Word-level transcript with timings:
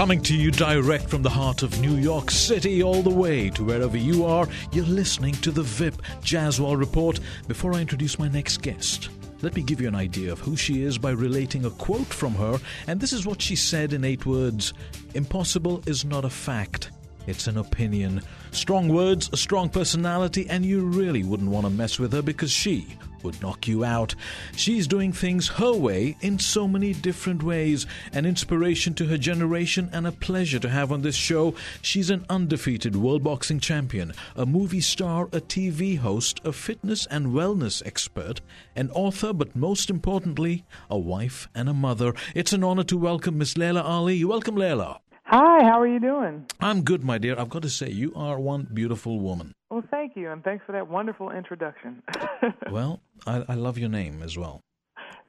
Coming 0.00 0.22
to 0.22 0.34
you 0.34 0.50
direct 0.50 1.10
from 1.10 1.20
the 1.20 1.28
heart 1.28 1.62
of 1.62 1.78
New 1.78 1.96
York 1.96 2.30
City, 2.30 2.82
all 2.82 3.02
the 3.02 3.10
way 3.10 3.50
to 3.50 3.62
wherever 3.62 3.98
you 3.98 4.24
are, 4.24 4.48
you're 4.72 4.86
listening 4.86 5.34
to 5.34 5.50
the 5.50 5.62
VIP 5.62 6.00
Jazzwall 6.22 6.78
Report. 6.78 7.20
Before 7.48 7.74
I 7.74 7.82
introduce 7.82 8.18
my 8.18 8.26
next 8.26 8.62
guest, 8.62 9.10
let 9.42 9.54
me 9.54 9.62
give 9.62 9.78
you 9.78 9.88
an 9.88 9.94
idea 9.94 10.32
of 10.32 10.40
who 10.40 10.56
she 10.56 10.84
is 10.84 10.96
by 10.96 11.10
relating 11.10 11.66
a 11.66 11.70
quote 11.70 12.06
from 12.06 12.32
her, 12.36 12.58
and 12.86 12.98
this 12.98 13.12
is 13.12 13.26
what 13.26 13.42
she 13.42 13.54
said 13.54 13.92
in 13.92 14.02
eight 14.02 14.24
words 14.24 14.72
Impossible 15.14 15.82
is 15.84 16.02
not 16.02 16.24
a 16.24 16.30
fact, 16.30 16.92
it's 17.26 17.46
an 17.46 17.58
opinion. 17.58 18.22
Strong 18.52 18.88
words, 18.88 19.28
a 19.34 19.36
strong 19.36 19.68
personality, 19.68 20.48
and 20.48 20.64
you 20.64 20.80
really 20.80 21.24
wouldn't 21.24 21.50
want 21.50 21.66
to 21.66 21.70
mess 21.70 21.98
with 21.98 22.14
her 22.14 22.22
because 22.22 22.50
she 22.50 22.86
would 23.22 23.40
knock 23.42 23.68
you 23.68 23.84
out. 23.84 24.14
She's 24.56 24.86
doing 24.86 25.12
things 25.12 25.48
her 25.48 25.72
way 25.72 26.16
in 26.20 26.38
so 26.38 26.66
many 26.66 26.92
different 26.92 27.42
ways, 27.42 27.86
an 28.12 28.26
inspiration 28.26 28.94
to 28.94 29.06
her 29.06 29.18
generation 29.18 29.90
and 29.92 30.06
a 30.06 30.12
pleasure 30.12 30.58
to 30.58 30.68
have 30.68 30.92
on 30.92 31.02
this 31.02 31.16
show. 31.16 31.54
She's 31.82 32.10
an 32.10 32.24
undefeated 32.28 32.96
world 32.96 33.22
boxing 33.22 33.60
champion, 33.60 34.12
a 34.36 34.46
movie 34.46 34.80
star, 34.80 35.24
a 35.26 35.40
TV 35.40 35.98
host, 35.98 36.40
a 36.44 36.52
fitness 36.52 37.06
and 37.06 37.28
wellness 37.28 37.84
expert, 37.86 38.40
an 38.76 38.90
author, 38.90 39.32
but 39.32 39.56
most 39.56 39.90
importantly, 39.90 40.64
a 40.88 40.98
wife 40.98 41.48
and 41.54 41.68
a 41.68 41.74
mother. 41.74 42.14
It's 42.34 42.52
an 42.52 42.64
honor 42.64 42.84
to 42.84 42.96
welcome 42.96 43.38
Miss 43.38 43.56
Laila 43.56 43.82
Ali. 43.82 44.24
Welcome, 44.24 44.56
Laila. 44.56 45.00
Hi, 45.30 45.62
how 45.62 45.80
are 45.80 45.86
you 45.86 46.00
doing? 46.00 46.44
I'm 46.58 46.82
good, 46.82 47.04
my 47.04 47.16
dear. 47.16 47.38
I've 47.38 47.50
got 47.50 47.62
to 47.62 47.70
say, 47.70 47.88
you 47.88 48.12
are 48.16 48.40
one 48.40 48.66
beautiful 48.74 49.20
woman. 49.20 49.52
Well, 49.70 49.84
thank 49.88 50.16
you, 50.16 50.28
and 50.28 50.42
thanks 50.42 50.64
for 50.66 50.72
that 50.72 50.88
wonderful 50.88 51.30
introduction. 51.30 52.02
well, 52.72 53.00
I, 53.28 53.44
I, 53.48 53.54
love 53.54 53.78
your 53.78 53.90
name 53.90 54.24
as 54.24 54.36
well. 54.36 54.60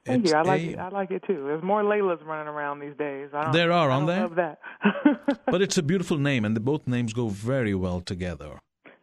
Thank 0.04 0.24
it's 0.24 0.32
you. 0.32 0.38
I 0.38 0.42
like 0.42 0.62
a, 0.62 0.70
it. 0.70 0.78
I 0.80 0.88
like 0.88 1.12
it 1.12 1.22
too. 1.24 1.44
There's 1.46 1.62
more 1.62 1.84
Laylas 1.84 2.20
running 2.26 2.48
around 2.48 2.80
these 2.80 2.96
days. 2.98 3.28
there 3.52 3.70
are, 3.70 3.90
aren't 3.92 4.08
there? 4.08 4.18
I 4.18 4.22
love 4.22 4.34
that. 4.34 4.58
but 5.46 5.62
it's 5.62 5.78
a 5.78 5.84
beautiful 5.84 6.18
name, 6.18 6.44
and 6.44 6.56
the, 6.56 6.60
both 6.60 6.88
names 6.88 7.12
go 7.12 7.28
very 7.28 7.76
well 7.76 8.00
together. 8.00 8.58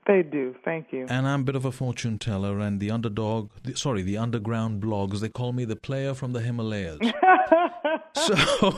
They 0.06 0.22
do. 0.22 0.54
Thank 0.66 0.88
you. 0.92 1.06
And 1.08 1.26
I'm 1.30 1.42
a 1.42 1.44
bit 1.46 1.56
of 1.56 1.64
a 1.64 1.72
fortune 1.72 2.20
teller, 2.20 2.60
and 2.60 2.82
the 2.82 2.92
underdog, 2.92 3.52
the, 3.64 3.78
sorry, 3.78 4.02
the 4.02 4.18
underground 4.18 4.84
blogs, 4.84 5.22
they 5.22 5.30
call 5.30 5.54
me 5.54 5.64
the 5.64 5.78
player 5.78 6.14
from 6.14 6.34
the 6.34 6.42
Himalayas. 6.42 7.00
so, 8.16 8.78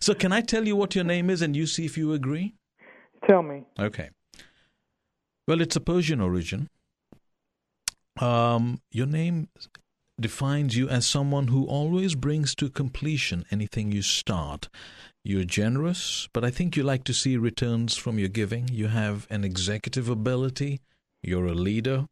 so, 0.00 0.14
can 0.14 0.32
I 0.32 0.40
tell 0.40 0.66
you 0.66 0.76
what 0.76 0.94
your 0.94 1.04
name 1.04 1.30
is 1.30 1.42
and 1.42 1.56
you 1.56 1.66
see 1.66 1.84
if 1.84 1.96
you 1.96 2.12
agree? 2.12 2.54
Tell 3.26 3.42
me. 3.42 3.64
Okay. 3.78 4.10
Well, 5.46 5.60
it's 5.60 5.76
a 5.76 5.80
Persian 5.80 6.20
origin. 6.20 6.68
Um, 8.20 8.80
your 8.90 9.06
name 9.06 9.48
defines 10.20 10.76
you 10.76 10.88
as 10.88 11.06
someone 11.06 11.48
who 11.48 11.64
always 11.64 12.14
brings 12.14 12.54
to 12.56 12.68
completion 12.68 13.44
anything 13.50 13.92
you 13.92 14.02
start. 14.02 14.68
You're 15.24 15.44
generous, 15.44 16.28
but 16.32 16.44
I 16.44 16.50
think 16.50 16.76
you 16.76 16.82
like 16.82 17.04
to 17.04 17.14
see 17.14 17.36
returns 17.36 17.96
from 17.96 18.18
your 18.18 18.28
giving. 18.28 18.68
You 18.68 18.88
have 18.88 19.26
an 19.30 19.44
executive 19.44 20.08
ability. 20.08 20.80
You're 21.22 21.46
a 21.46 21.54
leader. 21.54 22.06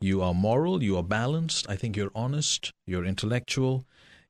You 0.00 0.22
are 0.22 0.34
moral. 0.34 0.82
You 0.82 0.96
are 0.96 1.02
balanced. 1.02 1.68
I 1.68 1.76
think 1.76 1.96
you're 1.96 2.12
honest. 2.14 2.72
You're 2.86 3.04
intellectual. 3.04 3.84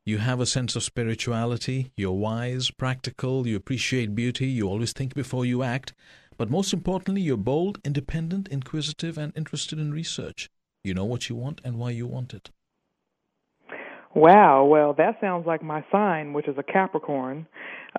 You 0.09 0.17
have 0.17 0.41
a 0.41 0.47
sense 0.47 0.75
of 0.75 0.83
spirituality. 0.83 1.93
You're 1.95 2.13
wise, 2.13 2.71
practical. 2.71 3.47
You 3.47 3.57
appreciate 3.57 4.15
beauty. 4.15 4.47
You 4.47 4.67
always 4.67 4.95
think 4.95 5.13
before 5.13 5.45
you 5.45 5.63
act. 5.63 5.93
But 6.39 6.49
most 6.49 6.73
importantly, 6.73 7.21
you're 7.21 7.37
bold, 7.37 7.79
independent, 7.85 8.49
inquisitive, 8.49 9.19
and 9.19 9.35
interested 9.37 9.79
in 9.79 9.93
research. 9.93 10.49
You 10.83 10.95
know 10.95 11.05
what 11.05 11.29
you 11.29 11.37
want 11.37 11.61
and 11.63 11.77
why 11.77 11.91
you 11.91 12.07
want 12.07 12.33
it. 12.33 12.49
Wow. 14.15 14.65
Well, 14.65 14.95
that 14.95 15.21
sounds 15.21 15.47
like 15.47 15.63
my 15.63 15.85
sign, 15.93 16.33
which 16.33 16.49
is 16.49 16.57
a 16.57 16.63
Capricorn. 16.63 17.47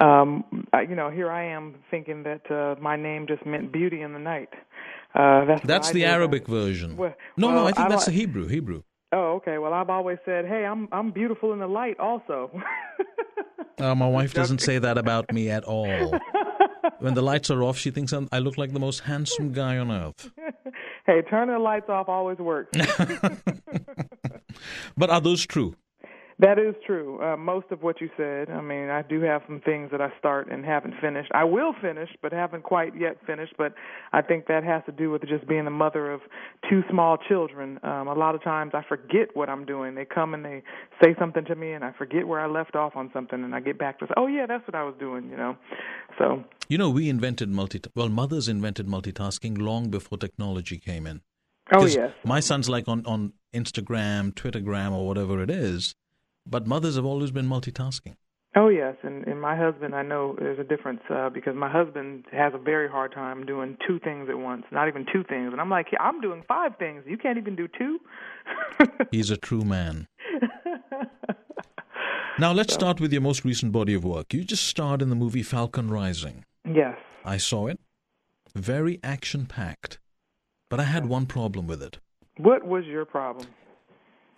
Um, 0.01 0.65
I, 0.73 0.81
you 0.89 0.95
know, 0.95 1.11
here 1.11 1.29
I 1.29 1.45
am 1.45 1.75
thinking 1.91 2.23
that 2.23 2.49
uh, 2.49 2.73
my 2.81 2.95
name 2.95 3.27
just 3.27 3.45
meant 3.45 3.71
beauty 3.71 4.01
in 4.01 4.13
the 4.13 4.19
night. 4.33 4.49
Uh, 5.13 5.45
that's 5.45 5.61
that's 5.63 5.91
the 5.91 6.05
Arabic 6.05 6.47
version. 6.47 6.97
Well, 6.97 7.13
no, 7.37 7.49
well, 7.49 7.55
no, 7.57 7.63
I 7.65 7.71
think 7.71 7.85
I 7.85 7.89
that's 7.89 8.05
the 8.05 8.13
Hebrew. 8.13 8.47
Hebrew. 8.47 8.81
Oh, 9.11 9.33
okay. 9.37 9.57
Well, 9.57 9.73
I've 9.73 9.89
always 9.89 10.19
said, 10.25 10.45
"Hey, 10.45 10.65
I'm 10.65 10.87
I'm 10.91 11.11
beautiful 11.11 11.51
in 11.53 11.59
the 11.59 11.67
light." 11.67 11.99
Also. 11.99 12.51
uh, 13.79 13.95
my 14.03 14.07
wife 14.07 14.33
doesn't 14.33 14.61
say 14.61 14.77
that 14.77 14.97
about 14.97 15.33
me 15.33 15.49
at 15.49 15.63
all. 15.63 16.19
when 16.99 17.15
the 17.15 17.21
lights 17.21 17.49
are 17.49 17.63
off, 17.63 17.77
she 17.77 17.89
thinks 17.91 18.13
I'm, 18.13 18.29
i 18.31 18.39
look 18.39 18.57
like 18.57 18.71
the 18.71 18.79
most 18.79 19.01
handsome 19.01 19.51
guy 19.51 19.77
on 19.77 19.91
earth. 19.91 20.31
hey, 21.05 21.21
turning 21.29 21.55
the 21.55 21.59
lights 21.59 21.89
off 21.89 22.07
always 22.07 22.37
works. 22.37 22.77
but 24.97 25.09
are 25.09 25.21
those 25.21 25.45
true? 25.45 25.75
That 26.39 26.57
is 26.57 26.73
true. 26.85 27.21
Uh, 27.21 27.35
most 27.35 27.65
of 27.69 27.83
what 27.83 27.99
you 27.99 28.09
said. 28.15 28.49
I 28.49 28.61
mean, 28.61 28.89
I 28.89 29.01
do 29.01 29.19
have 29.21 29.41
some 29.45 29.59
things 29.59 29.91
that 29.91 29.99
I 29.99 30.07
start 30.17 30.49
and 30.49 30.63
haven't 30.63 30.93
finished. 31.01 31.29
I 31.33 31.43
will 31.43 31.73
finish, 31.81 32.09
but 32.21 32.31
haven't 32.31 32.63
quite 32.63 32.93
yet 32.97 33.17
finished. 33.27 33.55
But 33.57 33.73
I 34.13 34.21
think 34.21 34.47
that 34.47 34.63
has 34.63 34.81
to 34.85 34.93
do 34.93 35.11
with 35.11 35.21
just 35.27 35.45
being 35.49 35.65
the 35.65 35.71
mother 35.71 36.09
of 36.09 36.21
two 36.69 36.81
small 36.89 37.17
children. 37.17 37.77
Um, 37.83 38.07
a 38.07 38.13
lot 38.13 38.35
of 38.35 38.43
times 38.43 38.71
I 38.73 38.83
forget 38.87 39.35
what 39.35 39.49
I'm 39.49 39.65
doing. 39.65 39.95
They 39.95 40.05
come 40.05 40.33
and 40.33 40.45
they 40.45 40.63
say 41.03 41.13
something 41.19 41.43
to 41.43 41.55
me, 41.55 41.73
and 41.73 41.83
I 41.83 41.91
forget 41.97 42.25
where 42.25 42.39
I 42.39 42.47
left 42.47 42.73
off 42.73 42.95
on 42.95 43.09
something, 43.13 43.43
and 43.43 43.53
I 43.53 43.59
get 43.59 43.77
back 43.77 43.99
to 43.99 44.05
say, 44.05 44.13
"Oh 44.15 44.27
yeah, 44.27 44.45
that's 44.47 44.65
what 44.65 44.75
I 44.75 44.83
was 44.83 44.95
doing," 44.97 45.29
you 45.29 45.35
know. 45.35 45.57
So. 46.17 46.45
You 46.69 46.77
know, 46.77 46.89
we 46.89 47.09
invented 47.09 47.49
multi. 47.49 47.81
Well, 47.95 48.07
mothers 48.07 48.47
invented 48.47 48.87
multitasking 48.87 49.57
long 49.57 49.89
before 49.89 50.17
technology 50.17 50.77
came 50.77 51.05
in. 51.05 51.19
Oh 51.73 51.85
yes. 51.85 52.11
My 52.23 52.39
son's 52.39 52.69
like 52.69 52.87
on 52.87 53.05
on 53.05 53.33
Instagram, 53.53 54.33
Twittergram, 54.33 54.93
or 54.93 55.05
whatever 55.05 55.43
it 55.43 55.49
is 55.49 55.95
but 56.45 56.67
mothers 56.67 56.95
have 56.95 57.05
always 57.05 57.31
been 57.31 57.47
multitasking. 57.47 58.15
Oh 58.55 58.69
yes, 58.69 58.95
and 59.03 59.27
and 59.27 59.39
my 59.39 59.55
husband, 59.55 59.93
I 59.93 60.01
know 60.01 60.35
there's 60.39 60.57
a 60.57 60.63
difference 60.63 61.01
uh, 61.09 61.29
because 61.29 61.53
my 61.55 61.69
husband 61.69 62.25
has 62.31 62.51
a 62.55 62.57
very 62.57 62.89
hard 62.89 63.13
time 63.13 63.45
doing 63.45 63.77
two 63.87 63.99
things 63.99 64.27
at 64.27 64.39
once, 64.39 64.63
not 64.71 64.87
even 64.87 65.05
two 65.13 65.23
things, 65.23 65.51
and 65.51 65.61
I'm 65.61 65.69
like, 65.69 65.85
I'm 65.99 66.19
doing 66.19 66.43
five 66.47 66.71
things. 66.79 67.03
You 67.05 67.17
can't 67.17 67.37
even 67.37 67.55
do 67.55 67.67
two. 67.67 67.99
He's 69.11 69.29
a 69.29 69.37
true 69.37 69.61
man. 69.63 70.07
now 72.39 72.51
let's 72.51 72.73
so. 72.73 72.79
start 72.79 72.99
with 72.99 73.13
your 73.13 73.21
most 73.21 73.45
recent 73.45 73.71
body 73.71 73.93
of 73.93 74.03
work. 74.03 74.33
You 74.33 74.43
just 74.43 74.65
starred 74.65 75.03
in 75.03 75.09
the 75.09 75.15
movie 75.15 75.43
Falcon 75.43 75.91
Rising. 75.91 76.43
Yes, 76.65 76.97
I 77.23 77.37
saw 77.37 77.67
it. 77.67 77.79
Very 78.55 78.99
action 79.03 79.45
packed, 79.45 79.99
but 80.71 80.79
I 80.79 80.83
had 80.85 81.05
one 81.05 81.27
problem 81.27 81.67
with 81.67 81.83
it. 81.83 81.99
What 82.37 82.65
was 82.65 82.83
your 82.85 83.05
problem? 83.05 83.47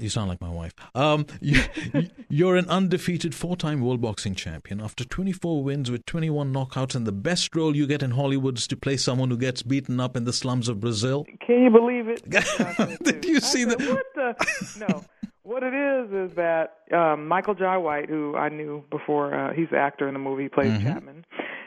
You 0.01 0.09
sound 0.09 0.29
like 0.29 0.41
my 0.41 0.49
wife. 0.49 0.73
Um, 0.95 1.25
you, 1.41 2.49
are 2.49 2.55
an 2.55 2.67
undefeated 2.69 3.35
four-time 3.35 3.81
world 3.81 4.01
boxing 4.01 4.33
champion. 4.35 4.81
After 4.81 5.05
24 5.05 5.63
wins 5.63 5.91
with 5.91 6.05
21 6.05 6.51
knockouts, 6.53 6.95
and 6.95 7.05
the 7.05 7.11
best 7.11 7.55
role 7.55 7.75
you 7.75 7.85
get 7.85 8.01
in 8.01 8.11
Hollywood 8.11 8.57
is 8.57 8.67
to 8.67 8.75
play 8.75 8.97
someone 8.97 9.29
who 9.29 9.37
gets 9.37 9.61
beaten 9.61 9.99
up 9.99 10.17
in 10.17 10.23
the 10.23 10.33
slums 10.33 10.67
of 10.67 10.79
Brazil. 10.79 11.25
Can 11.45 11.63
you 11.63 11.69
believe 11.69 12.07
it? 12.07 12.27
Did 13.03 13.25
you 13.25 13.39
see 13.39 13.65
that? 13.65 13.79
What 13.79 14.05
the? 14.15 14.85
No. 14.87 15.05
What 15.43 15.63
it 15.63 15.73
is 15.73 16.29
is 16.31 16.35
that 16.37 16.77
um, 16.93 17.27
Michael 17.27 17.55
Jai 17.55 17.77
White, 17.77 18.09
who 18.09 18.35
I 18.35 18.49
knew 18.49 18.83
before, 18.89 19.33
uh, 19.33 19.53
he's 19.53 19.69
the 19.71 19.77
actor 19.77 20.07
in 20.07 20.13
the 20.13 20.19
movie, 20.19 20.43
he 20.43 20.49
plays 20.49 20.71
mm-hmm. 20.71 20.87
Chapman, 20.87 21.25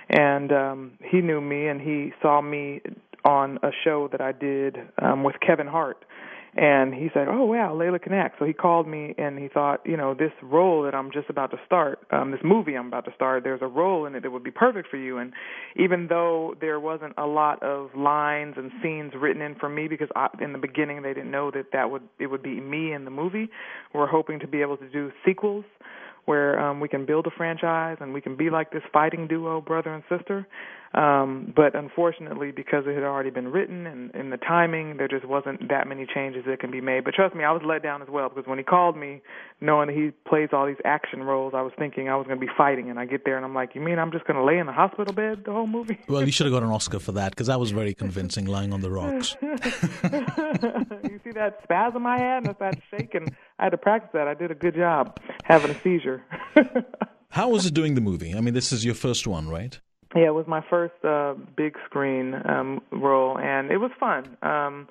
and 0.08 0.52
um, 0.52 0.92
he 1.02 1.20
knew 1.20 1.40
me, 1.40 1.66
and 1.66 1.80
he 1.80 2.12
saw 2.22 2.40
me 2.40 2.80
on 3.24 3.58
a 3.62 3.70
show 3.84 4.08
that 4.12 4.20
I 4.20 4.32
did 4.32 4.78
um, 5.02 5.24
with 5.24 5.36
Kevin 5.44 5.66
Hart 5.66 6.04
and 6.56 6.94
he 6.94 7.08
said, 7.12 7.26
"Oh 7.28 7.44
wow, 7.44 7.74
Laila 7.74 7.98
can 7.98 8.12
act." 8.12 8.38
So 8.38 8.44
he 8.44 8.52
called 8.52 8.86
me 8.86 9.14
and 9.18 9.38
he 9.38 9.48
thought, 9.48 9.80
you 9.84 9.96
know, 9.96 10.14
this 10.14 10.32
role 10.42 10.82
that 10.84 10.94
I'm 10.94 11.10
just 11.12 11.28
about 11.28 11.50
to 11.50 11.56
start, 11.66 12.00
um, 12.10 12.30
this 12.30 12.40
movie 12.44 12.74
I'm 12.74 12.86
about 12.88 13.04
to 13.06 13.14
start, 13.14 13.42
there's 13.42 13.62
a 13.62 13.66
role 13.66 14.06
in 14.06 14.14
it 14.14 14.22
that 14.22 14.30
would 14.30 14.44
be 14.44 14.50
perfect 14.50 14.88
for 14.88 14.96
you. 14.96 15.18
And 15.18 15.32
even 15.76 16.06
though 16.08 16.54
there 16.60 16.78
wasn't 16.78 17.14
a 17.18 17.26
lot 17.26 17.62
of 17.62 17.94
lines 17.96 18.54
and 18.56 18.70
scenes 18.82 19.12
written 19.16 19.42
in 19.42 19.56
for 19.56 19.68
me 19.68 19.88
because 19.88 20.08
I, 20.14 20.28
in 20.40 20.52
the 20.52 20.58
beginning 20.58 21.02
they 21.02 21.14
didn't 21.14 21.30
know 21.30 21.50
that 21.50 21.72
that 21.72 21.90
would 21.90 22.02
it 22.18 22.28
would 22.28 22.42
be 22.42 22.60
me 22.60 22.92
in 22.92 23.04
the 23.04 23.10
movie, 23.10 23.48
we're 23.92 24.06
hoping 24.06 24.38
to 24.40 24.46
be 24.46 24.60
able 24.62 24.76
to 24.76 24.88
do 24.88 25.10
sequels 25.24 25.64
where 26.26 26.58
um, 26.58 26.80
we 26.80 26.88
can 26.88 27.04
build 27.04 27.26
a 27.26 27.30
franchise 27.30 27.98
and 28.00 28.14
we 28.14 28.20
can 28.20 28.36
be 28.36 28.50
like 28.50 28.70
this 28.70 28.82
fighting 28.92 29.26
duo, 29.26 29.60
brother 29.60 29.92
and 29.92 30.02
sister. 30.08 30.46
Um, 30.94 31.52
but 31.56 31.74
unfortunately, 31.74 32.52
because 32.52 32.84
it 32.86 32.94
had 32.94 33.02
already 33.02 33.30
been 33.30 33.48
written 33.48 33.84
and 33.86 34.14
in 34.14 34.30
the 34.30 34.36
timing, 34.36 34.96
there 34.96 35.08
just 35.08 35.24
wasn't 35.24 35.68
that 35.68 35.88
many 35.88 36.06
changes 36.06 36.44
that 36.46 36.60
can 36.60 36.70
be 36.70 36.80
made. 36.80 37.02
But 37.02 37.14
trust 37.14 37.34
me, 37.34 37.42
I 37.42 37.50
was 37.50 37.62
let 37.66 37.82
down 37.82 38.00
as 38.00 38.08
well 38.08 38.28
because 38.28 38.46
when 38.46 38.58
he 38.58 38.64
called 38.64 38.96
me, 38.96 39.20
knowing 39.60 39.88
that 39.88 39.96
he 39.96 40.12
plays 40.28 40.50
all 40.52 40.66
these 40.66 40.76
action 40.84 41.24
roles, 41.24 41.52
I 41.52 41.62
was 41.62 41.72
thinking 41.76 42.08
I 42.08 42.14
was 42.14 42.28
going 42.28 42.38
to 42.38 42.46
be 42.46 42.52
fighting. 42.56 42.90
And 42.90 43.00
I 43.00 43.06
get 43.06 43.24
there 43.24 43.36
and 43.36 43.44
I'm 43.44 43.54
like, 43.54 43.74
you 43.74 43.80
mean 43.80 43.98
I'm 43.98 44.12
just 44.12 44.24
going 44.24 44.36
to 44.36 44.44
lay 44.44 44.58
in 44.58 44.66
the 44.66 44.72
hospital 44.72 45.12
bed 45.12 45.42
the 45.44 45.50
whole 45.50 45.66
movie? 45.66 45.98
Well, 46.08 46.24
you 46.24 46.30
should 46.30 46.46
have 46.46 46.52
got 46.52 46.62
an 46.62 46.70
Oscar 46.74 47.00
for 47.00 47.12
that 47.12 47.32
because 47.32 47.48
that 47.48 47.58
was 47.58 47.72
very 47.72 47.94
convincing, 47.94 48.44
lying 48.46 48.72
on 48.72 48.80
the 48.80 48.90
rocks. 48.90 49.36
you 49.42 51.20
see 51.24 51.32
that 51.32 51.58
spasm 51.64 52.06
I 52.06 52.18
had 52.18 52.46
and 52.46 52.54
that 52.60 52.78
shaking? 52.90 53.34
I 53.58 53.64
had 53.64 53.70
to 53.70 53.78
practice 53.78 54.10
that. 54.14 54.28
I 54.28 54.34
did 54.34 54.52
a 54.52 54.54
good 54.54 54.76
job 54.76 55.18
having 55.42 55.72
a 55.72 55.80
seizure. 55.82 56.22
How 57.30 57.48
was 57.48 57.66
it 57.66 57.74
doing 57.74 57.96
the 57.96 58.00
movie? 58.00 58.32
I 58.32 58.40
mean, 58.40 58.54
this 58.54 58.70
is 58.70 58.84
your 58.84 58.94
first 58.94 59.26
one, 59.26 59.48
right? 59.48 59.80
Yeah, 60.14 60.26
it 60.26 60.34
was 60.34 60.46
my 60.46 60.62
first 60.70 60.94
uh 61.04 61.34
big 61.56 61.76
screen 61.86 62.34
um 62.48 62.80
role 62.92 63.38
and 63.38 63.70
it 63.70 63.78
was 63.78 63.90
fun. 63.98 64.36
Um 64.42 64.88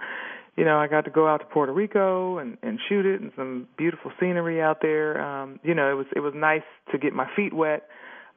you 0.55 0.65
know, 0.65 0.77
I 0.77 0.85
got 0.87 1.05
to 1.05 1.11
go 1.11 1.27
out 1.27 1.37
to 1.39 1.45
Puerto 1.47 1.71
Rico 1.73 2.37
and 2.37 2.57
and 2.61 2.79
shoot 2.89 3.05
it 3.05 3.21
and 3.21 3.31
some 3.35 3.67
beautiful 3.77 4.11
scenery 4.19 4.61
out 4.61 4.79
there. 4.81 5.21
Um 5.21 5.59
you 5.63 5.73
know, 5.73 5.89
it 5.91 5.95
was 5.95 6.07
it 6.15 6.19
was 6.19 6.33
nice 6.35 6.63
to 6.91 6.97
get 6.97 7.13
my 7.13 7.27
feet 7.35 7.53
wet. 7.53 7.87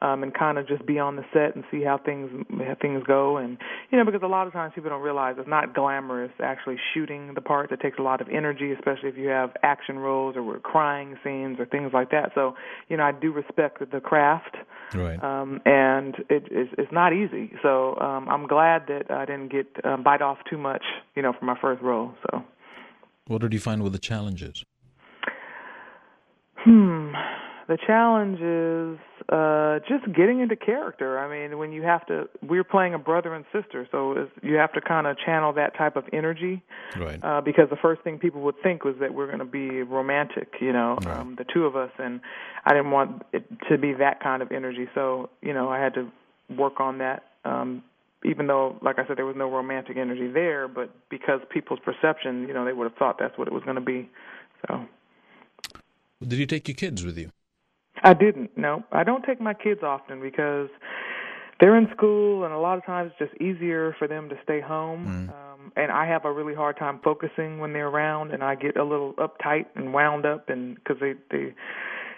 Um, 0.02 0.22
and 0.22 0.34
kind 0.34 0.58
of 0.58 0.68
just 0.68 0.84
be 0.86 0.98
on 0.98 1.16
the 1.16 1.24
set 1.32 1.54
and 1.54 1.64
see 1.70 1.82
how 1.82 1.98
things 1.98 2.30
how 2.50 2.76
things 2.80 3.02
go. 3.06 3.38
And 3.38 3.58
you 3.90 3.98
know, 3.98 4.04
because 4.04 4.22
a 4.22 4.28
lot 4.28 4.46
of 4.46 4.52
times 4.52 4.72
people 4.74 4.90
don't 4.90 5.02
realize 5.02 5.36
it's 5.38 5.48
not 5.48 5.74
glamorous 5.74 6.32
actually 6.42 6.76
shooting 6.92 7.32
the 7.34 7.40
parts. 7.40 7.72
It 7.72 7.80
takes 7.80 7.98
a 7.98 8.02
lot 8.02 8.20
of 8.20 8.28
energy, 8.28 8.72
especially 8.72 9.08
if 9.08 9.16
you 9.16 9.28
have 9.28 9.50
action 9.62 9.98
roles 9.98 10.36
or 10.36 10.58
crying 10.60 11.16
scenes 11.24 11.58
or 11.58 11.66
things 11.66 11.92
like 11.92 12.10
that. 12.10 12.32
So 12.34 12.54
you 12.88 12.96
know, 12.96 13.04
I 13.04 13.12
do 13.12 13.32
respect 13.32 13.78
the 13.90 14.00
craft. 14.00 14.56
Right. 14.94 15.22
Um, 15.22 15.60
and 15.64 16.14
it, 16.30 16.44
it's, 16.50 16.72
it's 16.78 16.92
not 16.92 17.12
easy. 17.12 17.52
So 17.62 17.98
um, 17.98 18.28
I'm 18.28 18.46
glad 18.46 18.82
that 18.86 19.10
I 19.10 19.24
didn't 19.24 19.50
get 19.50 19.66
um, 19.84 20.04
bite 20.04 20.22
off 20.22 20.38
too 20.48 20.58
much, 20.58 20.84
you 21.16 21.22
know, 21.22 21.32
for 21.36 21.44
my 21.44 21.58
first 21.60 21.82
role. 21.82 22.12
So. 22.30 22.44
What 23.26 23.40
did 23.40 23.52
you 23.52 23.58
find 23.58 23.82
were 23.82 23.90
the 23.90 23.98
challenges? 23.98 24.64
Hmm. 26.58 27.12
The 27.68 27.78
challenge 27.84 28.40
is 28.40 29.00
uh 29.28 29.80
just 29.88 30.04
getting 30.14 30.40
into 30.40 30.54
character. 30.54 31.18
I 31.18 31.28
mean, 31.28 31.58
when 31.58 31.72
you 31.72 31.82
have 31.82 32.06
to 32.06 32.28
we're 32.42 32.64
playing 32.64 32.94
a 32.94 32.98
brother 32.98 33.34
and 33.34 33.44
sister, 33.52 33.88
so 33.90 34.28
you 34.42 34.54
have 34.54 34.72
to 34.74 34.80
kind 34.80 35.06
of 35.06 35.16
channel 35.18 35.52
that 35.54 35.76
type 35.76 35.96
of 35.96 36.04
energy. 36.12 36.62
Right. 36.96 37.18
Uh 37.22 37.40
because 37.40 37.68
the 37.68 37.76
first 37.76 38.02
thing 38.02 38.18
people 38.18 38.40
would 38.42 38.54
think 38.62 38.84
was 38.84 38.94
that 39.00 39.14
we're 39.14 39.26
going 39.26 39.40
to 39.40 39.44
be 39.44 39.82
romantic, 39.82 40.54
you 40.60 40.72
know, 40.72 40.98
right. 41.04 41.18
um 41.18 41.34
the 41.36 41.44
two 41.52 41.64
of 41.64 41.74
us 41.74 41.90
and 41.98 42.20
I 42.64 42.70
didn't 42.70 42.92
want 42.92 43.22
it 43.32 43.44
to 43.68 43.78
be 43.78 43.94
that 43.94 44.22
kind 44.22 44.42
of 44.42 44.52
energy. 44.52 44.86
So, 44.94 45.30
you 45.42 45.52
know, 45.52 45.68
I 45.68 45.80
had 45.80 45.94
to 45.94 46.08
work 46.56 46.78
on 46.78 46.98
that 46.98 47.24
um 47.44 47.82
even 48.24 48.46
though 48.46 48.78
like 48.80 49.00
I 49.00 49.06
said 49.08 49.18
there 49.18 49.26
was 49.26 49.36
no 49.36 49.50
romantic 49.50 49.96
energy 49.96 50.28
there, 50.28 50.68
but 50.68 50.90
because 51.08 51.40
people's 51.50 51.80
perception, 51.80 52.46
you 52.46 52.54
know, 52.54 52.64
they 52.64 52.72
would 52.72 52.84
have 52.84 52.96
thought 52.96 53.18
that's 53.18 53.36
what 53.36 53.48
it 53.48 53.52
was 53.52 53.64
going 53.64 53.76
to 53.76 53.80
be. 53.80 54.08
So 54.68 54.84
did 56.24 56.38
you 56.38 56.46
take 56.46 56.68
your 56.68 56.76
kids 56.76 57.04
with 57.04 57.18
you? 57.18 57.30
I 58.06 58.14
didn't. 58.14 58.56
No, 58.56 58.84
I 58.92 59.02
don't 59.02 59.24
take 59.24 59.40
my 59.40 59.52
kids 59.52 59.80
often 59.82 60.20
because 60.20 60.68
they're 61.58 61.76
in 61.76 61.88
school, 61.96 62.44
and 62.44 62.54
a 62.54 62.58
lot 62.58 62.78
of 62.78 62.86
times 62.86 63.10
it's 63.18 63.30
just 63.30 63.42
easier 63.42 63.96
for 63.98 64.06
them 64.06 64.28
to 64.28 64.36
stay 64.44 64.60
home. 64.60 65.28
Mm. 65.28 65.34
Um, 65.34 65.72
and 65.74 65.90
I 65.90 66.06
have 66.06 66.24
a 66.24 66.30
really 66.30 66.54
hard 66.54 66.78
time 66.78 67.00
focusing 67.02 67.58
when 67.58 67.72
they're 67.72 67.88
around, 67.88 68.30
and 68.30 68.44
I 68.44 68.54
get 68.54 68.76
a 68.76 68.84
little 68.84 69.14
uptight 69.14 69.66
and 69.74 69.92
wound 69.92 70.24
up, 70.24 70.48
and 70.48 70.76
because 70.76 70.98
they 71.00 71.14
they 71.32 71.52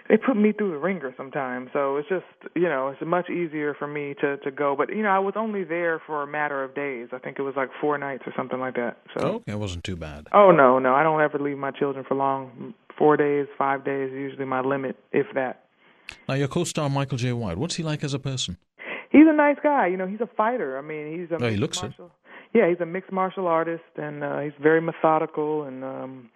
they 0.09 0.17
put 0.17 0.37
me 0.37 0.51
through 0.51 0.71
the 0.71 0.77
ringer 0.77 1.11
sometimes. 1.17 1.69
So 1.73 1.97
it's 1.97 2.07
just 2.07 2.25
you 2.55 2.69
know 2.69 2.89
it's 2.89 3.01
much 3.03 3.31
easier 3.31 3.73
for 3.73 3.87
me 3.87 4.13
to 4.21 4.37
to 4.37 4.51
go. 4.51 4.75
But 4.77 4.89
you 4.89 5.01
know 5.01 5.09
I 5.09 5.19
was 5.19 5.33
only 5.35 5.63
there 5.63 5.99
for 6.05 6.21
a 6.21 6.27
matter 6.27 6.63
of 6.63 6.75
days. 6.75 7.07
I 7.11 7.17
think 7.17 7.39
it 7.39 7.43
was 7.43 7.55
like 7.55 7.69
four 7.81 7.97
nights 7.97 8.23
or 8.27 8.33
something 8.37 8.59
like 8.59 8.75
that. 8.75 8.97
So 9.17 9.25
oh, 9.25 9.35
okay, 9.37 9.53
it 9.53 9.59
wasn't 9.59 9.83
too 9.83 9.95
bad. 9.95 10.27
Oh 10.33 10.51
no, 10.51 10.77
no, 10.77 10.93
I 10.93 11.01
don't 11.01 11.19
ever 11.19 11.39
leave 11.39 11.57
my 11.57 11.71
children 11.71 12.05
for 12.07 12.13
long. 12.13 12.75
Four 12.95 13.17
days, 13.17 13.47
five 13.57 13.85
days, 13.85 14.11
usually 14.11 14.45
my 14.45 14.59
limit, 14.61 14.97
if 15.13 15.25
that. 15.33 15.63
Now, 16.27 16.35
your 16.35 16.47
co-star 16.47 16.89
Michael 16.89 17.17
Jai 17.17 17.33
White, 17.33 17.57
what's 17.57 17.75
he 17.75 17.83
like 17.83 18.03
as 18.03 18.13
a 18.13 18.19
person? 18.19 18.57
He's 19.11 19.25
a 19.27 19.35
nice 19.35 19.57
guy. 19.61 19.87
You 19.87 19.97
know, 19.97 20.07
he's 20.07 20.21
a 20.21 20.29
fighter. 20.37 20.77
I 20.77 20.81
mean, 20.81 21.19
he's 21.19 21.31
a 21.31 21.43
oh, 21.43 21.49
he 21.49 21.57
looks 21.57 21.81
martial, 21.81 22.05
it. 22.53 22.57
Yeah, 22.57 22.69
he's 22.69 22.79
a 22.79 22.85
mixed 22.85 23.11
martial 23.11 23.47
artist, 23.47 23.83
and 23.95 24.23
uh, 24.23 24.39
he's 24.39 24.53
very 24.61 24.81
methodical 24.81 25.63
and 25.63 25.83
um 25.83 26.29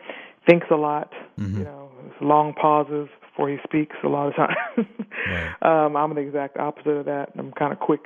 thinks 0.48 0.68
a 0.72 0.76
lot. 0.76 1.12
Mm-hmm. 1.40 1.60
You 1.60 1.64
know, 1.64 1.92
long 2.22 2.54
pauses 2.54 3.10
before 3.22 3.50
he 3.50 3.58
speaks 3.64 3.96
a 4.04 4.08
lot 4.08 4.28
of 4.28 4.36
times. 4.36 4.88
right. 5.28 5.56
um, 5.86 5.96
I'm 5.96 6.14
the 6.14 6.22
exact 6.22 6.58
opposite 6.58 6.90
of 6.90 7.06
that. 7.06 7.30
I'm 7.38 7.52
kind 7.54 7.74
of 7.74 7.80
quick. 7.80 8.06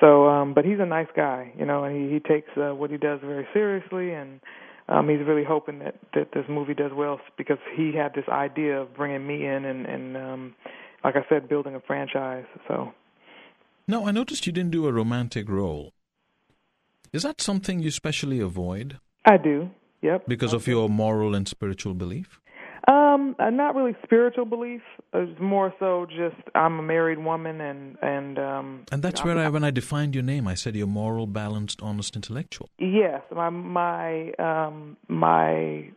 So, 0.00 0.26
um, 0.26 0.54
but 0.54 0.64
he's 0.64 0.80
a 0.80 0.86
nice 0.86 1.06
guy, 1.14 1.52
you 1.56 1.64
know, 1.64 1.84
and 1.84 1.96
he 1.96 2.14
he 2.14 2.20
takes 2.20 2.50
uh, 2.56 2.74
what 2.74 2.90
he 2.90 2.96
does 2.96 3.20
very 3.20 3.46
seriously, 3.52 4.12
and 4.12 4.40
um, 4.88 5.08
he's 5.08 5.20
really 5.26 5.44
hoping 5.44 5.78
that 5.80 5.96
that 6.14 6.32
this 6.34 6.44
movie 6.48 6.74
does 6.74 6.90
well 6.94 7.20
because 7.38 7.58
he 7.76 7.92
had 7.92 8.12
this 8.14 8.28
idea 8.28 8.82
of 8.82 8.94
bringing 8.94 9.26
me 9.26 9.46
in 9.46 9.64
and 9.64 9.86
and 9.86 10.16
um, 10.16 10.54
like 11.04 11.16
I 11.16 11.24
said, 11.28 11.48
building 11.48 11.74
a 11.74 11.80
franchise. 11.80 12.46
So. 12.66 12.92
No, 13.86 14.06
I 14.06 14.10
noticed 14.10 14.46
you 14.46 14.52
didn't 14.52 14.70
do 14.70 14.86
a 14.86 14.92
romantic 14.92 15.48
role. 15.48 15.92
Is 17.12 17.22
that 17.22 17.40
something 17.40 17.78
you 17.78 17.90
specially 17.90 18.40
avoid? 18.40 18.98
I 19.24 19.36
do. 19.36 19.70
Yep. 20.02 20.26
Because 20.26 20.52
of 20.52 20.66
your 20.66 20.88
moral 20.88 21.34
and 21.34 21.46
spiritual 21.46 21.94
belief? 21.94 22.40
Um, 22.86 23.34
uh, 23.38 23.48
not 23.48 23.74
really 23.74 23.96
spiritual 24.04 24.44
belief. 24.44 24.82
It's 25.14 25.40
more 25.40 25.72
so 25.78 26.06
just 26.06 26.36
I'm 26.54 26.78
a 26.78 26.82
married 26.82 27.18
woman, 27.18 27.60
and 27.60 27.96
and 28.02 28.38
um. 28.38 28.84
And 28.92 29.02
that's 29.02 29.20
you 29.20 29.26
know, 29.26 29.36
where 29.36 29.46
I, 29.46 29.48
when 29.48 29.64
I 29.64 29.70
defined 29.70 30.14
your 30.14 30.24
name, 30.24 30.46
I 30.46 30.54
said 30.54 30.76
you're 30.76 30.86
moral, 30.86 31.26
balanced, 31.26 31.80
honest, 31.80 32.14
intellectual. 32.14 32.68
Yes, 32.78 33.22
my 33.34 33.48
my 33.48 34.32
um 34.32 34.98
my. 35.08 35.90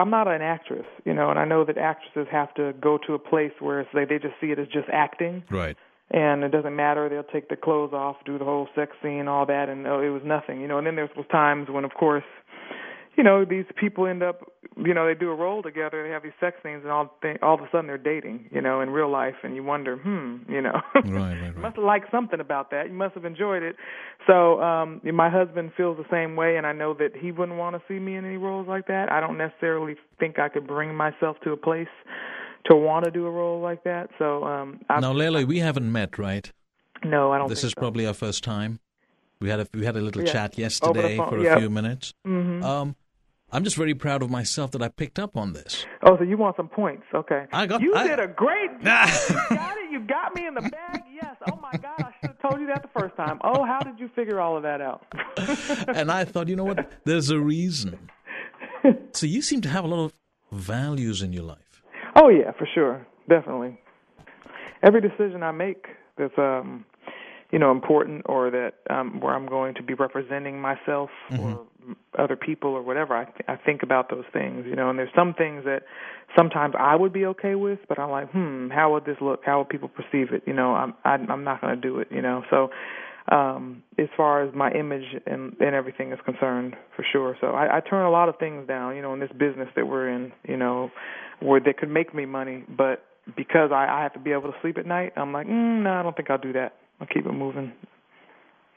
I'm 0.00 0.10
not 0.10 0.28
an 0.28 0.40
actress, 0.40 0.86
you 1.04 1.12
know, 1.12 1.28
and 1.28 1.38
I 1.38 1.44
know 1.44 1.64
that 1.64 1.76
actresses 1.76 2.26
have 2.32 2.54
to 2.54 2.72
go 2.80 2.98
to 3.06 3.12
a 3.12 3.18
place 3.18 3.52
where 3.60 3.86
they 3.92 4.06
they 4.06 4.18
just 4.18 4.34
see 4.40 4.50
it 4.50 4.58
as 4.58 4.66
just 4.68 4.88
acting. 4.90 5.44
Right. 5.50 5.76
And 6.10 6.42
it 6.42 6.48
doesn't 6.48 6.74
matter. 6.74 7.08
They'll 7.08 7.22
take 7.22 7.48
their 7.48 7.56
clothes 7.56 7.92
off, 7.92 8.16
do 8.24 8.38
the 8.38 8.44
whole 8.44 8.66
sex 8.74 8.92
scene, 9.02 9.28
all 9.28 9.46
that, 9.46 9.68
and 9.68 9.86
oh, 9.86 10.00
it 10.00 10.08
was 10.08 10.22
nothing, 10.24 10.60
you 10.60 10.66
know. 10.66 10.78
And 10.78 10.86
then 10.86 10.96
there 10.96 11.08
was 11.14 11.26
times 11.30 11.68
when, 11.68 11.84
of 11.84 11.92
course, 11.94 12.24
you 13.16 13.24
know, 13.24 13.44
these 13.44 13.64
people 13.78 14.06
end 14.06 14.22
up, 14.22 14.50
you 14.76 14.94
know, 14.94 15.06
they 15.06 15.14
do 15.14 15.30
a 15.30 15.34
role 15.34 15.62
together, 15.62 16.02
they 16.02 16.10
have 16.10 16.22
these 16.22 16.32
sex 16.40 16.56
scenes, 16.62 16.82
and 16.82 16.90
all 16.90 17.14
th- 17.22 17.38
all 17.42 17.54
of 17.54 17.60
a 17.60 17.68
sudden 17.70 17.86
they're 17.86 17.98
dating, 17.98 18.48
you 18.52 18.60
know, 18.60 18.80
in 18.80 18.90
real 18.90 19.10
life, 19.10 19.34
and 19.42 19.54
you 19.54 19.62
wonder, 19.62 19.96
hmm, 19.96 20.50
you 20.50 20.60
know, 20.60 20.80
right, 20.94 21.04
right, 21.04 21.40
right. 21.40 21.52
you 21.56 21.60
must 21.60 21.76
have 21.76 21.84
liked 21.84 22.10
something 22.10 22.40
about 22.40 22.70
that. 22.70 22.86
You 22.86 22.94
must 22.94 23.14
have 23.14 23.24
enjoyed 23.24 23.62
it. 23.62 23.76
So, 24.26 24.62
um, 24.62 25.00
my 25.12 25.28
husband 25.28 25.72
feels 25.76 25.96
the 25.96 26.06
same 26.10 26.36
way, 26.36 26.56
and 26.56 26.66
I 26.66 26.72
know 26.72 26.94
that 26.94 27.10
he 27.16 27.32
wouldn't 27.32 27.58
want 27.58 27.76
to 27.76 27.82
see 27.88 27.98
me 27.98 28.16
in 28.16 28.24
any 28.24 28.36
roles 28.36 28.68
like 28.68 28.86
that. 28.86 29.10
I 29.12 29.20
don't 29.20 29.38
necessarily 29.38 29.96
think 30.18 30.38
I 30.38 30.48
could 30.48 30.66
bring 30.66 30.94
myself 30.94 31.36
to 31.44 31.52
a 31.52 31.56
place 31.56 31.88
to 32.66 32.76
want 32.76 33.04
to 33.06 33.10
do 33.10 33.26
a 33.26 33.30
role 33.30 33.60
like 33.60 33.84
that. 33.84 34.10
So, 34.18 34.44
um, 34.44 34.80
I'm, 34.88 35.00
now, 35.00 35.12
Lela, 35.12 35.44
we 35.44 35.58
haven't 35.58 35.90
met, 35.90 36.18
right? 36.18 36.50
No, 37.04 37.32
I 37.32 37.38
don't. 37.38 37.48
This 37.48 37.64
is 37.64 37.72
so. 37.72 37.80
probably 37.80 38.06
our 38.06 38.14
first 38.14 38.44
time. 38.44 38.78
We 39.40 39.48
had 39.48 39.60
a 39.60 39.66
we 39.72 39.86
had 39.86 39.96
a 39.96 40.00
little 40.00 40.22
yeah. 40.22 40.32
chat 40.32 40.58
yesterday 40.58 41.16
for 41.16 41.38
a 41.38 41.42
yep. 41.42 41.58
few 41.58 41.70
minutes. 41.70 42.12
Mm-hmm. 42.26 42.62
Um, 42.62 42.96
I'm 43.52 43.64
just 43.64 43.76
very 43.76 43.94
proud 43.94 44.22
of 44.22 44.30
myself 44.30 44.70
that 44.72 44.82
I 44.82 44.88
picked 44.88 45.18
up 45.18 45.36
on 45.36 45.52
this. 45.52 45.84
Oh, 46.02 46.16
so 46.16 46.22
you 46.22 46.36
want 46.36 46.56
some 46.56 46.68
points? 46.68 47.02
Okay. 47.12 47.46
I 47.52 47.66
got. 47.66 47.80
You 47.80 47.94
I, 47.94 48.06
did 48.06 48.20
a 48.20 48.28
great 48.28 48.70
job. 48.84 49.08
you 49.28 49.56
got 49.56 49.76
it. 49.76 49.90
You 49.90 50.00
got 50.00 50.34
me 50.34 50.46
in 50.46 50.54
the 50.54 50.62
bag. 50.62 51.02
Yes. 51.12 51.36
Oh 51.50 51.56
my 51.56 51.72
God, 51.72 51.94
I 51.98 52.12
should 52.20 52.30
have 52.30 52.40
told 52.40 52.60
you 52.60 52.68
that 52.68 52.82
the 52.82 53.00
first 53.00 53.16
time. 53.16 53.40
Oh, 53.42 53.64
how 53.64 53.80
did 53.80 53.98
you 53.98 54.08
figure 54.14 54.40
all 54.40 54.56
of 54.56 54.62
that 54.62 54.80
out? 54.80 55.04
and 55.88 56.10
I 56.10 56.24
thought, 56.24 56.48
you 56.48 56.56
know 56.56 56.64
what? 56.64 56.90
There's 57.04 57.30
a 57.30 57.40
reason. 57.40 58.10
so 59.12 59.26
you 59.26 59.42
seem 59.42 59.60
to 59.62 59.68
have 59.68 59.84
a 59.84 59.88
lot 59.88 60.04
of 60.04 60.12
values 60.52 61.22
in 61.22 61.32
your 61.32 61.44
life. 61.44 61.82
Oh 62.16 62.28
yeah, 62.28 62.52
for 62.52 62.68
sure, 62.72 63.06
definitely. 63.28 63.78
Every 64.82 65.00
decision 65.00 65.42
I 65.42 65.52
make 65.52 65.86
that's 66.16 66.38
um, 66.38 66.84
you 67.50 67.58
know, 67.58 67.72
important 67.72 68.22
or 68.26 68.50
that 68.50 68.74
um 68.90 69.20
where 69.20 69.34
I'm 69.34 69.46
going 69.46 69.74
to 69.74 69.82
be 69.82 69.94
representing 69.94 70.60
myself 70.60 71.10
mm-hmm. 71.30 71.40
or 71.40 71.66
other 72.18 72.36
people 72.36 72.70
or 72.70 72.82
whatever, 72.82 73.16
I 73.16 73.24
th- 73.24 73.44
I 73.48 73.56
think 73.56 73.82
about 73.82 74.10
those 74.10 74.24
things, 74.32 74.66
you 74.66 74.76
know. 74.76 74.90
And 74.90 74.98
there's 74.98 75.14
some 75.14 75.34
things 75.34 75.64
that 75.64 75.82
sometimes 76.36 76.74
I 76.78 76.96
would 76.96 77.12
be 77.12 77.26
okay 77.26 77.54
with, 77.54 77.78
but 77.88 77.98
I'm 77.98 78.10
like, 78.10 78.30
hmm, 78.30 78.68
how 78.70 78.92
would 78.92 79.04
this 79.04 79.16
look? 79.20 79.40
How 79.44 79.58
would 79.58 79.68
people 79.68 79.88
perceive 79.88 80.32
it? 80.32 80.42
You 80.46 80.52
know, 80.52 80.74
I'm 80.74 80.94
I'm 81.04 81.44
not 81.44 81.60
going 81.60 81.74
to 81.74 81.80
do 81.80 81.98
it, 81.98 82.08
you 82.10 82.22
know. 82.22 82.42
So 82.50 82.70
um 83.30 83.82
as 83.98 84.08
far 84.16 84.42
as 84.42 84.54
my 84.54 84.70
image 84.72 85.04
and 85.26 85.54
and 85.60 85.74
everything 85.74 86.12
is 86.12 86.18
concerned 86.24 86.74
for 86.96 87.04
sure 87.12 87.36
so 87.40 87.48
I, 87.48 87.76
I 87.76 87.80
turn 87.80 88.04
a 88.04 88.10
lot 88.10 88.28
of 88.28 88.38
things 88.38 88.66
down 88.66 88.96
you 88.96 89.02
know 89.02 89.12
in 89.14 89.20
this 89.20 89.30
business 89.32 89.68
that 89.76 89.86
we're 89.86 90.08
in 90.08 90.32
you 90.48 90.56
know 90.56 90.90
where 91.40 91.60
they 91.60 91.72
could 91.72 91.90
make 91.90 92.14
me 92.14 92.26
money 92.26 92.64
but 92.68 93.04
because 93.36 93.70
I, 93.72 93.86
I 93.86 94.02
have 94.02 94.12
to 94.14 94.18
be 94.18 94.32
able 94.32 94.50
to 94.50 94.58
sleep 94.62 94.78
at 94.78 94.86
night 94.86 95.12
I'm 95.16 95.32
like 95.32 95.46
mm, 95.46 95.82
no 95.82 95.92
I 95.92 96.02
don't 96.02 96.16
think 96.16 96.30
I'll 96.30 96.38
do 96.38 96.52
that 96.54 96.74
I'll 97.00 97.06
keep 97.06 97.26
it 97.26 97.32
moving 97.32 97.72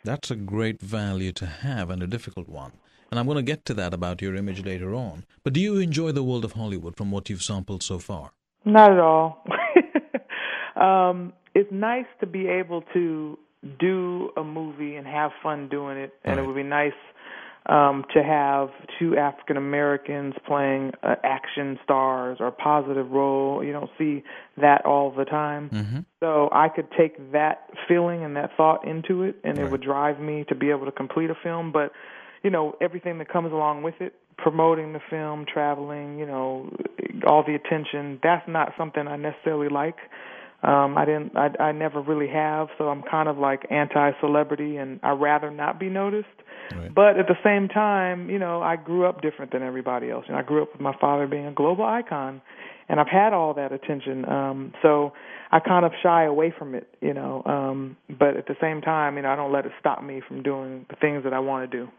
that's 0.03 0.29
a 0.29 0.35
great 0.35 0.81
value 0.81 1.31
to 1.33 1.45
have 1.45 1.89
and 1.89 2.03
a 2.03 2.07
difficult 2.07 2.49
one 2.49 2.73
and 3.13 3.19
I'm 3.19 3.27
going 3.27 3.43
to 3.45 3.51
get 3.51 3.63
to 3.65 3.75
that 3.75 3.93
about 3.93 4.23
your 4.23 4.35
image 4.35 4.65
later 4.65 4.95
on 4.95 5.23
but 5.43 5.53
do 5.53 5.59
you 5.59 5.77
enjoy 5.77 6.11
the 6.11 6.23
world 6.23 6.43
of 6.43 6.53
Hollywood 6.53 6.97
from 6.97 7.11
what 7.11 7.29
you've 7.29 7.43
sampled 7.43 7.83
so 7.83 7.99
far 7.99 8.31
not 8.65 8.91
at 8.91 8.99
all 8.99 9.45
um 10.75 11.33
it's 11.53 11.71
nice 11.71 12.09
to 12.19 12.25
be 12.25 12.47
able 12.47 12.81
to 12.93 13.37
do 13.79 14.31
a 14.37 14.43
movie 14.43 14.95
and 14.95 15.07
have 15.07 15.31
fun 15.41 15.69
doing 15.69 15.97
it, 15.97 16.13
and 16.23 16.37
right. 16.37 16.43
it 16.43 16.47
would 16.47 16.55
be 16.55 16.63
nice 16.63 16.93
um, 17.65 18.03
to 18.13 18.21
have 18.21 18.69
two 18.99 19.15
African 19.15 19.55
Americans 19.55 20.33
playing 20.45 20.91
uh, 21.01 21.15
action 21.23 21.79
stars 21.83 22.37
or 22.39 22.47
a 22.47 22.51
positive 22.51 23.09
role. 23.11 23.63
You 23.63 23.71
don't 23.71 23.89
see 23.97 24.23
that 24.57 24.85
all 24.85 25.11
the 25.11 25.23
time. 25.23 25.69
Mm-hmm. 25.69 25.99
So 26.19 26.49
I 26.51 26.67
could 26.67 26.87
take 26.97 27.31
that 27.31 27.69
feeling 27.87 28.23
and 28.23 28.35
that 28.35 28.51
thought 28.57 28.85
into 28.85 29.23
it, 29.23 29.37
and 29.43 29.57
right. 29.57 29.67
it 29.67 29.71
would 29.71 29.81
drive 29.81 30.19
me 30.19 30.45
to 30.49 30.55
be 30.55 30.71
able 30.71 30.85
to 30.85 30.91
complete 30.91 31.29
a 31.29 31.35
film. 31.41 31.71
But 31.71 31.91
you 32.43 32.49
know, 32.49 32.75
everything 32.81 33.17
that 33.19 33.29
comes 33.29 33.51
along 33.51 33.83
with 33.83 33.95
it, 33.99 34.13
promoting 34.37 34.93
the 34.93 34.99
film, 35.09 35.45
traveling, 35.51 36.19
you 36.19 36.25
know, 36.25 36.69
all 37.25 37.43
the 37.45 37.55
attention, 37.55 38.19
that's 38.21 38.47
not 38.47 38.73
something 38.77 39.07
I 39.07 39.15
necessarily 39.15 39.69
like. 39.69 39.95
Um, 40.63 40.97
I 40.97 41.03
didn't. 41.03 41.35
I, 41.35 41.49
I 41.61 41.71
never 41.73 42.01
really 42.01 42.29
have. 42.29 42.69
So 42.77 42.87
I'm 42.87 43.03
kind 43.03 43.27
of 43.27 43.37
like 43.37 43.65
anti-celebrity, 43.69 44.77
and 44.77 44.99
I 45.03 45.11
rather 45.11 45.51
not 45.51 45.77
be 45.77 45.89
noticed. 45.89 46.27
Right. 46.73 46.93
But 46.93 47.19
at 47.19 47.27
the 47.27 47.35
same 47.43 47.67
time, 47.67 48.29
you 48.29 48.39
know, 48.39 48.61
I 48.61 48.77
grew 48.77 49.05
up 49.05 49.21
different 49.21 49.51
than 49.51 49.61
everybody 49.61 50.09
else. 50.09 50.23
You 50.27 50.33
know, 50.33 50.39
I 50.39 50.43
grew 50.43 50.63
up 50.63 50.71
with 50.71 50.81
my 50.81 50.95
father 51.01 51.27
being 51.27 51.45
a 51.45 51.51
global 51.51 51.83
icon, 51.83 52.41
and 52.87 52.99
I've 52.99 53.09
had 53.09 53.33
all 53.33 53.53
that 53.55 53.73
attention. 53.73 54.23
Um, 54.27 54.73
so 54.81 55.11
I 55.51 55.59
kind 55.59 55.85
of 55.85 55.91
shy 56.01 56.23
away 56.23 56.53
from 56.57 56.75
it. 56.75 56.87
You 57.01 57.13
know, 57.13 57.43
um, 57.45 57.97
but 58.07 58.37
at 58.37 58.47
the 58.47 58.55
same 58.61 58.79
time, 58.79 59.17
you 59.17 59.23
know, 59.23 59.29
I 59.29 59.35
don't 59.35 59.51
let 59.51 59.65
it 59.65 59.73
stop 59.81 60.01
me 60.01 60.21
from 60.25 60.43
doing 60.43 60.85
the 60.89 60.95
things 60.95 61.25
that 61.25 61.33
I 61.33 61.39
want 61.39 61.69
to 61.69 61.77
do. 61.77 61.89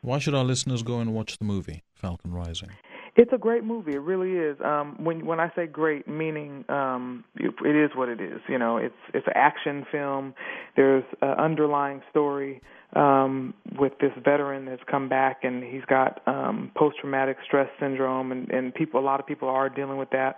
Why 0.00 0.18
should 0.18 0.34
our 0.34 0.44
listeners 0.44 0.82
go 0.82 1.00
and 1.00 1.14
watch 1.14 1.38
the 1.38 1.44
movie 1.44 1.82
Falcon 1.94 2.32
Rising? 2.32 2.70
It's 3.16 3.32
a 3.32 3.38
great 3.38 3.64
movie. 3.64 3.94
It 3.94 4.00
really 4.00 4.34
is. 4.34 4.56
Um, 4.64 4.96
when 5.02 5.26
when 5.26 5.40
I 5.40 5.50
say 5.56 5.66
great, 5.66 6.06
meaning 6.06 6.64
um, 6.68 7.24
it 7.36 7.74
is 7.76 7.90
what 7.96 8.08
it 8.08 8.20
is. 8.20 8.40
You 8.48 8.58
know, 8.58 8.76
it's 8.76 8.94
it's 9.12 9.26
an 9.26 9.32
action 9.34 9.84
film. 9.90 10.34
There's 10.76 11.02
an 11.20 11.30
underlying 11.30 12.00
story 12.10 12.62
um, 12.94 13.54
with 13.76 13.92
this 14.00 14.12
veteran 14.24 14.66
that's 14.66 14.82
come 14.88 15.08
back, 15.08 15.38
and 15.42 15.64
he's 15.64 15.84
got 15.88 16.20
um, 16.28 16.70
post 16.76 16.98
traumatic 17.00 17.38
stress 17.44 17.68
syndrome, 17.80 18.30
and 18.30 18.48
and 18.50 18.72
people 18.72 19.00
a 19.00 19.02
lot 19.02 19.18
of 19.18 19.26
people 19.26 19.48
are 19.48 19.68
dealing 19.68 19.98
with 19.98 20.10
that. 20.10 20.36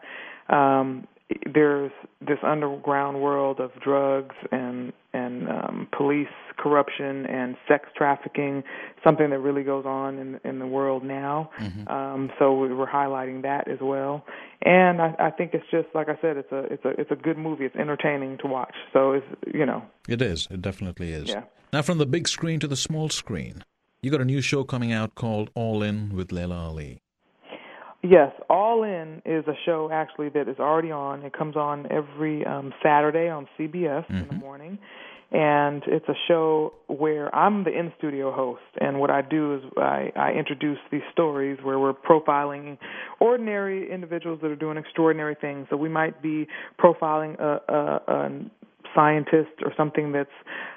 Um, 0.49 1.07
there's 1.52 1.93
this 2.21 2.38
underground 2.43 3.21
world 3.21 3.61
of 3.61 3.71
drugs 3.83 4.35
and 4.52 4.93
and 5.12 5.49
um, 5.49 5.88
police 5.97 6.29
corruption 6.61 7.26
and 7.26 7.57
sex 7.67 7.88
trafficking, 7.97 8.62
something 9.02 9.31
that 9.31 9.38
really 9.38 9.62
goes 9.62 9.87
on 9.87 10.19
in 10.19 10.40
in 10.45 10.59
the 10.59 10.67
world 10.67 11.02
now. 11.05 11.50
Mm-hmm. 11.59 11.88
Um, 11.88 12.31
so 12.38 12.55
we're 12.55 12.87
highlighting 12.87 13.43
that 13.43 13.69
as 13.69 13.79
well. 13.81 14.25
And 14.62 15.00
I, 15.00 15.14
I 15.19 15.31
think 15.31 15.55
it's 15.55 15.64
just 15.71 15.88
like 15.95 16.09
I 16.09 16.19
said, 16.21 16.37
it's 16.37 16.52
a 16.52 16.59
it's 16.73 16.85
a 16.85 16.90
it's 17.00 17.11
a 17.11 17.17
good 17.17 17.38
movie. 17.38 17.64
It's 17.64 17.76
entertaining 17.76 18.38
to 18.38 18.47
watch. 18.47 18.75
So 18.93 19.12
it's 19.12 19.26
you 19.52 19.64
know. 19.64 19.83
It 20.09 20.21
is. 20.21 20.47
It 20.50 20.61
definitely 20.62 21.12
is. 21.12 21.31
Yeah. 21.31 21.45
Now, 21.73 21.83
from 21.83 21.99
the 21.99 22.07
big 22.07 22.26
screen 22.26 22.59
to 22.61 22.67
the 22.67 22.76
small 22.76 23.09
screen, 23.09 23.62
you 24.02 24.11
got 24.11 24.21
a 24.21 24.25
new 24.25 24.40
show 24.40 24.64
coming 24.64 24.93
out 24.93 25.14
called 25.14 25.50
All 25.55 25.83
In 25.83 26.17
with 26.17 26.33
Laila 26.33 26.57
Ali. 26.57 27.00
Yes, 28.02 28.33
All 28.49 28.83
In 28.83 29.21
is 29.26 29.47
a 29.47 29.55
show 29.67 29.90
actually 29.93 30.31
that 30.31 30.49
is 30.49 30.59
already 30.59 30.90
on. 30.90 31.23
It 31.23 31.35
comes 31.35 31.55
on 31.55 31.87
every 31.90 32.47
um, 32.47 32.73
Saturday 32.83 33.29
on 33.29 33.47
CBS 33.59 34.09
in 34.09 34.26
the 34.26 34.35
morning. 34.37 34.79
And 35.33 35.83
it's 35.87 36.09
a 36.09 36.15
show 36.27 36.73
where 36.89 37.33
I'm 37.33 37.63
the 37.63 37.71
in 37.71 37.93
studio 37.99 38.33
host. 38.33 38.63
And 38.81 38.99
what 38.99 39.11
I 39.11 39.23
do 39.23 39.57
is 39.57 39.63
I, 39.77 40.11
I 40.17 40.33
introduce 40.33 40.79
these 40.91 41.03
stories 41.13 41.59
where 41.63 41.79
we're 41.79 41.93
profiling 41.93 42.79
ordinary 43.21 43.93
individuals 43.93 44.41
that 44.43 44.51
are 44.51 44.57
doing 44.57 44.77
extraordinary 44.77 45.37
things. 45.41 45.69
So 45.71 45.77
we 45.77 45.89
might 45.89 46.21
be 46.21 46.49
profiling 46.83 47.39
a, 47.39 47.61
a, 47.73 48.13
a 48.13 48.41
scientist 48.95 49.63
or 49.65 49.73
something 49.77 50.11
that's 50.11 50.29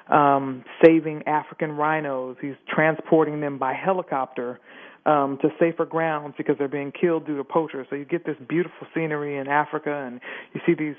um, 0.08 0.64
saving 0.84 1.24
African 1.26 1.72
rhinos. 1.72 2.36
He's 2.40 2.54
transporting 2.72 3.40
them 3.40 3.58
by 3.58 3.74
helicopter 3.74 4.60
um, 5.06 5.38
to 5.42 5.48
safer 5.58 5.84
grounds 5.84 6.34
because 6.38 6.56
they're 6.58 6.68
being 6.68 6.92
killed 6.92 7.26
due 7.26 7.36
to 7.36 7.44
poachers. 7.44 7.86
So 7.90 7.96
you 7.96 8.04
get 8.04 8.24
this 8.24 8.36
beautiful 8.48 8.86
scenery 8.94 9.36
in 9.36 9.48
Africa, 9.48 9.92
and 9.92 10.20
you 10.54 10.60
see 10.66 10.74
these 10.74 10.96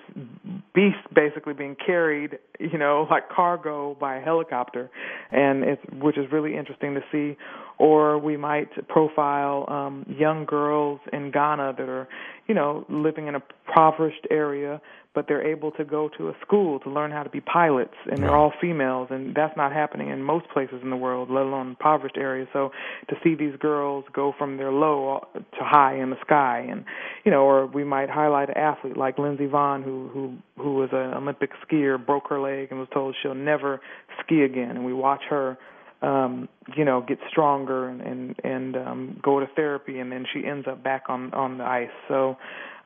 beasts 0.74 1.02
basically 1.14 1.54
being 1.54 1.76
carried, 1.84 2.38
you 2.60 2.78
know, 2.78 3.08
like 3.10 3.30
cargo 3.30 3.96
by 4.00 4.18
a 4.18 4.22
helicopter, 4.22 4.90
and 5.32 5.64
it's 5.64 5.82
which 5.94 6.18
is 6.18 6.32
really 6.32 6.56
interesting 6.56 6.94
to 6.96 7.02
see. 7.12 7.38
Or 7.77 8.17
we 8.17 8.38
might 8.38 8.70
profile 8.88 9.65
um, 9.67 10.05
young 10.17 10.46
girls 10.46 11.00
in 11.12 11.32
Ghana 11.32 11.75
that 11.77 11.89
are, 11.89 12.08
you 12.48 12.55
know, 12.55 12.86
living 12.89 13.27
in 13.27 13.36
a 13.36 13.41
impoverished 13.75 14.27
area, 14.29 14.82
but 15.13 15.25
they're 15.27 15.46
able 15.46 15.72
to 15.72 15.86
go 15.86 16.10
to 16.17 16.29
a 16.29 16.34
school 16.41 16.79
to 16.79 16.89
learn 16.89 17.12
how 17.12 17.24
to 17.24 17.29
be 17.29 17.39
pilots, 17.39 17.94
and 18.10 18.22
they're 18.22 18.36
all 18.36 18.51
females, 18.60 19.08
and 19.12 19.34
that's 19.34 19.55
not 19.55 19.72
happening 19.72 20.10
in 20.10 20.22
most 20.22 20.46
places 20.53 20.79
in 20.84 20.89
the 20.89 20.96
world, 20.96 21.29
let 21.29 21.44
alone 21.44 21.70
impoverished 21.70 22.17
areas. 22.17 22.48
So 22.51 22.72
to 23.10 23.15
see 23.24 23.36
these 23.36 23.55
girls 23.60 24.03
go 24.13 24.34
from 24.38 24.58
their 24.58 24.72
low 24.72 25.25
to 25.34 25.60
high 25.62 25.98
in 25.98 26.10
the 26.10 26.17
sky, 26.25 26.67
and 26.70 26.84
you 27.24 27.32
know, 27.32 27.44
or 27.44 27.65
we 27.65 27.84
might 27.84 28.10
highlight 28.10 28.50
an 28.50 28.58
athlete 28.58 28.98
like 28.98 29.17
Lindsey 29.17 29.48
Vonn, 29.48 29.84
who 29.84 30.10
who 30.13 30.36
who 30.62 30.75
was 30.75 30.89
an 30.91 31.13
Olympic 31.13 31.51
skier, 31.65 32.03
broke 32.03 32.27
her 32.29 32.39
leg, 32.39 32.67
and 32.72 32.79
was 32.79 32.89
told 32.94 33.15
she'll 33.22 33.36
never 33.36 33.79
ski 34.24 34.41
again, 34.41 34.72
and 34.72 34.86
we 34.86 34.94
watch 34.94 35.22
her 35.29 35.58
um 36.02 36.50
you 36.75 36.84
know 36.84 37.02
get 37.08 37.18
stronger 37.30 37.88
and 37.88 38.02
and 38.02 38.36
and 38.44 38.75
um 38.75 39.20
go 39.24 39.40
to 39.40 39.48
therapy 39.56 40.00
and 40.00 40.12
then 40.12 40.25
she 40.32 40.46
ends 40.46 40.68
up 40.68 40.84
back 40.84 41.04
on 41.10 41.34
on 41.34 41.58
the 41.58 41.64
ice 41.64 41.90
so 42.08 42.38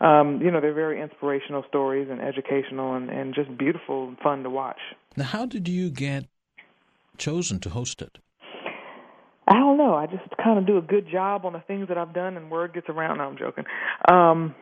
um 0.01 0.39
you 0.41 0.51
know 0.51 0.61
they're 0.61 0.73
very 0.73 1.01
inspirational 1.01 1.63
stories 1.67 2.07
and 2.09 2.21
educational 2.21 2.95
and 2.95 3.09
and 3.09 3.33
just 3.33 3.55
beautiful 3.57 4.07
and 4.07 4.17
fun 4.19 4.43
to 4.43 4.49
watch 4.49 4.79
Now, 5.17 5.25
how 5.25 5.45
did 5.45 5.67
you 5.67 5.89
get 5.89 6.25
chosen 7.17 7.59
to 7.59 7.69
host 7.69 8.01
it? 8.01 8.17
I 9.47 9.55
don't 9.55 9.77
know. 9.77 9.95
I 9.95 10.05
just 10.05 10.23
kind 10.41 10.59
of 10.59 10.67
do 10.67 10.77
a 10.77 10.81
good 10.81 11.07
job 11.11 11.43
on 11.43 11.53
the 11.53 11.63
things 11.67 11.87
that 11.87 11.97
I've 11.97 12.13
done, 12.13 12.37
and 12.37 12.51
word 12.51 12.73
gets 12.73 12.87
around. 12.87 13.17
No, 13.17 13.23
I'm 13.25 13.37
joking. 13.37 13.65
Um, 14.07 14.53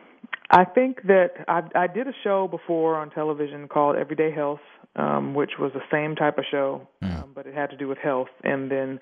I 0.50 0.64
think 0.64 1.02
that 1.06 1.44
I, 1.46 1.60
I 1.74 1.86
did 1.86 2.06
a 2.08 2.12
show 2.24 2.48
before 2.48 2.96
on 2.96 3.10
television 3.10 3.68
called 3.68 3.96
Everyday 3.96 4.32
Health, 4.32 4.60
um, 4.96 5.34
which 5.34 5.52
was 5.58 5.72
the 5.72 5.82
same 5.90 6.16
type 6.16 6.38
of 6.38 6.44
show, 6.50 6.88
um, 7.02 7.30
but 7.34 7.46
it 7.46 7.54
had 7.54 7.70
to 7.70 7.76
do 7.76 7.88
with 7.88 7.98
health. 7.98 8.28
And 8.42 8.70
then 8.70 8.98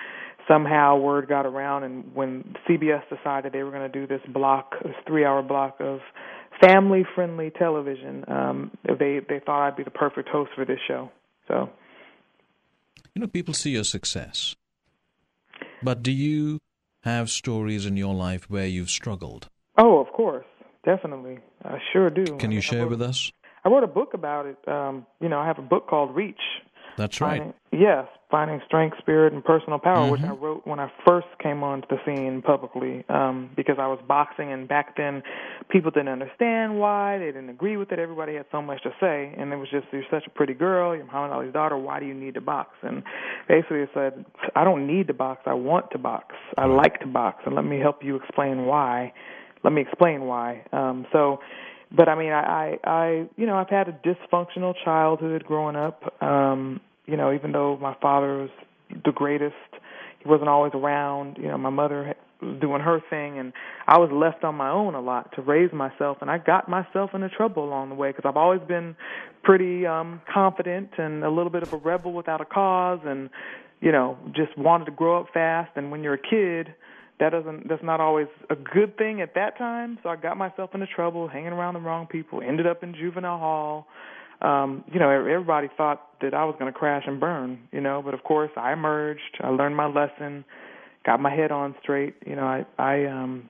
somehow 0.48 0.98
word 0.98 1.28
got 1.28 1.46
around, 1.46 1.84
and 1.84 2.14
when 2.14 2.54
CBS 2.68 3.02
decided 3.08 3.52
they 3.52 3.62
were 3.62 3.70
going 3.70 3.90
to 3.90 4.00
do 4.00 4.06
this 4.06 4.20
block, 4.32 4.74
this 4.82 4.94
three-hour 5.06 5.42
block 5.42 5.76
of 5.80 6.00
family-friendly 6.60 7.52
television, 7.58 8.24
um, 8.28 8.70
they 8.84 9.20
they 9.28 9.40
thought 9.44 9.66
I'd 9.66 9.76
be 9.76 9.84
the 9.84 9.90
perfect 9.90 10.28
host 10.28 10.50
for 10.54 10.64
this 10.64 10.78
show. 10.86 11.10
So. 11.48 11.70
You 13.14 13.20
know, 13.20 13.28
people 13.28 13.54
see 13.54 13.70
your 13.70 13.84
success, 13.84 14.56
but 15.82 16.02
do 16.02 16.12
you 16.12 16.60
have 17.02 17.30
stories 17.30 17.86
in 17.86 17.96
your 17.96 18.14
life 18.14 18.50
where 18.50 18.66
you've 18.66 18.90
struggled? 18.90 19.48
Oh, 19.78 20.00
of 20.00 20.08
course, 20.12 20.44
definitely. 20.84 21.38
I 21.64 21.78
sure 21.92 22.10
do. 22.10 22.24
Can 22.24 22.36
I 22.36 22.42
you 22.42 22.48
mean, 22.48 22.60
share 22.60 22.86
with 22.86 23.00
us? 23.00 23.32
I 23.66 23.68
wrote 23.68 23.82
a 23.82 23.88
book 23.88 24.14
about 24.14 24.46
it. 24.46 24.56
Um, 24.68 25.06
you 25.20 25.28
know, 25.28 25.40
I 25.40 25.46
have 25.46 25.58
a 25.58 25.62
book 25.62 25.88
called 25.88 26.14
Reach. 26.14 26.36
That's 26.96 27.20
right. 27.20 27.38
Finding, 27.38 27.54
yes, 27.72 28.06
finding 28.30 28.60
strength, 28.64 28.96
spirit, 28.98 29.32
and 29.32 29.44
personal 29.44 29.80
power, 29.80 30.08
which 30.08 30.22
I 30.22 30.30
wrote 30.30 30.66
when 30.66 30.78
I 30.78 30.90
first 31.04 31.26
came 31.42 31.64
onto 31.64 31.86
the 31.88 31.96
scene 32.06 32.42
publicly, 32.42 33.04
um, 33.08 33.50
because 33.56 33.76
I 33.78 33.88
was 33.88 33.98
boxing, 34.06 34.52
and 34.52 34.68
back 34.68 34.96
then, 34.96 35.22
people 35.68 35.90
didn't 35.90 36.08
understand 36.08 36.78
why 36.78 37.18
they 37.18 37.26
didn't 37.26 37.50
agree 37.50 37.76
with 37.76 37.90
it. 37.90 37.98
Everybody 37.98 38.36
had 38.36 38.46
so 38.52 38.62
much 38.62 38.82
to 38.84 38.90
say, 39.00 39.34
and 39.36 39.52
it 39.52 39.56
was 39.56 39.68
just, 39.68 39.88
"You're 39.92 40.04
such 40.10 40.26
a 40.26 40.30
pretty 40.30 40.54
girl, 40.54 40.94
you're 40.94 41.04
Muhammad 41.04 41.32
Ali's 41.32 41.52
daughter. 41.52 41.76
Why 41.76 41.98
do 41.98 42.06
you 42.06 42.14
need 42.14 42.34
to 42.34 42.40
box?" 42.40 42.70
And 42.82 43.02
basically, 43.48 43.80
it 43.80 43.90
said, 43.92 44.24
"I 44.54 44.62
don't 44.62 44.86
need 44.86 45.08
to 45.08 45.14
box. 45.14 45.42
I 45.44 45.54
want 45.54 45.90
to 45.90 45.98
box. 45.98 46.34
I 46.56 46.66
like 46.66 47.00
to 47.00 47.08
box, 47.08 47.42
and 47.44 47.54
let 47.56 47.64
me 47.64 47.80
help 47.80 48.04
you 48.04 48.14
explain 48.14 48.64
why. 48.64 49.12
Let 49.64 49.72
me 49.72 49.82
explain 49.82 50.22
why." 50.22 50.62
Um, 50.72 51.04
so 51.12 51.40
but 51.94 52.08
I 52.08 52.14
mean, 52.14 52.32
I, 52.32 52.78
I, 52.84 52.90
I, 52.90 53.08
you 53.36 53.46
know, 53.46 53.56
I've 53.56 53.68
had 53.68 53.88
a 53.88 53.92
dysfunctional 53.92 54.74
childhood 54.84 55.44
growing 55.44 55.76
up. 55.76 56.02
Um, 56.22 56.80
you 57.06 57.16
know, 57.16 57.32
even 57.32 57.52
though 57.52 57.78
my 57.80 57.94
father 58.00 58.38
was 58.38 58.50
the 58.90 59.12
greatest, 59.12 59.54
he 60.18 60.28
wasn't 60.28 60.48
always 60.48 60.72
around. 60.74 61.38
You 61.38 61.48
know, 61.48 61.58
my 61.58 61.70
mother 61.70 62.16
was 62.40 62.60
doing 62.60 62.80
her 62.80 63.00
thing, 63.08 63.38
and 63.38 63.52
I 63.86 63.98
was 63.98 64.10
left 64.12 64.44
on 64.44 64.56
my 64.56 64.70
own 64.70 64.94
a 64.94 65.00
lot 65.00 65.32
to 65.36 65.42
raise 65.42 65.72
myself, 65.72 66.18
and 66.20 66.30
I 66.30 66.38
got 66.38 66.68
myself 66.68 67.10
into 67.14 67.28
trouble 67.28 67.64
along 67.64 67.90
the 67.90 67.94
way 67.94 68.10
because 68.10 68.28
I've 68.28 68.36
always 68.36 68.60
been 68.66 68.96
pretty 69.42 69.86
um 69.86 70.20
confident 70.32 70.90
and 70.98 71.22
a 71.22 71.30
little 71.30 71.50
bit 71.50 71.62
of 71.62 71.72
a 71.72 71.76
rebel 71.76 72.12
without 72.12 72.40
a 72.40 72.44
cause, 72.44 73.00
and 73.04 73.30
you 73.80 73.92
know, 73.92 74.18
just 74.34 74.56
wanted 74.58 74.86
to 74.86 74.90
grow 74.90 75.20
up 75.20 75.28
fast. 75.32 75.70
And 75.76 75.90
when 75.90 76.02
you're 76.02 76.14
a 76.14 76.18
kid, 76.18 76.74
that 77.20 77.30
doesn't 77.30 77.68
that's 77.68 77.82
not 77.82 78.00
always 78.00 78.26
a 78.50 78.54
good 78.54 78.96
thing 78.98 79.20
at 79.20 79.34
that 79.34 79.56
time. 79.58 79.98
So 80.02 80.08
i 80.10 80.16
got 80.16 80.36
myself 80.36 80.70
into 80.74 80.86
trouble 80.86 81.28
hanging 81.28 81.52
around 81.52 81.74
the 81.74 81.80
wrong 81.80 82.06
people 82.06 82.42
ended 82.42 82.66
up 82.66 82.82
in 82.82 82.94
juvenile 82.94 83.38
hall. 83.38 83.86
Um 84.42 84.84
you 84.92 84.98
know 84.98 85.08
everybody 85.10 85.68
thought 85.76 86.02
that 86.20 86.34
i 86.34 86.44
was 86.44 86.54
going 86.58 86.70
to 86.72 86.78
crash 86.78 87.04
and 87.06 87.18
burn 87.18 87.58
you 87.72 87.80
know 87.80 88.02
but 88.04 88.12
of 88.14 88.22
course 88.22 88.50
i 88.56 88.72
emerged 88.72 89.38
i 89.40 89.48
learned 89.48 89.74
my 89.76 89.86
lesson 89.86 90.44
got 91.06 91.20
my 91.20 91.34
head 91.34 91.50
on 91.50 91.74
straight 91.82 92.14
you 92.26 92.36
know 92.36 92.42
i 92.44 92.66
i 92.78 93.06
um 93.06 93.48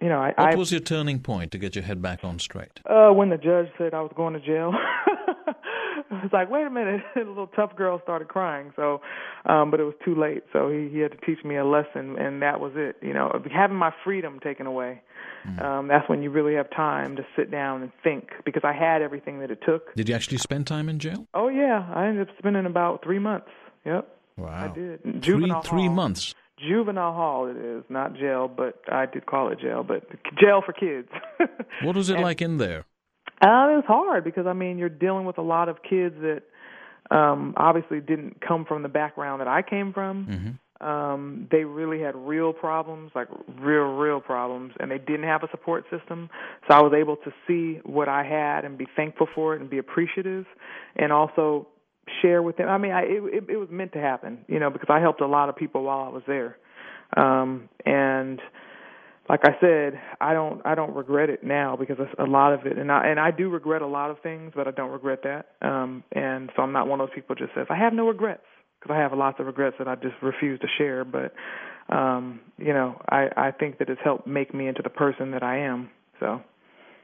you 0.00 0.08
know 0.08 0.18
i 0.20 0.28
What 0.28 0.52
i 0.52 0.54
was 0.54 0.70
your 0.70 0.80
turning 0.80 1.18
point 1.20 1.50
to 1.52 1.58
get 1.58 1.74
your 1.74 1.84
head 1.84 2.00
back 2.00 2.22
on 2.22 2.38
straight? 2.38 2.80
uh 2.86 3.10
when 3.10 3.30
the 3.30 3.36
judge 3.36 3.66
said 3.78 3.94
i 3.94 4.00
was 4.00 4.12
going 4.14 4.34
to 4.34 4.40
jail 4.40 4.72
was 6.22 6.32
like, 6.32 6.50
wait 6.50 6.66
a 6.66 6.70
minute. 6.70 7.02
the 7.14 7.20
little 7.24 7.46
tough 7.48 7.74
girl 7.76 8.00
started 8.02 8.28
crying. 8.28 8.72
So, 8.76 9.00
um, 9.46 9.70
but 9.70 9.80
it 9.80 9.84
was 9.84 9.94
too 10.04 10.14
late. 10.14 10.44
So 10.52 10.68
he, 10.70 10.88
he 10.92 10.98
had 10.98 11.12
to 11.12 11.18
teach 11.18 11.44
me 11.44 11.56
a 11.56 11.64
lesson, 11.64 12.16
and 12.18 12.42
that 12.42 12.60
was 12.60 12.72
it. 12.76 12.96
You 13.02 13.12
know, 13.14 13.30
having 13.54 13.76
my 13.76 13.92
freedom 14.04 14.40
taken 14.40 14.66
away. 14.66 15.02
Um, 15.62 15.88
that's 15.88 16.06
when 16.10 16.22
you 16.22 16.30
really 16.30 16.54
have 16.56 16.68
time 16.70 17.16
to 17.16 17.22
sit 17.34 17.50
down 17.50 17.82
and 17.82 17.90
think 18.04 18.28
because 18.44 18.62
I 18.64 18.72
had 18.74 19.00
everything 19.00 19.40
that 19.40 19.50
it 19.50 19.60
took. 19.64 19.94
Did 19.94 20.08
you 20.08 20.14
actually 20.14 20.36
spend 20.38 20.66
time 20.66 20.90
in 20.90 20.98
jail? 20.98 21.26
Oh 21.32 21.48
yeah, 21.48 21.88
I 21.94 22.06
ended 22.08 22.28
up 22.28 22.34
spending 22.38 22.66
about 22.66 23.02
three 23.02 23.18
months. 23.20 23.48
Yep, 23.86 24.06
Wow. 24.36 24.48
I 24.70 24.74
did. 24.74 25.02
Three, 25.02 25.20
Juvenile 25.20 25.62
three 25.62 25.86
hall. 25.86 25.94
months. 25.94 26.34
Juvenile 26.58 27.12
hall 27.14 27.46
it 27.48 27.56
is, 27.56 27.84
not 27.88 28.14
jail, 28.14 28.48
but 28.48 28.82
I 28.92 29.06
did 29.06 29.24
call 29.26 29.50
it 29.50 29.60
jail, 29.60 29.84
but 29.84 30.02
jail 30.38 30.60
for 30.66 30.72
kids. 30.72 31.08
What 31.82 31.96
was 31.96 32.10
it 32.10 32.14
And- 32.16 32.24
like 32.24 32.42
in 32.42 32.58
there? 32.58 32.84
Uh, 33.40 33.70
it 33.70 33.76
was 33.76 33.84
hard 33.86 34.24
because 34.24 34.46
I 34.46 34.52
mean 34.52 34.78
you're 34.78 34.88
dealing 34.88 35.24
with 35.24 35.38
a 35.38 35.42
lot 35.42 35.68
of 35.68 35.76
kids 35.88 36.16
that 36.20 36.42
um 37.10 37.54
obviously 37.56 38.00
didn't 38.00 38.40
come 38.40 38.64
from 38.64 38.82
the 38.82 38.88
background 38.88 39.40
that 39.40 39.48
I 39.48 39.62
came 39.62 39.92
from. 39.92 40.26
Mm-hmm. 40.26 40.86
Um 40.86 41.48
they 41.50 41.64
really 41.64 42.00
had 42.00 42.16
real 42.16 42.52
problems, 42.52 43.12
like 43.14 43.28
real 43.60 43.94
real 43.96 44.20
problems 44.20 44.72
and 44.80 44.90
they 44.90 44.98
didn't 44.98 45.24
have 45.24 45.44
a 45.44 45.50
support 45.50 45.84
system. 45.88 46.30
So 46.68 46.74
I 46.74 46.80
was 46.80 46.92
able 46.92 47.16
to 47.16 47.32
see 47.46 47.80
what 47.84 48.08
I 48.08 48.24
had 48.24 48.64
and 48.64 48.76
be 48.76 48.88
thankful 48.96 49.28
for 49.34 49.54
it 49.54 49.60
and 49.60 49.70
be 49.70 49.78
appreciative 49.78 50.46
and 50.96 51.12
also 51.12 51.68
share 52.22 52.42
with 52.42 52.56
them. 52.56 52.68
I 52.68 52.78
mean, 52.78 52.92
I 52.92 53.02
it 53.02 53.22
it, 53.32 53.50
it 53.50 53.56
was 53.56 53.68
meant 53.70 53.92
to 53.92 54.00
happen, 54.00 54.38
you 54.48 54.58
know, 54.58 54.70
because 54.70 54.88
I 54.90 54.98
helped 54.98 55.20
a 55.20 55.26
lot 55.28 55.48
of 55.48 55.54
people 55.54 55.84
while 55.84 56.00
I 56.00 56.08
was 56.08 56.24
there. 56.26 56.56
Um 57.16 57.68
and 57.86 58.40
like 59.28 59.40
I 59.44 59.52
said, 59.60 60.00
I 60.20 60.32
don't 60.32 60.60
I 60.64 60.74
don't 60.74 60.94
regret 60.94 61.28
it 61.28 61.44
now 61.44 61.76
because 61.76 61.98
a 62.18 62.24
lot 62.24 62.52
of 62.52 62.66
it, 62.66 62.78
and 62.78 62.90
I 62.90 63.08
and 63.08 63.20
I 63.20 63.30
do 63.30 63.50
regret 63.50 63.82
a 63.82 63.86
lot 63.86 64.10
of 64.10 64.20
things, 64.20 64.52
but 64.54 64.66
I 64.66 64.70
don't 64.70 64.90
regret 64.90 65.20
that. 65.24 65.50
Um, 65.66 66.02
and 66.12 66.50
so 66.56 66.62
I'm 66.62 66.72
not 66.72 66.88
one 66.88 67.00
of 67.00 67.08
those 67.08 67.14
people 67.14 67.36
who 67.36 67.44
just 67.44 67.54
says 67.54 67.66
I 67.70 67.76
have 67.76 67.92
no 67.92 68.06
regrets 68.08 68.42
because 68.80 68.94
I 68.94 68.98
have 68.98 69.12
lots 69.12 69.38
of 69.38 69.46
regrets 69.46 69.76
that 69.78 69.88
I 69.88 69.96
just 69.96 70.14
refuse 70.22 70.58
to 70.60 70.66
share. 70.78 71.04
But 71.04 71.34
um, 71.94 72.40
you 72.56 72.72
know, 72.72 73.00
I 73.08 73.28
I 73.36 73.50
think 73.50 73.78
that 73.78 73.90
it's 73.90 74.00
helped 74.02 74.26
make 74.26 74.54
me 74.54 74.66
into 74.66 74.82
the 74.82 74.90
person 74.90 75.32
that 75.32 75.42
I 75.42 75.58
am. 75.58 75.90
So. 76.20 76.40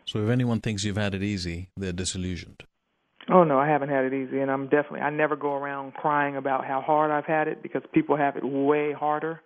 So 0.07 0.23
if 0.23 0.29
anyone 0.29 0.61
thinks 0.61 0.85
you've 0.85 0.99
had 0.99 1.15
it 1.15 1.23
easy, 1.23 1.71
they're 1.79 1.93
disillusioned. 1.93 2.65
Oh 3.31 3.43
no, 3.45 3.59
I 3.59 3.69
haven't 3.69 3.89
had 3.89 4.05
it 4.05 4.13
easy, 4.13 4.41
and 4.41 4.51
I'm 4.51 4.65
definitely 4.65 5.01
I 5.01 5.11
never 5.11 5.35
go 5.37 5.55
around 5.55 5.95
crying 5.95 6.37
about 6.37 6.67
how 6.67 6.83
hard 6.83 7.11
I've 7.11 7.25
had 7.25 7.49
it 7.49 7.63
because 7.63 7.83
people 7.93 8.17
have 8.17 8.37
it 8.37 8.45
way 8.45 8.93
harder. 8.93 9.41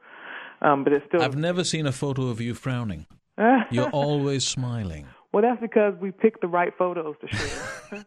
Um, 0.61 0.85
but 0.85 0.93
it's 0.93 1.05
still. 1.07 1.23
I've 1.23 1.37
never 1.37 1.65
seen 1.65 1.87
a 1.87 1.93
photo 1.93 2.29
of 2.29 2.41
you 2.41 2.55
frowning. 2.55 3.07
You're 3.71 3.91
always 3.91 4.47
smiling. 4.47 5.07
Well, 5.33 5.43
that's 5.43 5.61
because 5.61 5.95
we 6.01 6.11
pick 6.11 6.41
the 6.41 6.49
right 6.49 6.73
photos 6.77 7.15
to 7.21 7.29
share. 7.29 8.05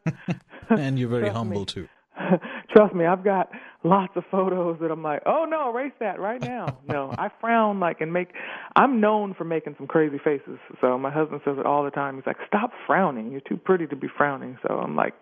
and 0.70 0.98
you're 0.98 1.08
very 1.08 1.24
Trust 1.24 1.38
humble 1.38 1.60
me. 1.62 1.66
too. 1.66 1.88
Trust 2.76 2.94
me, 2.96 3.06
I've 3.06 3.24
got 3.24 3.50
lots 3.84 4.14
of 4.16 4.24
photos 4.32 4.78
that 4.82 4.92
I'm 4.92 5.04
like, 5.04 5.22
oh 5.26 5.46
no, 5.48 5.70
erase 5.70 5.94
that 6.00 6.20
right 6.20 6.42
now. 6.42 6.80
no, 6.88 7.14
I 7.18 7.30
frown 7.40 7.80
like 7.80 8.02
and 8.02 8.12
make. 8.12 8.30
I'm 8.76 9.00
known 9.00 9.34
for 9.36 9.44
making 9.44 9.76
some 9.78 9.88
crazy 9.88 10.18
faces. 10.18 10.58
So 10.82 10.98
my 10.98 11.12
husband 11.12 11.42
says 11.46 11.58
it 11.60 11.66
all 11.66 11.84
the 11.84 11.92
time. 11.92 12.16
He's 12.16 12.26
like, 12.26 12.38
stop 12.48 12.72
frowning. 12.88 13.32
You're 13.32 13.42
too 13.42 13.58
pretty 13.58 13.88
to 13.88 13.96
be 13.96 14.08
frowning. 14.18 14.58
So 14.68 14.76
I'm 14.76 14.96
like, 14.96 15.14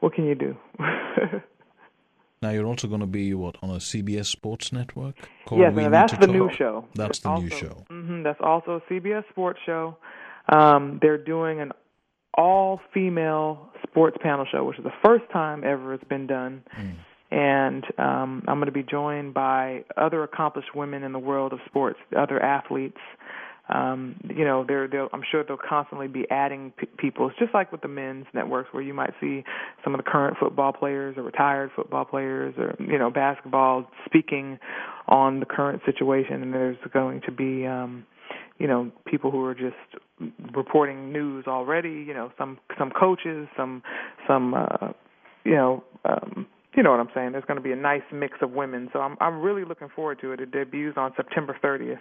what 0.00 0.14
can 0.14 0.24
you 0.24 0.34
do? 0.34 0.56
Now 2.44 2.50
you're 2.50 2.66
also 2.66 2.88
going 2.88 3.00
to 3.00 3.06
be 3.06 3.32
what 3.32 3.56
on 3.62 3.70
a 3.70 3.78
CBS 3.78 4.26
Sports 4.26 4.70
Network? 4.70 5.14
Called 5.46 5.62
yes, 5.62 5.74
We 5.74 5.88
that's 5.88 6.12
the 6.12 6.26
Talk? 6.26 6.36
new 6.36 6.50
show. 6.52 6.84
That's 6.94 7.20
the 7.20 7.30
also, 7.30 7.42
new 7.42 7.48
show. 7.48 7.86
hmm 7.88 8.22
that's 8.22 8.40
also 8.42 8.82
a 8.86 8.92
CBS 8.92 9.24
sports 9.30 9.60
show. 9.64 9.96
Um, 10.50 10.98
they're 11.00 11.16
doing 11.16 11.62
an 11.62 11.72
all-female 12.36 13.70
sports 13.88 14.18
panel 14.20 14.44
show, 14.52 14.62
which 14.64 14.76
is 14.76 14.84
the 14.84 14.92
first 15.02 15.24
time 15.32 15.64
ever 15.64 15.94
it's 15.94 16.04
been 16.04 16.26
done. 16.26 16.62
Mm. 16.78 16.94
And 17.30 17.84
um, 17.96 18.44
I'm 18.46 18.58
going 18.58 18.66
to 18.66 18.72
be 18.72 18.82
joined 18.82 19.32
by 19.32 19.84
other 19.96 20.22
accomplished 20.22 20.74
women 20.74 21.02
in 21.02 21.12
the 21.12 21.18
world 21.18 21.54
of 21.54 21.60
sports, 21.64 21.98
other 22.14 22.38
athletes. 22.42 23.00
Um, 23.68 24.20
you 24.28 24.44
know, 24.44 24.64
they're, 24.66 24.86
they're, 24.88 25.08
I'm 25.14 25.22
sure 25.30 25.42
they'll 25.42 25.56
constantly 25.56 26.06
be 26.06 26.26
adding 26.30 26.72
p- 26.76 26.86
people. 26.98 27.28
It's 27.30 27.38
just 27.38 27.54
like 27.54 27.72
with 27.72 27.80
the 27.80 27.88
men's 27.88 28.26
networks, 28.34 28.68
where 28.72 28.82
you 28.82 28.92
might 28.92 29.12
see 29.20 29.42
some 29.82 29.94
of 29.94 30.04
the 30.04 30.10
current 30.10 30.36
football 30.38 30.72
players 30.72 31.16
or 31.16 31.22
retired 31.22 31.70
football 31.74 32.04
players, 32.04 32.54
or 32.58 32.76
you 32.78 32.98
know, 32.98 33.10
basketball 33.10 33.86
speaking 34.04 34.58
on 35.08 35.40
the 35.40 35.46
current 35.46 35.80
situation. 35.86 36.42
And 36.42 36.52
there's 36.52 36.76
going 36.92 37.22
to 37.22 37.32
be, 37.32 37.66
um, 37.66 38.04
you 38.58 38.66
know, 38.66 38.90
people 39.06 39.30
who 39.30 39.42
are 39.46 39.54
just 39.54 39.76
reporting 40.54 41.10
news 41.10 41.46
already. 41.46 42.04
You 42.06 42.12
know, 42.12 42.32
some 42.36 42.58
some 42.78 42.90
coaches, 42.90 43.48
some 43.56 43.82
some, 44.28 44.52
uh, 44.54 44.88
you 45.44 45.54
know. 45.54 45.84
Um, 46.04 46.46
you 46.76 46.82
know 46.82 46.90
what 46.90 46.98
I'm 46.98 47.08
saying? 47.14 47.32
There's 47.32 47.44
going 47.44 47.56
to 47.56 47.62
be 47.62 47.70
a 47.70 47.76
nice 47.76 48.02
mix 48.12 48.38
of 48.42 48.50
women, 48.50 48.90
so 48.92 48.98
I'm 48.98 49.16
I'm 49.20 49.40
really 49.40 49.64
looking 49.64 49.88
forward 49.94 50.20
to 50.22 50.32
it. 50.32 50.40
It 50.40 50.50
debuts 50.50 50.96
on 50.96 51.12
September 51.16 51.56
30th. 51.62 51.98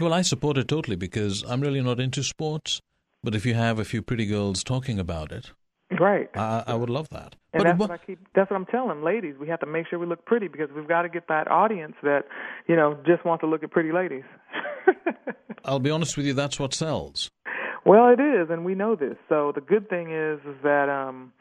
Well, 0.00 0.12
I 0.12 0.22
support 0.22 0.58
it 0.58 0.68
totally 0.68 0.96
because 0.96 1.42
I'm 1.48 1.60
really 1.60 1.80
not 1.82 2.00
into 2.00 2.22
sports. 2.22 2.80
But 3.24 3.34
if 3.34 3.44
you 3.46 3.54
have 3.54 3.78
a 3.80 3.84
few 3.84 4.02
pretty 4.02 4.26
girls 4.26 4.62
talking 4.62 4.98
about 4.98 5.32
it, 5.32 5.50
Right. 6.00 6.28
I, 6.34 6.64
I 6.66 6.74
would 6.74 6.90
love 6.90 7.08
that. 7.10 7.36
And 7.52 7.62
but 7.62 7.64
that's 7.64 7.78
what- 7.78 7.90
what 7.90 8.00
I 8.00 8.04
keep. 8.04 8.18
That's 8.34 8.50
what 8.50 8.56
I'm 8.56 8.66
telling 8.66 9.02
ladies. 9.04 9.36
We 9.40 9.46
have 9.48 9.60
to 9.60 9.66
make 9.66 9.86
sure 9.88 9.98
we 10.00 10.06
look 10.06 10.24
pretty 10.24 10.48
because 10.48 10.68
we've 10.74 10.88
got 10.88 11.02
to 11.02 11.08
get 11.08 11.28
that 11.28 11.48
audience 11.48 11.94
that, 12.02 12.24
you 12.66 12.74
know, 12.76 12.98
just 13.06 13.24
want 13.24 13.40
to 13.42 13.46
look 13.46 13.62
at 13.62 13.70
pretty 13.70 13.92
ladies. 13.92 14.24
I'll 15.64 15.78
be 15.78 15.90
honest 15.90 16.16
with 16.16 16.26
you, 16.26 16.34
that's 16.34 16.58
what 16.60 16.74
sells. 16.74 17.30
well, 17.84 18.08
it 18.08 18.20
is, 18.20 18.48
and 18.50 18.64
we 18.64 18.74
know 18.74 18.96
this. 18.96 19.16
So 19.28 19.52
the 19.54 19.60
good 19.60 19.88
thing 19.88 20.10
is, 20.12 20.40
is 20.40 20.56
that, 20.62 20.88
um, 20.88 21.32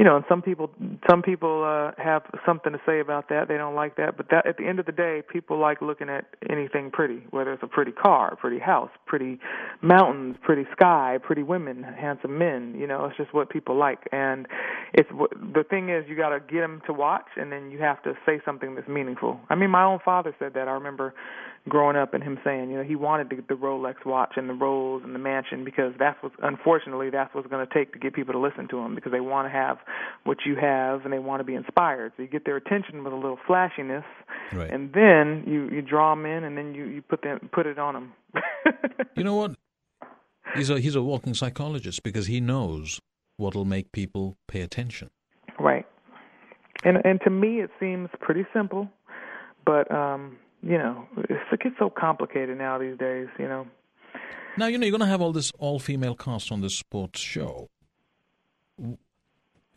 you 0.00 0.06
know, 0.06 0.16
and 0.16 0.24
some 0.30 0.40
people, 0.40 0.70
some 1.06 1.20
people 1.20 1.62
uh, 1.62 1.92
have 2.02 2.22
something 2.46 2.72
to 2.72 2.80
say 2.86 3.00
about 3.00 3.28
that. 3.28 3.48
They 3.48 3.58
don't 3.58 3.74
like 3.74 3.96
that, 3.96 4.16
but 4.16 4.30
that 4.30 4.46
at 4.46 4.56
the 4.56 4.66
end 4.66 4.78
of 4.80 4.86
the 4.86 4.92
day, 4.92 5.20
people 5.30 5.58
like 5.58 5.82
looking 5.82 6.08
at 6.08 6.24
anything 6.48 6.90
pretty, 6.90 7.22
whether 7.32 7.52
it's 7.52 7.62
a 7.62 7.66
pretty 7.66 7.92
car, 7.92 8.34
pretty 8.36 8.58
house, 8.58 8.88
pretty 9.04 9.38
mountains, 9.82 10.36
pretty 10.40 10.64
sky, 10.72 11.18
pretty 11.22 11.42
women, 11.42 11.82
handsome 11.82 12.38
men. 12.38 12.74
You 12.78 12.86
know, 12.86 13.04
it's 13.04 13.16
just 13.18 13.34
what 13.34 13.50
people 13.50 13.76
like, 13.76 14.08
and 14.10 14.48
it's 14.94 15.10
the 15.10 15.64
thing 15.68 15.90
is. 15.90 16.06
You 16.08 16.16
got 16.16 16.30
to 16.30 16.40
get 16.40 16.60
them 16.60 16.80
to 16.86 16.94
watch, 16.94 17.26
and 17.36 17.52
then 17.52 17.70
you 17.70 17.80
have 17.80 18.02
to 18.04 18.14
say 18.24 18.40
something 18.42 18.76
that's 18.76 18.88
meaningful. 18.88 19.38
I 19.50 19.54
mean, 19.54 19.68
my 19.68 19.84
own 19.84 19.98
father 20.02 20.34
said 20.38 20.54
that. 20.54 20.66
I 20.66 20.72
remember 20.72 21.12
growing 21.68 21.96
up 21.96 22.14
and 22.14 22.22
him 22.24 22.38
saying, 22.42 22.70
you 22.70 22.76
know, 22.78 22.82
he 22.82 22.96
wanted 22.96 23.28
the, 23.28 23.36
the 23.48 23.54
Rolex 23.54 24.04
watch 24.06 24.32
and 24.36 24.48
the 24.48 24.54
Rolls 24.54 25.02
and 25.04 25.14
the 25.14 25.18
mansion 25.18 25.64
because 25.64 25.92
that's 25.98 26.20
what, 26.22 26.32
unfortunately, 26.42 27.10
that's 27.10 27.34
what's 27.34 27.48
going 27.48 27.66
to 27.66 27.72
take 27.72 27.92
to 27.92 27.98
get 27.98 28.14
people 28.14 28.32
to 28.32 28.38
listen 28.40 28.66
to 28.68 28.78
him 28.78 28.94
because 28.94 29.12
they 29.12 29.20
want 29.20 29.46
to 29.46 29.50
have 29.52 29.76
what 30.24 30.38
you 30.46 30.56
have 30.56 31.04
and 31.04 31.12
they 31.12 31.18
want 31.18 31.40
to 31.40 31.44
be 31.44 31.54
inspired. 31.54 32.12
So 32.16 32.22
you 32.22 32.28
get 32.28 32.44
their 32.46 32.56
attention 32.56 33.04
with 33.04 33.12
a 33.12 33.16
little 33.16 33.38
flashiness, 33.46 34.04
Right. 34.52 34.70
and 34.70 34.92
then 34.92 35.44
you 35.46 35.68
you 35.70 35.82
draw 35.82 36.14
them 36.14 36.24
in, 36.26 36.44
and 36.44 36.56
then 36.56 36.74
you 36.74 36.86
you 36.86 37.02
put 37.02 37.22
them 37.22 37.50
put 37.52 37.66
it 37.66 37.78
on 37.78 37.94
them. 37.94 38.12
You 39.16 39.24
know 39.24 39.34
what? 39.36 39.54
He's 40.54 40.70
a 40.70 40.80
he's 40.80 40.94
a 40.94 41.02
walking 41.02 41.34
psychologist 41.34 42.02
because 42.02 42.26
he 42.26 42.40
knows 42.40 43.00
what'll 43.36 43.64
make 43.64 43.92
people 43.92 44.36
pay 44.48 44.62
attention. 44.62 45.10
Right. 45.58 45.86
And 46.84 46.98
and 47.04 47.20
to 47.22 47.30
me 47.30 47.60
it 47.60 47.70
seems 47.78 48.08
pretty 48.20 48.46
simple, 48.52 48.88
but 49.66 49.90
um, 49.94 50.38
you 50.62 50.78
know, 50.78 51.06
it's, 51.16 51.40
it 51.52 51.60
gets 51.60 51.76
so 51.78 51.90
complicated 51.90 52.58
now 52.58 52.78
these 52.78 52.98
days, 52.98 53.28
you 53.38 53.48
know. 53.48 53.66
Now 54.56 54.66
you 54.66 54.78
know 54.78 54.86
you're 54.86 54.96
going 54.96 55.06
to 55.06 55.06
have 55.06 55.20
all 55.20 55.32
this 55.32 55.52
all-female 55.58 56.16
cast 56.16 56.50
on 56.52 56.60
this 56.60 56.76
sports 56.76 57.20
show. 57.20 57.68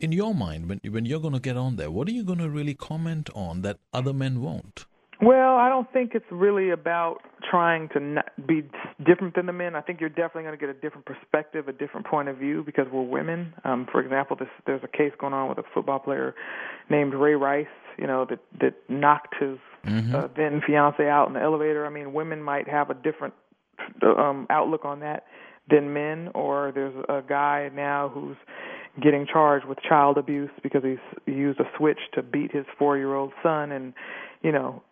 In 0.00 0.12
your 0.12 0.34
mind, 0.34 0.68
when 0.68 0.80
when 0.90 1.04
you're 1.04 1.20
going 1.20 1.34
to 1.34 1.40
get 1.40 1.56
on 1.56 1.76
there, 1.76 1.90
what 1.90 2.08
are 2.08 2.10
you 2.10 2.24
going 2.24 2.40
to 2.40 2.50
really 2.50 2.74
comment 2.74 3.30
on 3.34 3.62
that 3.62 3.78
other 3.92 4.12
men 4.12 4.40
won't? 4.40 4.86
Well, 5.20 5.56
I 5.56 5.68
don't 5.68 5.90
think 5.92 6.12
it's 6.14 6.26
really 6.30 6.70
about 6.70 7.18
trying 7.48 7.88
to 7.90 8.00
not 8.00 8.46
be 8.46 8.64
different 9.06 9.36
than 9.36 9.46
the 9.46 9.52
men. 9.52 9.76
I 9.76 9.80
think 9.80 10.00
you're 10.00 10.08
definitely 10.08 10.42
going 10.42 10.58
to 10.58 10.66
get 10.66 10.68
a 10.68 10.80
different 10.80 11.06
perspective, 11.06 11.68
a 11.68 11.72
different 11.72 12.06
point 12.06 12.28
of 12.28 12.36
view 12.36 12.62
because 12.64 12.86
we're 12.92 13.02
women. 13.02 13.54
Um, 13.64 13.86
for 13.90 14.00
example, 14.02 14.36
this, 14.36 14.48
there's 14.66 14.82
a 14.82 14.88
case 14.88 15.12
going 15.18 15.32
on 15.32 15.48
with 15.48 15.58
a 15.58 15.62
football 15.72 16.00
player 16.00 16.34
named 16.90 17.14
Ray 17.14 17.34
Rice, 17.34 17.66
you 17.98 18.06
know, 18.06 18.26
that 18.28 18.40
that 18.60 18.74
knocked 18.88 19.34
his 19.40 19.58
uh, 20.14 20.28
then 20.36 20.62
fiance 20.66 21.06
out 21.06 21.28
in 21.28 21.34
the 21.34 21.40
elevator. 21.40 21.86
I 21.86 21.90
mean, 21.90 22.12
women 22.12 22.42
might 22.42 22.68
have 22.68 22.90
a 22.90 22.94
different 22.94 23.34
um, 24.02 24.46
outlook 24.50 24.84
on 24.84 25.00
that 25.00 25.24
than 25.68 25.92
men. 25.92 26.30
Or 26.34 26.72
there's 26.74 26.94
a 27.08 27.22
guy 27.26 27.70
now 27.74 28.08
who's 28.08 28.36
getting 29.02 29.26
charged 29.26 29.66
with 29.66 29.78
child 29.80 30.18
abuse 30.18 30.50
because 30.62 30.82
he's 30.84 31.34
used 31.34 31.60
a 31.60 31.64
switch 31.76 31.98
to 32.14 32.22
beat 32.22 32.52
his 32.52 32.64
four-year-old 32.78 33.32
son 33.42 33.72
and 33.72 33.92
you 34.44 34.52
know, 34.52 34.82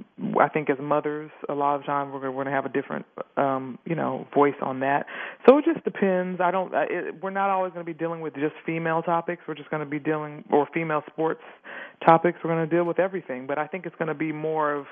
I 0.40 0.48
think 0.48 0.70
as 0.70 0.78
mothers, 0.80 1.30
a 1.48 1.52
lot 1.54 1.76
of 1.78 1.84
times 1.84 2.10
we're 2.12 2.20
going 2.20 2.46
to 2.46 2.50
have 2.52 2.64
a 2.64 2.70
different, 2.70 3.04
um, 3.36 3.78
you 3.84 3.94
know, 3.94 4.26
voice 4.34 4.54
on 4.62 4.80
that. 4.80 5.04
So 5.46 5.58
it 5.58 5.66
just 5.66 5.84
depends. 5.84 6.40
I 6.40 6.50
don't. 6.50 6.72
It, 6.74 7.22
we're 7.22 7.30
not 7.30 7.50
always 7.50 7.72
going 7.74 7.84
to 7.84 7.92
be 7.92 7.96
dealing 7.96 8.22
with 8.22 8.34
just 8.34 8.54
female 8.64 9.02
topics. 9.02 9.42
We're 9.46 9.54
just 9.54 9.70
going 9.70 9.84
to 9.84 9.88
be 9.88 9.98
dealing 9.98 10.42
or 10.50 10.66
female 10.72 11.02
sports 11.06 11.42
topics. 12.04 12.38
We're 12.42 12.50
going 12.54 12.68
to 12.68 12.74
deal 12.74 12.84
with 12.84 12.98
everything. 12.98 13.46
But 13.46 13.58
I 13.58 13.66
think 13.66 13.84
it's 13.84 13.94
going 13.96 14.08
to 14.08 14.14
be 14.14 14.32
more 14.32 14.72
of 14.74 14.86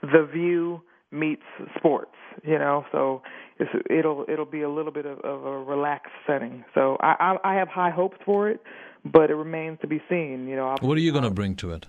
the 0.00 0.26
view 0.32 0.80
meets 1.12 1.42
sports. 1.76 2.10
You 2.42 2.58
know, 2.58 2.84
so 2.92 3.20
it's, 3.58 3.70
it'll 3.90 4.24
it'll 4.28 4.44
be 4.46 4.62
a 4.62 4.70
little 4.70 4.92
bit 4.92 5.04
of, 5.04 5.18
of 5.20 5.44
a 5.44 5.58
relaxed 5.62 6.12
setting. 6.26 6.64
So 6.74 6.96
I, 7.00 7.36
I 7.44 7.52
I 7.52 7.54
have 7.56 7.68
high 7.68 7.90
hopes 7.90 8.16
for 8.24 8.48
it, 8.48 8.62
but 9.04 9.30
it 9.30 9.34
remains 9.34 9.78
to 9.82 9.86
be 9.86 10.00
seen. 10.08 10.46
You 10.48 10.56
know, 10.56 10.68
I'll- 10.68 10.78
What 10.88 10.96
are 10.96 11.00
you 11.02 11.12
going 11.12 11.24
to 11.24 11.30
bring 11.30 11.54
to 11.56 11.72
it? 11.72 11.86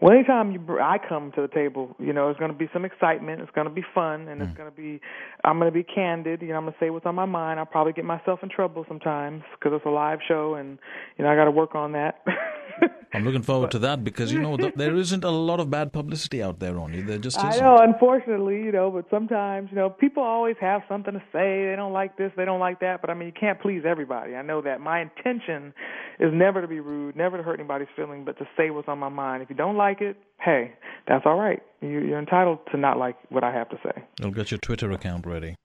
Well, 0.00 0.12
anytime 0.12 0.52
you 0.52 0.58
br- 0.58 0.80
I 0.80 0.98
come 0.98 1.32
to 1.32 1.40
the 1.42 1.48
table, 1.48 1.96
you 1.98 2.12
know, 2.12 2.28
it's 2.28 2.38
going 2.38 2.50
to 2.52 2.56
be 2.56 2.68
some 2.72 2.84
excitement. 2.84 3.40
It's 3.40 3.50
going 3.52 3.66
to 3.66 3.72
be 3.72 3.84
fun, 3.94 4.28
and 4.28 4.40
Mm. 4.40 4.48
it's 4.48 4.56
going 4.56 4.70
to 4.70 4.76
be. 4.76 5.00
I'm 5.44 5.58
going 5.58 5.70
to 5.70 5.74
be 5.74 5.82
candid. 5.84 6.42
You 6.42 6.48
know, 6.48 6.56
I'm 6.56 6.64
going 6.64 6.74
to 6.74 6.78
say 6.78 6.90
what's 6.90 7.06
on 7.06 7.14
my 7.14 7.24
mind. 7.24 7.58
I'll 7.58 7.66
probably 7.66 7.92
get 7.92 8.04
myself 8.04 8.40
in 8.42 8.48
trouble 8.48 8.84
sometimes 8.88 9.42
because 9.58 9.74
it's 9.76 9.86
a 9.86 9.90
live 9.90 10.18
show, 10.26 10.54
and 10.54 10.78
you 11.18 11.24
know, 11.24 11.30
I 11.30 11.36
got 11.36 11.44
to 11.44 11.50
work 11.50 11.74
on 11.74 11.92
that. 11.92 12.24
I'm 13.12 13.24
looking 13.24 13.42
forward 13.42 13.70
to 13.70 13.78
that 13.80 14.04
because 14.04 14.32
you 14.32 14.40
know 14.40 14.56
th- 14.56 14.74
there 14.76 14.96
isn't 14.96 15.24
a 15.24 15.30
lot 15.30 15.60
of 15.60 15.70
bad 15.70 15.92
publicity 15.92 16.42
out 16.42 16.58
there 16.58 16.78
on 16.78 16.92
you. 16.92 17.02
There 17.02 17.18
just 17.18 17.38
isn't. 17.38 17.52
I 17.52 17.58
know, 17.58 17.78
unfortunately, 17.78 18.56
you 18.56 18.72
know, 18.72 18.90
but 18.90 19.06
sometimes, 19.10 19.68
you 19.70 19.76
know, 19.76 19.90
people 19.90 20.22
always 20.22 20.56
have 20.60 20.82
something 20.88 21.14
to 21.14 21.22
say. 21.32 21.66
They 21.68 21.74
don't 21.76 21.92
like 21.92 22.16
this, 22.16 22.32
they 22.36 22.44
don't 22.44 22.60
like 22.60 22.80
that, 22.80 23.00
but 23.00 23.10
I 23.10 23.14
mean, 23.14 23.26
you 23.26 23.34
can't 23.38 23.60
please 23.60 23.82
everybody. 23.86 24.34
I 24.34 24.42
know 24.42 24.60
that. 24.62 24.80
My 24.80 25.00
intention 25.00 25.72
is 26.18 26.30
never 26.32 26.60
to 26.60 26.68
be 26.68 26.80
rude, 26.80 27.16
never 27.16 27.36
to 27.36 27.42
hurt 27.42 27.58
anybody's 27.58 27.88
feeling, 27.94 28.24
but 28.24 28.38
to 28.38 28.44
say 28.56 28.70
what's 28.70 28.88
on 28.88 28.98
my 28.98 29.08
mind. 29.08 29.42
If 29.42 29.50
you 29.50 29.56
don't 29.56 29.76
like 29.76 30.00
it, 30.00 30.16
hey, 30.40 30.72
that's 31.06 31.24
all 31.26 31.36
right. 31.36 31.62
You, 31.80 32.00
you're 32.00 32.18
entitled 32.18 32.58
to 32.72 32.76
not 32.76 32.98
like 32.98 33.16
what 33.30 33.44
I 33.44 33.52
have 33.52 33.68
to 33.70 33.76
say. 33.84 34.02
You'll 34.20 34.32
get 34.32 34.50
your 34.50 34.58
Twitter 34.58 34.90
account 34.92 35.26
ready. 35.26 35.56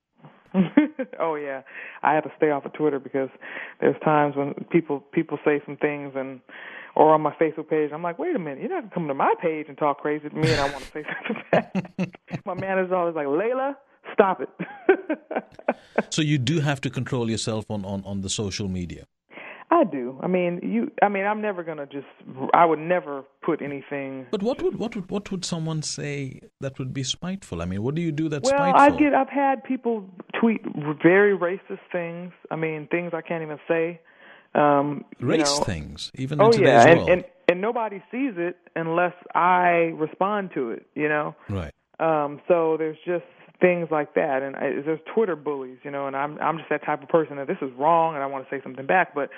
oh 1.19 1.35
yeah, 1.35 1.61
I 2.03 2.13
have 2.13 2.25
to 2.25 2.31
stay 2.35 2.51
off 2.51 2.65
of 2.65 2.73
Twitter 2.73 2.99
because 2.99 3.29
there's 3.79 3.95
times 4.03 4.35
when 4.35 4.53
people 4.69 4.99
people 4.99 5.37
say 5.45 5.61
some 5.65 5.77
things 5.77 6.11
and 6.15 6.41
or 6.95 7.13
on 7.13 7.21
my 7.21 7.31
Facebook 7.31 7.69
page, 7.69 7.91
I'm 7.93 8.03
like, 8.03 8.19
wait 8.19 8.35
a 8.35 8.39
minute, 8.39 8.59
you're 8.61 8.69
not 8.69 8.81
coming 8.81 8.89
to 8.89 8.95
come 8.95 9.07
to 9.07 9.13
my 9.13 9.33
page 9.41 9.67
and 9.69 9.77
talk 9.77 9.99
crazy 9.99 10.29
to 10.29 10.35
me, 10.35 10.51
and 10.51 10.59
I 10.59 10.71
want 10.71 10.83
to 10.85 10.91
say 10.91 11.03
something 11.27 11.43
back. 11.51 12.45
my 12.45 12.53
manager's 12.53 12.91
always 12.91 13.15
like, 13.15 13.27
Laila, 13.27 13.77
stop 14.13 14.41
it. 14.41 14.49
so 16.09 16.21
you 16.21 16.37
do 16.37 16.59
have 16.59 16.81
to 16.81 16.89
control 16.89 17.29
yourself 17.29 17.65
on 17.69 17.85
on 17.85 18.03
on 18.05 18.21
the 18.21 18.29
social 18.29 18.67
media. 18.67 19.05
I 19.73 19.85
do. 19.85 20.19
I 20.21 20.27
mean, 20.27 20.59
you. 20.61 20.91
I 21.01 21.07
mean, 21.07 21.25
I'm 21.25 21.41
never 21.41 21.63
gonna 21.63 21.85
just. 21.85 22.05
I 22.53 22.65
would 22.65 22.79
never 22.79 23.23
put 23.41 23.61
anything. 23.61 24.27
But 24.29 24.43
what 24.43 24.61
would 24.61 24.77
what 24.77 24.95
would 24.95 25.09
what 25.09 25.31
would 25.31 25.45
someone 25.45 25.81
say 25.81 26.41
that 26.59 26.77
would 26.77 26.93
be 26.93 27.03
spiteful? 27.03 27.61
I 27.61 27.65
mean, 27.65 27.81
what 27.81 27.95
do 27.95 28.01
you 28.01 28.11
do 28.11 28.27
that's 28.27 28.51
well, 28.51 28.59
spiteful? 28.59 28.81
I 28.81 28.89
get. 28.89 29.13
I've 29.13 29.29
had 29.29 29.63
people 29.63 30.09
tweet 30.37 30.61
very 31.01 31.37
racist 31.37 31.79
things. 31.89 32.33
I 32.51 32.57
mean, 32.57 32.89
things 32.91 33.13
I 33.13 33.21
can't 33.21 33.43
even 33.43 33.59
say. 33.65 34.01
Um, 34.53 35.05
Race 35.19 35.37
you 35.37 35.59
know. 35.59 35.63
things, 35.63 36.11
even 36.15 36.41
oh, 36.41 36.47
in 36.47 36.51
today's 36.51 36.67
yeah, 36.67 36.87
and, 36.87 37.09
and 37.09 37.23
and 37.47 37.61
nobody 37.61 37.97
sees 38.11 38.33
it 38.37 38.57
unless 38.75 39.13
I 39.33 39.93
respond 39.95 40.51
to 40.55 40.71
it. 40.71 40.85
You 40.95 41.09
know. 41.09 41.35
right. 41.49 41.73
Um, 41.99 42.41
so 42.47 42.77
there's 42.77 42.97
just 43.05 43.25
things 43.61 43.89
like 43.91 44.15
that, 44.15 44.41
and 44.41 44.55
I, 44.55 44.81
there's 44.83 44.99
Twitter 45.13 45.35
bullies, 45.35 45.77
you 45.83 45.91
know, 45.91 46.07
and 46.07 46.15
I'm 46.15 46.37
I'm 46.39 46.57
just 46.57 46.69
that 46.69 46.83
type 46.83 47.03
of 47.03 47.09
person 47.09 47.37
that 47.37 47.47
this 47.47 47.59
is 47.61 47.69
wrong, 47.77 48.15
and 48.15 48.23
I 48.23 48.25
want 48.25 48.49
to 48.49 48.55
say 48.55 48.61
something 48.63 48.85
back. 48.87 49.13
But 49.13 49.29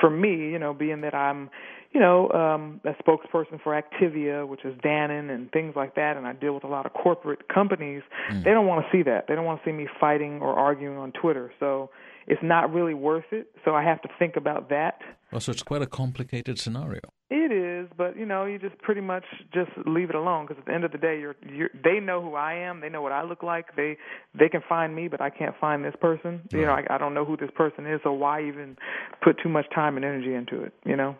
for 0.00 0.08
me, 0.08 0.30
you 0.50 0.58
know, 0.58 0.72
being 0.72 1.00
that 1.00 1.14
I'm, 1.14 1.50
you 1.92 1.98
know, 2.00 2.30
um, 2.30 2.80
a 2.84 2.94
spokesperson 3.02 3.60
for 3.62 3.74
Activia, 3.80 4.46
which 4.46 4.64
is 4.64 4.74
Dannon 4.78 5.30
and 5.34 5.50
things 5.50 5.74
like 5.74 5.96
that, 5.96 6.16
and 6.16 6.26
I 6.28 6.32
deal 6.32 6.54
with 6.54 6.64
a 6.64 6.68
lot 6.68 6.86
of 6.86 6.92
corporate 6.92 7.48
companies, 7.48 8.02
Mm. 8.30 8.44
they 8.44 8.50
don't 8.52 8.68
want 8.68 8.86
to 8.86 8.92
see 8.96 9.02
that. 9.02 9.26
They 9.26 9.34
don't 9.34 9.44
want 9.44 9.62
to 9.62 9.68
see 9.68 9.72
me 9.72 9.88
fighting 10.00 10.40
or 10.40 10.54
arguing 10.54 10.96
on 10.96 11.10
Twitter. 11.12 11.52
So 11.58 11.90
it's 12.26 12.42
not 12.42 12.72
really 12.72 12.94
worth 12.94 13.24
it. 13.32 13.48
So 13.64 13.74
I 13.74 13.82
have 13.84 14.00
to 14.02 14.08
think 14.18 14.36
about 14.36 14.68
that. 14.70 15.00
Well, 15.30 15.40
so 15.40 15.50
it's 15.50 15.62
quite 15.62 15.82
a 15.82 15.86
complicated 15.86 16.58
scenario. 16.58 17.00
It 17.30 17.50
is, 17.50 17.88
but 17.96 18.18
you 18.18 18.26
know, 18.26 18.44
you 18.44 18.58
just 18.58 18.76
pretty 18.78 19.00
much 19.00 19.24
just 19.54 19.70
leave 19.86 20.10
it 20.10 20.14
alone 20.14 20.46
because 20.46 20.60
at 20.60 20.66
the 20.66 20.74
end 20.74 20.84
of 20.84 20.92
the 20.92 20.98
day, 20.98 21.18
you're, 21.18 21.36
you're 21.48 21.70
they 21.82 21.98
know 21.98 22.20
who 22.20 22.34
I 22.34 22.54
am, 22.54 22.82
they 22.82 22.90
know 22.90 23.00
what 23.00 23.12
I 23.12 23.22
look 23.24 23.42
like. 23.42 23.74
They 23.74 23.96
they 24.38 24.50
can 24.50 24.60
find 24.68 24.94
me, 24.94 25.08
but 25.08 25.22
I 25.22 25.30
can't 25.30 25.54
find 25.58 25.82
this 25.82 25.94
person. 25.98 26.42
You 26.52 26.66
know, 26.66 26.72
I, 26.72 26.84
I 26.90 26.98
don't 26.98 27.14
know 27.14 27.24
who 27.24 27.38
this 27.38 27.50
person 27.56 27.86
is, 27.86 28.00
so 28.04 28.12
why 28.12 28.46
even 28.46 28.76
put 29.24 29.36
too 29.42 29.48
much 29.48 29.64
time 29.74 29.96
and 29.96 30.04
energy 30.04 30.34
into 30.34 30.62
it? 30.62 30.74
You 30.84 30.96
know. 30.96 31.16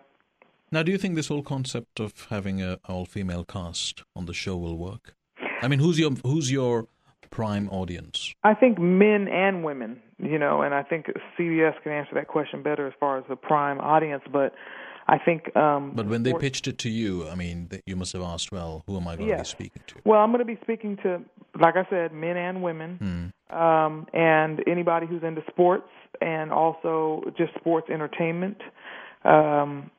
Now, 0.71 0.83
do 0.83 0.93
you 0.93 0.99
think 0.99 1.17
this 1.17 1.29
whole 1.29 1.43
concept 1.43 2.01
of 2.01 2.27
having 2.31 2.63
a 2.63 2.79
all-female 2.89 3.45
cast 3.45 4.05
on 4.17 4.25
the 4.25 4.33
show 4.33 4.57
will 4.57 4.79
work? 4.79 5.15
I 5.63 5.69
mean, 5.69 5.79
who's 5.79 5.99
your 5.99 6.11
who's 6.23 6.51
your 6.51 6.87
prime 7.33 7.69
audience? 7.71 8.35
I 8.45 8.55
think 8.55 8.79
men 8.79 9.27
and 9.27 9.65
women, 9.65 10.01
you 10.19 10.39
know, 10.39 10.63
and 10.63 10.73
I 10.73 10.85
think 10.85 11.07
CBS 11.37 11.75
can 11.83 11.91
answer 11.91 12.15
that 12.15 12.29
question 12.29 12.63
better 12.63 12.87
as 12.87 12.93
far 13.01 13.19
as 13.19 13.25
the 13.29 13.35
prime 13.37 13.81
audience. 13.81 14.23
But 14.31 14.55
I 15.09 15.19
think. 15.19 15.55
Um, 15.57 15.93
But 15.95 16.07
when 16.07 16.23
they 16.23 16.33
pitched 16.33 16.69
it 16.69 16.79
to 16.79 16.89
you, 16.89 17.29
I 17.29 17.35
mean, 17.35 17.69
you 17.87 17.97
must 17.97 18.13
have 18.13 18.23
asked, 18.23 18.53
well, 18.53 18.85
who 18.87 18.97
am 18.97 19.09
I 19.09 19.17
going 19.17 19.31
to 19.31 19.39
be 19.39 19.45
speaking 19.45 19.83
to? 19.89 19.95
Well, 20.05 20.21
I'm 20.21 20.31
going 20.31 20.47
to 20.47 20.53
be 20.55 20.59
speaking 20.63 20.97
to, 21.03 21.21
like 21.61 21.77
I 21.77 21.87
said, 21.91 22.13
men 22.13 22.37
and 22.37 22.63
women, 22.63 23.33
Hmm. 23.51 23.57
um, 23.57 24.07
and 24.13 24.63
anybody 24.67 25.07
who's 25.07 25.23
into 25.25 25.43
sports 25.51 25.89
and 26.21 26.53
also 26.53 27.25
just 27.37 27.55
sports 27.55 27.91
entertainment. 27.91 28.59
Um, 29.25 29.91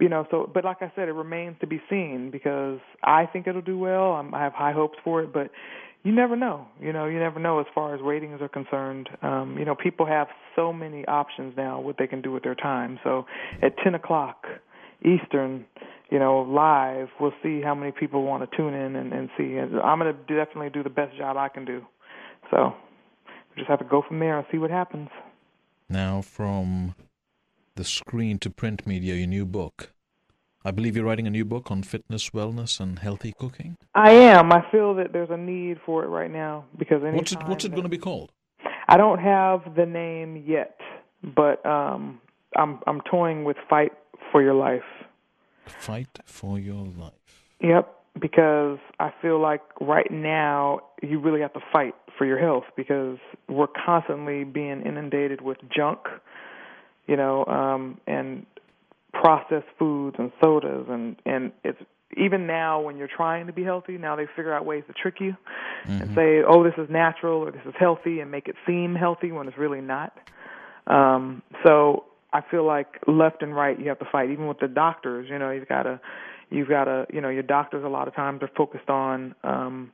you 0.00 0.08
know, 0.08 0.26
so 0.30 0.48
but 0.52 0.64
like 0.64 0.80
I 0.80 0.92
said, 0.94 1.08
it 1.08 1.12
remains 1.12 1.56
to 1.60 1.66
be 1.66 1.80
seen 1.90 2.30
because 2.30 2.78
I 3.02 3.26
think 3.26 3.48
it'll 3.48 3.62
do 3.62 3.78
well. 3.78 4.12
I'm, 4.12 4.32
I 4.32 4.40
have 4.44 4.52
high 4.52 4.72
hopes 4.72 4.98
for 5.02 5.22
it, 5.22 5.32
but 5.32 5.50
you 6.04 6.12
never 6.12 6.36
know. 6.36 6.66
You 6.80 6.92
know, 6.92 7.06
you 7.06 7.18
never 7.18 7.40
know 7.40 7.60
as 7.60 7.66
far 7.74 7.94
as 7.94 8.00
ratings 8.00 8.40
are 8.40 8.48
concerned. 8.48 9.08
Um, 9.22 9.56
you 9.58 9.64
know, 9.64 9.74
people 9.74 10.06
have 10.06 10.28
so 10.56 10.72
many 10.72 11.04
options 11.06 11.54
now 11.56 11.80
what 11.80 11.96
they 11.98 12.06
can 12.06 12.22
do 12.22 12.32
with 12.32 12.42
their 12.42 12.54
time. 12.54 12.98
So 13.04 13.26
at 13.62 13.76
10 13.82 13.94
o'clock 13.94 14.44
Eastern, 15.02 15.66
you 16.10 16.18
know, 16.18 16.40
live, 16.40 17.08
we'll 17.20 17.34
see 17.42 17.60
how 17.62 17.74
many 17.74 17.92
people 17.92 18.22
want 18.22 18.48
to 18.48 18.56
tune 18.56 18.74
in 18.74 18.96
and, 18.96 19.12
and 19.12 19.28
see. 19.36 19.58
I'm 19.58 19.98
going 19.98 20.14
to 20.14 20.34
definitely 20.34 20.70
do 20.70 20.82
the 20.82 20.90
best 20.90 21.16
job 21.16 21.36
I 21.36 21.48
can 21.48 21.64
do. 21.64 21.82
So 22.50 22.72
we 23.50 23.56
just 23.56 23.68
have 23.68 23.80
to 23.80 23.84
go 23.84 24.02
from 24.06 24.18
there 24.18 24.38
and 24.38 24.46
see 24.50 24.58
what 24.58 24.70
happens. 24.70 25.08
Now, 25.88 26.22
from 26.22 26.94
the 27.76 27.84
screen 27.84 28.38
to 28.40 28.50
print 28.50 28.86
media, 28.86 29.14
your 29.14 29.26
new 29.26 29.46
book. 29.46 29.92
I 30.64 30.72
believe 30.72 30.96
you're 30.96 31.04
writing 31.04 31.26
a 31.26 31.30
new 31.30 31.44
book 31.44 31.70
on 31.70 31.82
fitness, 31.82 32.30
wellness, 32.30 32.80
and 32.80 32.98
healthy 32.98 33.32
cooking. 33.38 33.76
I 33.94 34.10
am. 34.10 34.52
I 34.52 34.68
feel 34.70 34.94
that 34.96 35.12
there's 35.12 35.30
a 35.30 35.36
need 35.36 35.78
for 35.86 36.04
it 36.04 36.08
right 36.08 36.30
now 36.30 36.64
because 36.78 37.00
What's 37.02 37.32
it 37.32 37.42
What's 37.44 37.64
it 37.64 37.70
going 37.70 37.84
to 37.84 37.88
be 37.88 37.98
called? 37.98 38.32
I 38.88 38.96
don't 38.96 39.20
have 39.20 39.74
the 39.76 39.86
name 39.86 40.42
yet, 40.46 40.80
but 41.22 41.64
um 41.64 42.20
I'm 42.56 42.80
I'm 42.86 43.00
toying 43.02 43.44
with 43.44 43.56
fight 43.70 43.92
for 44.32 44.42
your 44.42 44.54
life. 44.54 44.82
Fight 45.66 46.18
for 46.24 46.58
your 46.58 46.86
life. 46.86 47.12
Yep, 47.60 47.94
because 48.18 48.78
I 48.98 49.12
feel 49.22 49.40
like 49.40 49.62
right 49.80 50.10
now 50.10 50.80
you 51.02 51.20
really 51.20 51.40
have 51.40 51.52
to 51.52 51.60
fight 51.72 51.94
for 52.16 52.24
your 52.26 52.38
health 52.38 52.64
because 52.76 53.18
we're 53.48 53.68
constantly 53.68 54.42
being 54.42 54.82
inundated 54.82 55.40
with 55.40 55.58
junk, 55.74 56.00
you 57.06 57.16
know, 57.16 57.44
um 57.44 58.00
and 58.08 58.44
processed 59.20 59.66
foods 59.78 60.16
and 60.18 60.30
sodas 60.40 60.86
and 60.88 61.16
and 61.26 61.52
it's 61.64 61.80
even 62.16 62.46
now 62.46 62.80
when 62.80 62.96
you're 62.96 63.08
trying 63.14 63.46
to 63.48 63.52
be 63.52 63.62
healthy, 63.62 63.98
now 63.98 64.16
they 64.16 64.26
figure 64.34 64.52
out 64.52 64.64
ways 64.64 64.82
to 64.86 64.94
trick 64.94 65.16
you 65.20 65.36
and 65.84 66.14
say, 66.14 66.42
"Oh, 66.42 66.64
this 66.64 66.72
is 66.78 66.88
natural 66.88 67.42
or 67.42 67.50
this 67.50 67.60
is 67.66 67.74
healthy," 67.78 68.20
and 68.20 68.30
make 68.30 68.48
it 68.48 68.56
seem 68.66 68.94
healthy 68.94 69.30
when 69.30 69.46
it's 69.46 69.58
really 69.58 69.82
not. 69.82 70.16
Um, 70.86 71.42
so 71.66 72.04
I 72.32 72.40
feel 72.50 72.64
like 72.64 72.98
left 73.06 73.42
and 73.42 73.54
right 73.54 73.78
you 73.78 73.88
have 73.88 73.98
to 73.98 74.08
fight. 74.10 74.30
Even 74.30 74.46
with 74.46 74.58
the 74.58 74.68
doctors, 74.68 75.28
you 75.30 75.38
know, 75.38 75.50
you've 75.50 75.68
got 75.68 75.82
to, 75.82 76.00
you've 76.50 76.68
got 76.68 76.84
to, 76.84 77.06
you 77.12 77.20
know, 77.20 77.28
your 77.28 77.42
doctors 77.42 77.84
a 77.84 77.88
lot 77.88 78.08
of 78.08 78.14
times 78.14 78.42
are 78.42 78.50
focused 78.56 78.88
on 78.88 79.34
um, 79.44 79.92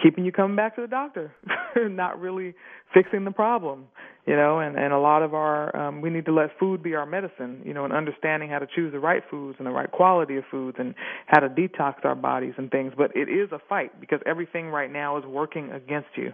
keeping 0.00 0.24
you 0.24 0.32
coming 0.32 0.56
back 0.56 0.76
to 0.76 0.82
the 0.82 0.88
doctor, 0.88 1.34
not 1.76 2.20
really 2.20 2.54
fixing 2.94 3.24
the 3.24 3.30
problem. 3.32 3.86
You 4.26 4.34
know, 4.34 4.58
and 4.58 4.76
and 4.76 4.92
a 4.92 4.98
lot 4.98 5.22
of 5.22 5.34
our 5.34 5.74
um, 5.76 6.00
we 6.00 6.10
need 6.10 6.24
to 6.24 6.32
let 6.32 6.50
food 6.58 6.82
be 6.82 6.94
our 6.96 7.06
medicine. 7.06 7.62
You 7.64 7.72
know, 7.72 7.84
and 7.84 7.92
understanding 7.92 8.50
how 8.50 8.58
to 8.58 8.66
choose 8.66 8.92
the 8.92 8.98
right 8.98 9.22
foods 9.30 9.56
and 9.58 9.66
the 9.66 9.70
right 9.70 9.90
quality 9.90 10.36
of 10.36 10.44
foods 10.50 10.78
and 10.80 10.94
how 11.26 11.38
to 11.38 11.48
detox 11.48 12.04
our 12.04 12.16
bodies 12.16 12.54
and 12.58 12.70
things. 12.70 12.92
But 12.96 13.16
it 13.16 13.28
is 13.28 13.52
a 13.52 13.60
fight 13.68 14.00
because 14.00 14.20
everything 14.26 14.68
right 14.68 14.92
now 14.92 15.16
is 15.16 15.24
working 15.24 15.70
against 15.70 16.08
you. 16.16 16.32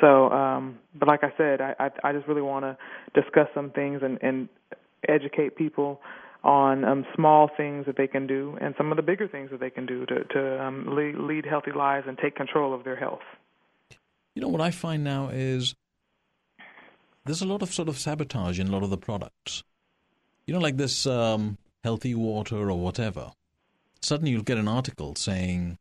So, 0.00 0.30
um, 0.30 0.78
but 0.98 1.08
like 1.08 1.22
I 1.22 1.32
said, 1.36 1.60
I 1.60 1.74
I, 1.78 2.08
I 2.08 2.12
just 2.12 2.26
really 2.26 2.42
want 2.42 2.64
to 2.64 2.76
discuss 3.14 3.46
some 3.54 3.70
things 3.70 4.00
and 4.02 4.18
and 4.22 4.48
educate 5.08 5.56
people 5.56 6.00
on 6.42 6.84
um, 6.84 7.04
small 7.14 7.50
things 7.56 7.86
that 7.86 7.96
they 7.96 8.06
can 8.06 8.26
do 8.26 8.56
and 8.60 8.74
some 8.78 8.90
of 8.90 8.96
the 8.96 9.02
bigger 9.02 9.28
things 9.28 9.50
that 9.50 9.60
they 9.60 9.70
can 9.70 9.86
do 9.86 10.06
to 10.06 10.24
to 10.24 10.64
um, 10.64 10.96
lead, 10.96 11.14
lead 11.16 11.44
healthy 11.44 11.70
lives 11.70 12.06
and 12.08 12.18
take 12.18 12.34
control 12.34 12.74
of 12.74 12.82
their 12.84 12.96
health. 12.96 13.20
You 14.34 14.42
know 14.42 14.48
what 14.48 14.60
I 14.60 14.70
find 14.70 15.04
now 15.04 15.28
is 15.28 15.74
there's 17.24 17.42
a 17.42 17.46
lot 17.46 17.62
of 17.62 17.72
sort 17.72 17.88
of 17.88 17.98
sabotage 17.98 18.58
in 18.58 18.68
a 18.68 18.70
lot 18.70 18.82
of 18.82 18.90
the 18.90 18.98
products. 18.98 19.62
You 20.46 20.54
know, 20.54 20.60
like 20.60 20.76
this 20.76 21.06
um, 21.06 21.58
healthy 21.84 22.14
water 22.14 22.70
or 22.70 22.78
whatever. 22.78 23.32
Suddenly 24.02 24.32
you'll 24.32 24.42
get 24.42 24.58
an 24.58 24.68
article 24.68 25.14
saying 25.14 25.78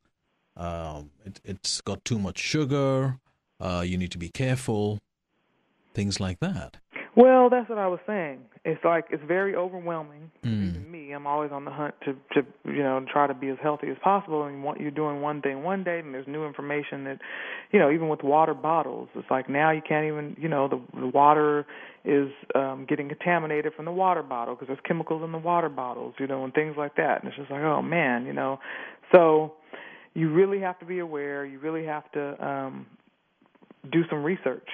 um, 0.58 1.12
it, 1.26 1.40
it's 1.44 1.82
got 1.82 2.04
too 2.04 2.20
much 2.20 2.38
sugar. 2.38 3.18
Uh, 3.60 3.84
you 3.86 3.98
need 3.98 4.12
to 4.12 4.18
be 4.18 4.30
careful. 4.30 5.00
Things 5.94 6.20
like 6.20 6.40
that. 6.40 6.78
Well, 7.20 7.50
that's 7.50 7.68
what 7.68 7.78
I 7.78 7.88
was 7.88 8.00
saying. 8.08 8.40
It's 8.64 8.82
like 8.86 9.08
it's 9.10 9.22
very 9.28 9.54
overwhelming. 9.54 10.32
Mm. 10.46 10.70
Even 10.70 10.90
me, 10.90 11.12
I'm 11.12 11.28
always 11.28 11.52
on 11.52 11.66
the 11.66 11.72
hunt 11.72 11.94
to 12.06 12.14
to 12.34 12.48
you 12.64 12.82
know 12.82 13.06
try 13.12 13.28
to 13.28 13.34
be 13.34 13.50
as 13.50 13.58
healthy 13.62 13.90
as 13.90 13.98
possible. 14.02 14.46
And 14.46 14.64
want, 14.64 14.80
you're 14.80 14.90
doing 14.90 15.20
one 15.20 15.42
thing 15.42 15.62
one 15.62 15.84
day, 15.84 16.00
and 16.00 16.14
there's 16.14 16.28
new 16.28 16.46
information 16.46 17.04
that, 17.04 17.20
you 17.74 17.80
know, 17.80 17.92
even 17.92 18.08
with 18.08 18.24
water 18.24 18.54
bottles, 18.54 19.10
it's 19.16 19.30
like 19.30 19.50
now 19.50 19.70
you 19.70 19.82
can't 19.86 20.06
even 20.06 20.38
you 20.40 20.48
know 20.48 20.70
the 20.70 20.82
the 20.98 21.08
water 21.08 21.66
is 22.06 22.30
um 22.56 22.86
getting 22.88 23.10
contaminated 23.10 23.74
from 23.74 23.84
the 23.84 23.92
water 23.92 24.24
bottle 24.24 24.56
because 24.56 24.68
there's 24.68 24.80
chemicals 24.88 25.22
in 25.22 25.34
the 25.34 25.38
water 25.38 25.68
bottles, 25.68 26.14
you 26.20 26.28
know, 26.28 26.46
and 26.46 26.54
things 26.54 26.76
like 26.78 26.96
that. 26.96 27.22
And 27.22 27.28
it's 27.28 27.38
just 27.38 27.52
like, 27.52 27.64
oh 27.64 27.82
man, 27.82 28.28
you 28.28 28.34
know, 28.34 28.60
so 29.14 29.56
you 30.14 30.32
really 30.32 30.62
have 30.62 30.80
to 30.80 30.86
be 30.86 31.00
aware. 31.00 31.46
You 31.46 31.60
really 31.60 31.86
have 31.86 32.10
to 32.14 32.48
um 32.48 32.86
do 33.92 34.04
some 34.10 34.24
research. 34.24 34.70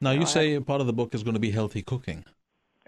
Now, 0.00 0.12
you 0.12 0.22
I 0.22 0.24
say 0.24 0.60
part 0.60 0.80
of 0.80 0.86
the 0.86 0.92
book 0.92 1.14
is 1.14 1.22
going 1.22 1.34
to 1.34 1.40
be 1.40 1.50
healthy 1.50 1.82
cooking. 1.82 2.24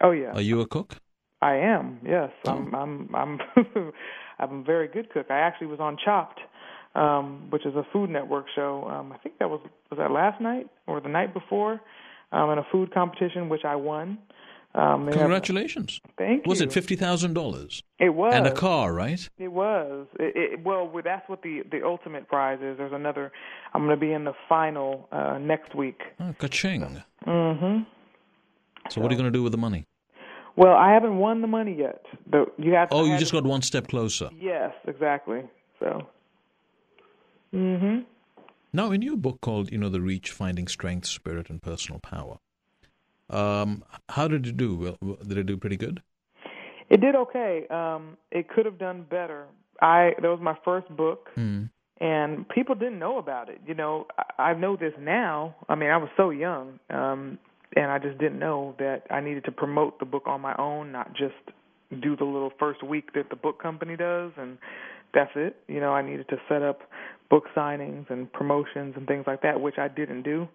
Oh 0.01 0.11
yeah. 0.13 0.33
Are 0.33 0.41
you 0.41 0.61
a 0.61 0.67
cook? 0.67 0.97
I 1.41 1.57
am. 1.57 2.01
Yes, 2.05 2.31
Oh. 2.47 2.53
I'm. 2.53 2.75
I'm. 2.75 3.15
I'm. 3.15 3.41
I'm 4.39 4.61
a 4.61 4.63
very 4.65 4.89
good 4.89 5.11
cook. 5.11 5.27
I 5.31 5.39
actually 5.39 5.69
was 5.69 5.79
on 5.79 5.97
Chopped, 6.05 6.41
um, 6.95 7.49
which 7.51 7.65
is 7.65 7.75
a 7.77 7.87
Food 7.93 8.11
Network 8.11 8.47
show. 8.55 8.89
Um, 8.89 9.13
I 9.13 9.19
think 9.19 9.39
that 9.39 9.49
was 9.51 9.61
was 9.91 9.99
that 9.99 10.11
last 10.11 10.41
night 10.41 10.69
or 10.87 11.01
the 11.01 11.09
night 11.09 11.33
before, 11.33 11.81
um, 12.33 12.51
in 12.51 12.59
a 12.59 12.67
food 12.73 12.93
competition, 12.93 13.49
which 13.49 13.65
I 13.65 13.77
won. 13.77 14.19
Um, 14.75 15.05
they 15.05 15.13
have- 15.13 15.21
Congratulations. 15.21 16.01
thank 16.17 16.47
Was 16.47 16.61
it 16.63 16.73
fifty 16.73 16.97
thousand 16.97 17.35
dollars 17.35 17.83
It 17.99 18.15
was 18.15 18.33
and 18.35 18.47
a 18.47 18.53
car, 18.53 18.95
right? 18.95 19.29
It 19.39 19.49
was. 19.53 20.07
It, 20.19 20.33
it, 20.35 20.65
well, 20.65 20.91
that's 21.05 21.29
what 21.29 21.43
the 21.43 21.63
the 21.71 21.85
ultimate 21.85 22.27
prize 22.29 22.59
is. 22.63 22.79
There's 22.79 22.93
another. 22.95 23.33
I'm 23.75 23.83
going 23.87 23.95
to 23.99 24.01
be 24.01 24.13
in 24.13 24.25
the 24.25 24.33
final 24.49 25.09
uh, 25.13 25.37
next 25.39 25.75
week. 25.75 26.01
Oh, 26.21 26.35
ka-ching. 26.39 27.03
Mhm. 27.27 27.85
So 28.89 29.01
what 29.01 29.11
are 29.11 29.15
you 29.15 29.21
going 29.21 29.31
to 29.33 29.39
do 29.39 29.43
with 29.43 29.53
the 29.53 29.59
money? 29.59 29.85
Well, 30.57 30.75
I 30.75 30.93
haven't 30.93 31.17
won 31.19 31.41
the 31.43 31.47
money 31.49 31.75
yet. 31.79 32.05
The, 32.31 32.47
you 32.59 32.73
have. 32.73 32.89
To, 32.91 32.95
Oh, 32.97 33.05
you 33.05 33.19
just 33.19 33.33
to- 33.33 33.41
got 33.43 33.49
one 33.49 33.63
step 33.63 33.89
closer. 33.89 34.31
Yes, 34.39 34.73
exactly. 34.87 35.43
So. 35.81 36.07
Mm-hmm. 37.55 38.01
Now, 38.73 38.91
in 38.91 39.03
your 39.03 39.17
book 39.17 39.41
called, 39.43 39.71
you 39.71 39.79
know, 39.79 39.91
The 39.91 40.01
Reach, 40.01 40.31
Finding 40.31 40.67
Strength, 40.67 41.07
Spirit, 41.07 41.51
and 41.51 41.61
Personal 41.61 42.01
Power, 42.01 42.39
um, 43.33 43.85
how 44.09 44.29
did 44.29 44.47
it 44.47 44.57
do? 44.57 44.97
Did 45.27 45.39
it 45.39 45.47
do 45.47 45.57
pretty 45.57 45.77
good? 45.77 46.03
It 46.91 47.01
did 47.01 47.15
okay. 47.15 47.67
Um, 47.71 48.17
it 48.31 48.49
could 48.49 48.67
have 48.67 48.79
done 48.79 49.07
better. 49.09 49.47
I 49.81 50.13
that 50.21 50.29
was 50.29 50.41
my 50.43 50.57
first 50.65 50.89
book, 50.97 51.31
Mm. 51.37 51.71
and 52.01 52.49
people 52.49 52.75
didn't 52.75 52.99
know 52.99 53.19
about 53.19 53.49
it. 53.49 53.61
You 53.67 53.75
know, 53.75 54.07
I, 54.39 54.51
I 54.51 54.55
know 54.55 54.77
this 54.77 54.93
now. 55.01 55.57
I 55.69 55.75
mean, 55.75 55.91
I 55.91 55.97
was 55.97 56.11
so 56.17 56.31
young, 56.31 56.79
um, 56.91 57.39
and 57.75 57.91
I 57.91 57.99
just 57.99 58.19
didn't 58.19 58.39
know 58.39 58.75
that 58.79 59.07
I 59.11 59.21
needed 59.21 59.45
to 59.47 59.53
promote 59.53 59.99
the 59.99 60.05
book 60.05 60.25
on 60.27 60.41
my 60.41 60.55
own, 60.59 60.93
not 60.93 61.15
just 61.15 61.35
do 62.01 62.17
the 62.17 62.25
little 62.25 62.53
first 62.59 62.83
week 62.83 63.13
that 63.15 63.31
the 63.31 63.37
book 63.37 63.61
company 63.63 63.97
does, 63.97 64.33
and 64.37 64.59
that's 65.15 65.33
it. 65.35 65.57
You 65.69 65.81
know, 65.81 65.93
I 65.93 66.03
needed 66.03 66.29
to 66.29 66.37
set 66.49 66.63
up 66.63 66.81
book 67.33 67.45
signings 67.57 68.11
and 68.11 68.31
promotions 68.31 68.93
and 68.95 69.07
things 69.07 69.25
like 69.27 69.41
that, 69.41 69.59
which 69.59 69.79
I 69.79 69.89
didn't 69.89 70.23
do. 70.23 70.47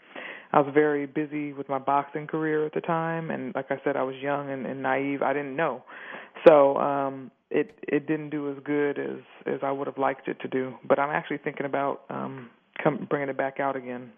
I 0.54 0.60
was 0.60 0.72
very 0.76 1.08
busy 1.08 1.52
with 1.52 1.68
my 1.68 1.80
boxing 1.80 2.28
career 2.28 2.68
at 2.68 2.74
the 2.76 2.82
time, 2.82 3.32
and 3.32 3.54
like 3.56 3.72
I 3.72 3.82
said, 3.84 3.98
I 3.98 4.04
was 4.04 4.16
young 4.22 4.52
and, 4.52 4.68
and 4.68 4.84
naive. 4.84 5.24
I 5.24 5.34
didn't 5.34 5.56
know, 5.56 5.82
so 6.48 6.78
um, 6.78 7.32
it 7.50 7.78
it 7.82 8.06
didn't 8.06 8.30
do 8.30 8.52
as 8.52 8.58
good 8.64 9.00
as 9.00 9.18
as 9.48 9.60
I 9.64 9.72
would 9.72 9.88
have 9.88 9.98
liked 9.98 10.28
it 10.28 10.40
to 10.42 10.48
do. 10.48 10.76
But 10.88 11.00
I'm 11.00 11.10
actually 11.10 11.40
thinking 11.40 11.66
about 11.66 12.04
um, 12.12 12.52
come 12.82 13.08
bringing 13.10 13.30
it 13.30 13.38
back 13.38 13.60
out 13.60 13.76
again. 13.76 14.12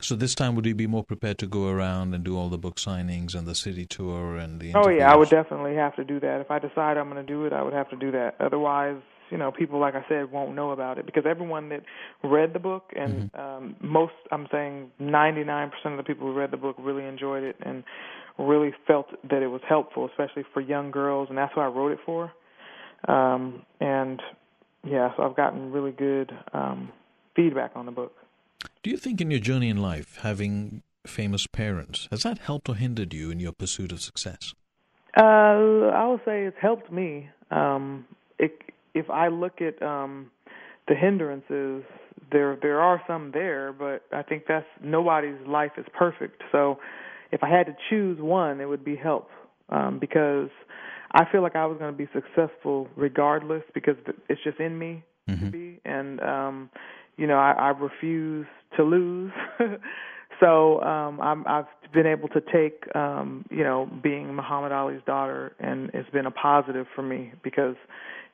So 0.00 0.14
this 0.14 0.36
time, 0.36 0.54
would 0.54 0.64
you 0.64 0.76
be 0.76 0.86
more 0.86 1.02
prepared 1.02 1.38
to 1.38 1.48
go 1.48 1.68
around 1.68 2.14
and 2.14 2.22
do 2.22 2.38
all 2.38 2.48
the 2.48 2.56
book 2.56 2.76
signings 2.76 3.34
and 3.34 3.48
the 3.48 3.56
city 3.56 3.84
tour 3.84 4.36
and 4.36 4.60
the? 4.60 4.74
Oh 4.76 4.88
yeah, 4.88 5.12
I 5.12 5.16
would 5.16 5.28
definitely 5.28 5.74
have 5.74 5.96
to 5.96 6.04
do 6.04 6.20
that. 6.20 6.40
If 6.40 6.52
I 6.52 6.60
decide 6.60 6.96
I'm 6.96 7.10
going 7.10 7.26
to 7.26 7.32
do 7.32 7.46
it, 7.46 7.52
I 7.52 7.62
would 7.62 7.74
have 7.74 7.90
to 7.90 7.96
do 7.96 8.12
that. 8.12 8.36
Otherwise, 8.38 9.02
you 9.30 9.38
know, 9.38 9.50
people 9.52 9.78
like 9.80 9.94
I 9.94 10.04
said 10.08 10.30
won't 10.32 10.54
know 10.54 10.70
about 10.70 10.98
it 10.98 11.06
because 11.06 11.24
everyone 11.28 11.68
that 11.70 11.82
read 12.22 12.52
the 12.52 12.58
book 12.58 12.92
and 12.96 13.30
um 13.34 13.76
most 13.80 14.14
I'm 14.30 14.46
saying 14.50 14.90
99% 15.00 15.70
of 15.84 15.96
the 15.96 16.02
people 16.02 16.26
who 16.26 16.34
read 16.34 16.50
the 16.50 16.56
book 16.56 16.76
really 16.78 17.04
enjoyed 17.04 17.42
it 17.42 17.56
and 17.64 17.84
really 18.38 18.72
felt 18.86 19.06
that 19.28 19.42
it 19.42 19.48
was 19.48 19.60
helpful, 19.68 20.08
especially 20.08 20.44
for 20.54 20.60
young 20.60 20.90
girls, 20.90 21.28
and 21.28 21.36
that's 21.36 21.52
who 21.54 21.60
I 21.60 21.66
wrote 21.66 21.92
it 21.92 21.98
for. 22.04 22.32
Um 23.06 23.62
and 23.80 24.20
yeah, 24.84 25.10
so 25.16 25.22
I've 25.24 25.36
gotten 25.36 25.72
really 25.72 25.92
good 25.92 26.32
um 26.52 26.90
feedback 27.34 27.72
on 27.74 27.86
the 27.86 27.92
book. 27.92 28.12
Do 28.82 28.90
you 28.90 28.96
think 28.96 29.20
in 29.20 29.30
your 29.30 29.40
journey 29.40 29.68
in 29.68 29.76
life, 29.76 30.18
having 30.22 30.82
famous 31.06 31.46
parents, 31.46 32.08
has 32.10 32.22
that 32.22 32.38
helped 32.38 32.68
or 32.68 32.74
hindered 32.74 33.14
you 33.14 33.30
in 33.30 33.40
your 33.40 33.52
pursuit 33.52 33.92
of 33.92 34.00
success? 34.00 34.54
Uh, 35.16 35.90
I 35.94 36.06
would 36.06 36.20
say 36.24 36.44
it's 36.44 36.56
helped 36.60 36.92
me. 36.92 37.28
Um, 37.50 38.04
it, 38.38 38.52
if 38.94 39.10
I 39.10 39.28
look 39.28 39.60
at 39.60 39.82
um, 39.82 40.30
the 40.86 40.94
hindrances, 40.94 41.84
there 42.30 42.58
there 42.60 42.80
are 42.80 43.00
some 43.06 43.30
there, 43.32 43.72
but 43.72 44.02
I 44.12 44.22
think 44.22 44.44
that's 44.48 44.66
nobody's 44.82 45.38
life 45.46 45.72
is 45.78 45.86
perfect. 45.96 46.42
So, 46.52 46.78
if 47.32 47.42
I 47.42 47.48
had 47.48 47.66
to 47.66 47.76
choose 47.90 48.20
one, 48.20 48.60
it 48.60 48.66
would 48.66 48.84
be 48.84 48.96
help, 48.96 49.28
um, 49.68 49.98
because 49.98 50.50
I 51.12 51.24
feel 51.30 51.42
like 51.42 51.56
I 51.56 51.66
was 51.66 51.78
going 51.78 51.92
to 51.92 51.96
be 51.96 52.08
successful 52.12 52.88
regardless 52.96 53.62
because 53.74 53.96
it's 54.28 54.42
just 54.42 54.60
in 54.60 54.78
me 54.78 55.04
to 55.46 55.50
be, 55.50 55.80
and 55.84 56.20
um, 56.20 56.70
you 57.16 57.26
know 57.26 57.36
I, 57.36 57.52
I 57.52 57.68
refuse 57.68 58.46
to 58.76 58.82
lose. 58.82 59.32
so 60.40 60.80
um, 60.82 61.20
I'm, 61.20 61.46
I've 61.46 61.66
been 61.92 62.06
able 62.06 62.28
to 62.28 62.40
take 62.40 62.84
um, 62.94 63.44
you 63.50 63.64
know 63.64 63.88
being 64.02 64.34
Muhammad 64.34 64.72
Ali's 64.72 65.02
daughter, 65.06 65.54
and 65.60 65.90
it's 65.94 66.10
been 66.10 66.26
a 66.26 66.30
positive 66.30 66.86
for 66.94 67.02
me 67.02 67.32
because 67.42 67.76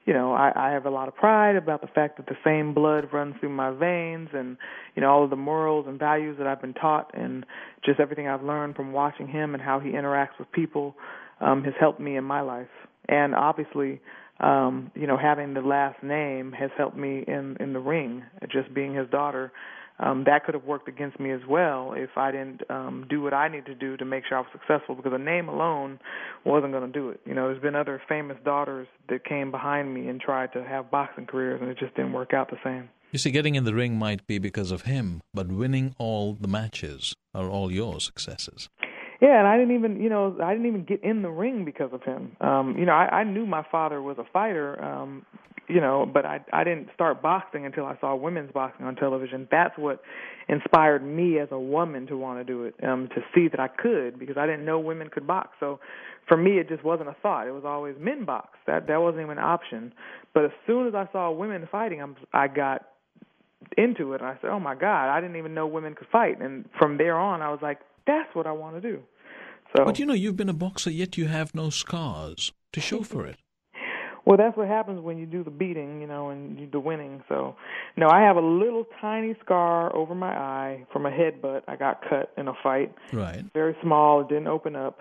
you 0.05 0.13
know 0.13 0.33
I, 0.33 0.53
I 0.55 0.71
have 0.73 0.87
a 0.87 0.91
lot 0.91 1.09
of 1.09 1.15
pride 1.15 1.57
about 1.57 1.81
the 1.81 1.87
fact 1.89 2.17
that 2.19 2.27
the 2.27 2.37
same 2.45 2.75
blood 2.75 3.09
runs 3.13 3.35
through 3.41 3.51
my 3.51 3.71
veins, 3.71 4.29
and 4.33 4.57
you 4.95 5.03
know 5.03 5.11
all 5.11 5.25
of 5.25 5.31
the 5.31 5.37
morals 5.37 5.87
and 5.89 5.99
values 5.99 6.37
that 6.39 6.47
I've 6.47 6.61
been 6.61 6.75
taught, 6.75 7.11
and 7.15 7.45
just 7.85 8.01
everything 8.01 8.29
I've 8.29 8.43
learned 8.43 8.77
from 8.77 8.93
watching 8.93 9.29
him 9.29 9.55
and 9.55 9.63
how 9.63 9.81
he 9.81 9.91
interacts 9.91 10.39
with 10.39 10.51
people 10.53 10.95
um, 11.41 11.65
has 11.65 11.75
helped 11.79 12.01
me 12.01 12.17
in 12.17 12.25
my 12.25 12.41
life, 12.41 12.69
and 13.09 13.35
obviously 13.35 14.01
um, 14.41 14.91
you 14.95 15.07
know, 15.07 15.17
having 15.17 15.55
the 15.55 15.61
last 15.61 16.03
name 16.03 16.53
has 16.53 16.71
helped 16.77 16.97
me 16.97 17.25
in 17.27 17.57
in 17.61 17.73
the 17.73 17.79
ring. 17.79 18.25
Just 18.51 18.75
being 18.75 18.95
his 18.95 19.09
daughter, 19.11 19.53
um, 19.99 20.25
that 20.25 20.45
could 20.45 20.55
have 20.55 20.65
worked 20.65 20.89
against 20.89 21.21
me 21.21 21.31
as 21.31 21.41
well 21.49 21.93
if 21.97 22.11
I 22.17 22.33
didn't 22.33 22.63
um, 22.69 23.07
do 23.09 23.23
what 23.23 23.33
I 23.33 23.49
need 23.49 23.67
to 23.67 23.75
do 23.75 23.97
to 23.97 24.05
make 24.05 24.25
sure 24.29 24.39
I 24.39 24.41
was 24.41 24.51
successful. 24.53 24.95
Because 24.95 25.13
a 25.15 25.19
name 25.19 25.49
alone 25.49 26.01
wasn't 26.45 26.73
going 26.73 26.91
to 26.91 26.93
do 26.93 27.11
it. 27.11 27.21
You 27.25 27.35
know, 27.35 27.49
there's 27.49 27.63
been 27.63 27.77
other 27.77 28.03
famous 28.09 28.37
daughters 28.45 28.89
that 29.09 29.25
came 29.25 29.51
behind 29.51 29.95
me 29.95 30.09
and 30.09 30.21
tried 30.21 30.53
to 30.55 30.65
have 30.65 30.91
boxing 30.91 31.27
careers, 31.27 31.61
and 31.61 31.71
it 31.71 31.79
just 31.79 31.95
didn't 31.95 32.13
work 32.13 32.35
out 32.35 32.51
the 32.51 32.59
same. 32.65 32.89
You 33.13 33.19
see, 33.19 33.31
getting 33.31 33.55
in 33.55 33.63
the 33.63 33.75
ring 33.75 33.97
might 33.97 34.27
be 34.27 34.39
because 34.39 34.73
of 34.73 34.83
him, 34.83 35.21
but 35.33 35.47
winning 35.47 35.95
all 35.99 36.35
the 36.35 36.49
matches 36.49 37.15
are 37.33 37.49
all 37.49 37.71
your 37.71 38.01
successes. 38.01 38.69
Yeah, 39.21 39.39
and 39.39 39.47
I 39.47 39.57
didn't 39.57 39.75
even, 39.77 40.03
you 40.03 40.11
know, 40.11 40.37
I 40.43 40.53
didn't 40.53 40.67
even 40.67 40.85
get 40.85 41.03
in 41.05 41.23
the 41.23 41.31
ring 41.31 41.65
because 41.65 41.91
of 41.93 42.03
him. 42.03 42.37
Um, 42.41 42.77
you 42.77 42.85
know, 42.85 42.93
I, 42.93 43.21
I 43.21 43.25
knew 43.25 43.47
my 43.47 43.65
father 43.71 44.03
was 44.03 44.19
a 44.19 44.25
fighter, 44.33 44.83
um, 44.85 45.25
you 45.69 45.81
know, 45.81 46.09
but 46.13 46.25
I 46.27 46.41
I 46.53 46.65
didn't 46.65 46.89
start 46.95 47.23
boxing 47.23 47.67
until 47.67 47.87
I 47.87 47.97
saw 48.01 48.15
women's 48.15 48.53
boxing 48.53 48.87
on 48.87 48.97
television. 48.97 49.49
That's 49.51 49.77
what 49.79 50.03
inspired 50.49 51.03
me 51.03 51.39
as 51.39 51.49
a 51.51 51.59
woman 51.59 52.07
to 52.09 52.17
want 52.17 52.39
to 52.39 52.45
do 52.45 52.65
it, 52.65 52.75
um, 52.83 53.09
to 53.15 53.23
see 53.35 53.49
that 53.49 53.61
I 53.61 53.69
could 53.69 54.19
because 54.19 54.37
I 54.37 54.47
didn't 54.47 54.65
know 54.65 54.79
women 54.79 55.09
could 55.09 55.27
box. 55.27 55.51
So 55.61 55.81
for 56.29 56.37
me, 56.37 56.59
it 56.59 56.69
just 56.69 56.85
wasn't 56.85 57.09
a 57.09 57.17
thought. 57.23 57.47
It 57.47 57.53
was 57.53 57.65
always 57.65 57.97
men 57.99 58.25
box. 58.25 58.59
That 58.67 58.87
that 58.89 59.01
wasn't 59.01 59.23
even 59.23 59.39
an 59.39 59.45
option. 59.45 59.93
But 60.33 60.45
as 60.45 60.53
soon 60.67 60.87
as 60.87 60.95
I 60.95 61.09
saw 61.13 61.31
women 61.31 61.69
fighting, 61.71 62.03
I'm, 62.03 62.17
I 62.33 62.49
got 62.49 62.87
into 63.77 64.13
it. 64.13 64.21
And 64.21 64.31
I 64.31 64.37
said, 64.41 64.51
"Oh 64.51 64.61
my 64.61 64.75
God, 64.75 65.09
I 65.11 65.21
didn't 65.21 65.37
even 65.37 65.55
know 65.55 65.67
women 65.67 65.95
could 65.95 66.09
fight." 66.09 66.41
And 66.41 66.67
from 66.79 66.99
there 66.99 67.19
on, 67.19 67.43
I 67.43 67.51
was 67.51 67.61
like, 67.63 67.81
"That's 68.07 68.35
what 68.35 68.47
I 68.47 68.53
want 68.53 68.77
to 68.77 68.81
do." 68.81 69.03
So, 69.77 69.85
But 69.85 69.99
you 69.99 70.07
know, 70.07 70.15
you've 70.15 70.37
been 70.37 70.49
a 70.49 70.55
boxer, 70.55 70.91
yet 70.91 71.17
you 71.17 71.27
have 71.27 71.55
no 71.55 71.71
scars 71.71 72.53
to 72.73 72.81
show 72.81 73.03
for 73.13 73.27
it. 73.27 73.37
Well, 74.27 74.37
that's 74.37 74.57
what 74.57 74.69
happens 74.69 75.01
when 75.03 75.19
you 75.19 75.27
do 75.27 75.45
the 75.45 75.51
beating, 75.51 76.01
you 76.01 76.07
know, 76.07 76.31
and 76.31 76.59
you 76.59 76.67
do 76.67 76.73
the 76.73 76.81
winning. 76.81 77.23
So, 77.29 77.57
no, 77.97 78.09
I 78.09 78.21
have 78.23 78.37
a 78.37 78.41
little 78.41 78.87
tiny 79.01 79.35
scar 79.45 79.95
over 79.95 80.15
my 80.15 80.33
eye 80.35 80.87
from 80.93 81.07
a 81.07 81.11
headbutt. 81.11 81.63
I 81.69 81.77
got 81.77 82.03
cut 82.09 82.33
in 82.37 82.49
a 82.49 82.55
fight, 82.63 82.95
Right. 83.13 83.45
very 83.53 83.77
small. 83.83 84.21
It 84.23 84.29
didn't 84.29 84.49
open 84.49 84.77
up 84.77 84.99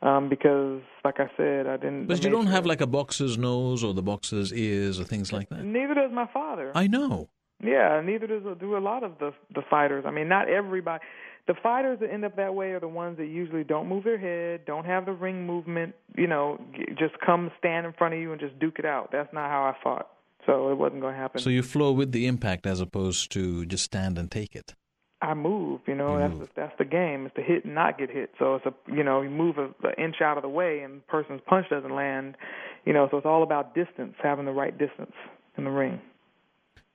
um, 0.00 0.28
because, 0.28 0.80
like 1.04 1.20
I 1.20 1.30
said, 1.36 1.66
I 1.66 1.76
didn't. 1.76 2.06
But 2.06 2.24
you 2.24 2.30
don't 2.30 2.46
have 2.48 2.66
like 2.66 2.80
a 2.80 2.86
boxer's 2.86 3.36
nose 3.38 3.84
or 3.84 3.94
the 3.94 4.02
boxer's 4.02 4.52
ears 4.52 4.98
or 4.98 5.04
things 5.04 5.32
like 5.32 5.48
that. 5.50 5.64
Neither 5.64 5.94
does 5.94 6.10
my 6.12 6.26
father. 6.32 6.72
I 6.74 6.86
know. 6.86 7.28
Yeah, 7.64 8.00
neither 8.04 8.26
does 8.26 8.42
do 8.58 8.76
a 8.76 8.80
lot 8.80 9.04
of 9.04 9.18
the 9.20 9.32
the 9.54 9.62
fighters. 9.70 10.04
I 10.04 10.10
mean, 10.10 10.28
not 10.28 10.48
everybody. 10.48 11.04
The 11.48 11.54
fighters 11.60 11.98
that 12.00 12.12
end 12.12 12.24
up 12.24 12.36
that 12.36 12.54
way 12.54 12.70
are 12.70 12.80
the 12.80 12.88
ones 12.88 13.18
that 13.18 13.26
usually 13.26 13.64
don't 13.64 13.88
move 13.88 14.04
their 14.04 14.18
head, 14.18 14.64
don't 14.64 14.84
have 14.84 15.06
the 15.06 15.12
ring 15.12 15.44
movement. 15.44 15.94
You 16.16 16.28
know, 16.28 16.60
just 16.96 17.14
come 17.24 17.50
stand 17.58 17.84
in 17.84 17.92
front 17.92 18.14
of 18.14 18.20
you 18.20 18.30
and 18.30 18.40
just 18.40 18.58
duke 18.60 18.78
it 18.78 18.84
out. 18.84 19.10
That's 19.10 19.32
not 19.32 19.50
how 19.50 19.62
I 19.62 19.74
fought, 19.82 20.08
so 20.46 20.70
it 20.70 20.76
wasn't 20.76 21.00
going 21.00 21.14
to 21.14 21.20
happen. 21.20 21.40
So 21.40 21.50
you 21.50 21.62
flow 21.62 21.92
with 21.92 22.12
the 22.12 22.26
impact 22.26 22.66
as 22.66 22.80
opposed 22.80 23.32
to 23.32 23.66
just 23.66 23.84
stand 23.84 24.18
and 24.18 24.30
take 24.30 24.54
it. 24.54 24.74
I 25.20 25.34
move. 25.34 25.80
You 25.86 25.94
know, 25.94 26.14
You 26.14 26.18
that's 26.20 26.34
move. 26.34 26.40
The, 26.40 26.48
that's 26.56 26.78
the 26.78 26.84
game. 26.84 27.26
It's 27.26 27.34
to 27.36 27.42
hit 27.42 27.64
and 27.64 27.74
not 27.74 27.98
get 27.98 28.10
hit. 28.10 28.30
So 28.38 28.56
it's 28.56 28.66
a 28.66 28.74
you 28.92 29.04
know 29.04 29.22
you 29.22 29.30
move 29.30 29.56
an 29.58 29.74
inch 29.96 30.16
out 30.20 30.36
of 30.36 30.42
the 30.42 30.48
way 30.48 30.80
and 30.80 30.98
the 30.98 31.04
person's 31.06 31.40
punch 31.46 31.66
doesn't 31.70 31.94
land. 31.94 32.36
You 32.84 32.92
know, 32.92 33.08
so 33.10 33.16
it's 33.16 33.26
all 33.26 33.42
about 33.42 33.74
distance, 33.74 34.14
having 34.22 34.44
the 34.44 34.52
right 34.52 34.76
distance 34.76 35.12
in 35.56 35.64
the 35.64 35.70
ring. 35.70 36.00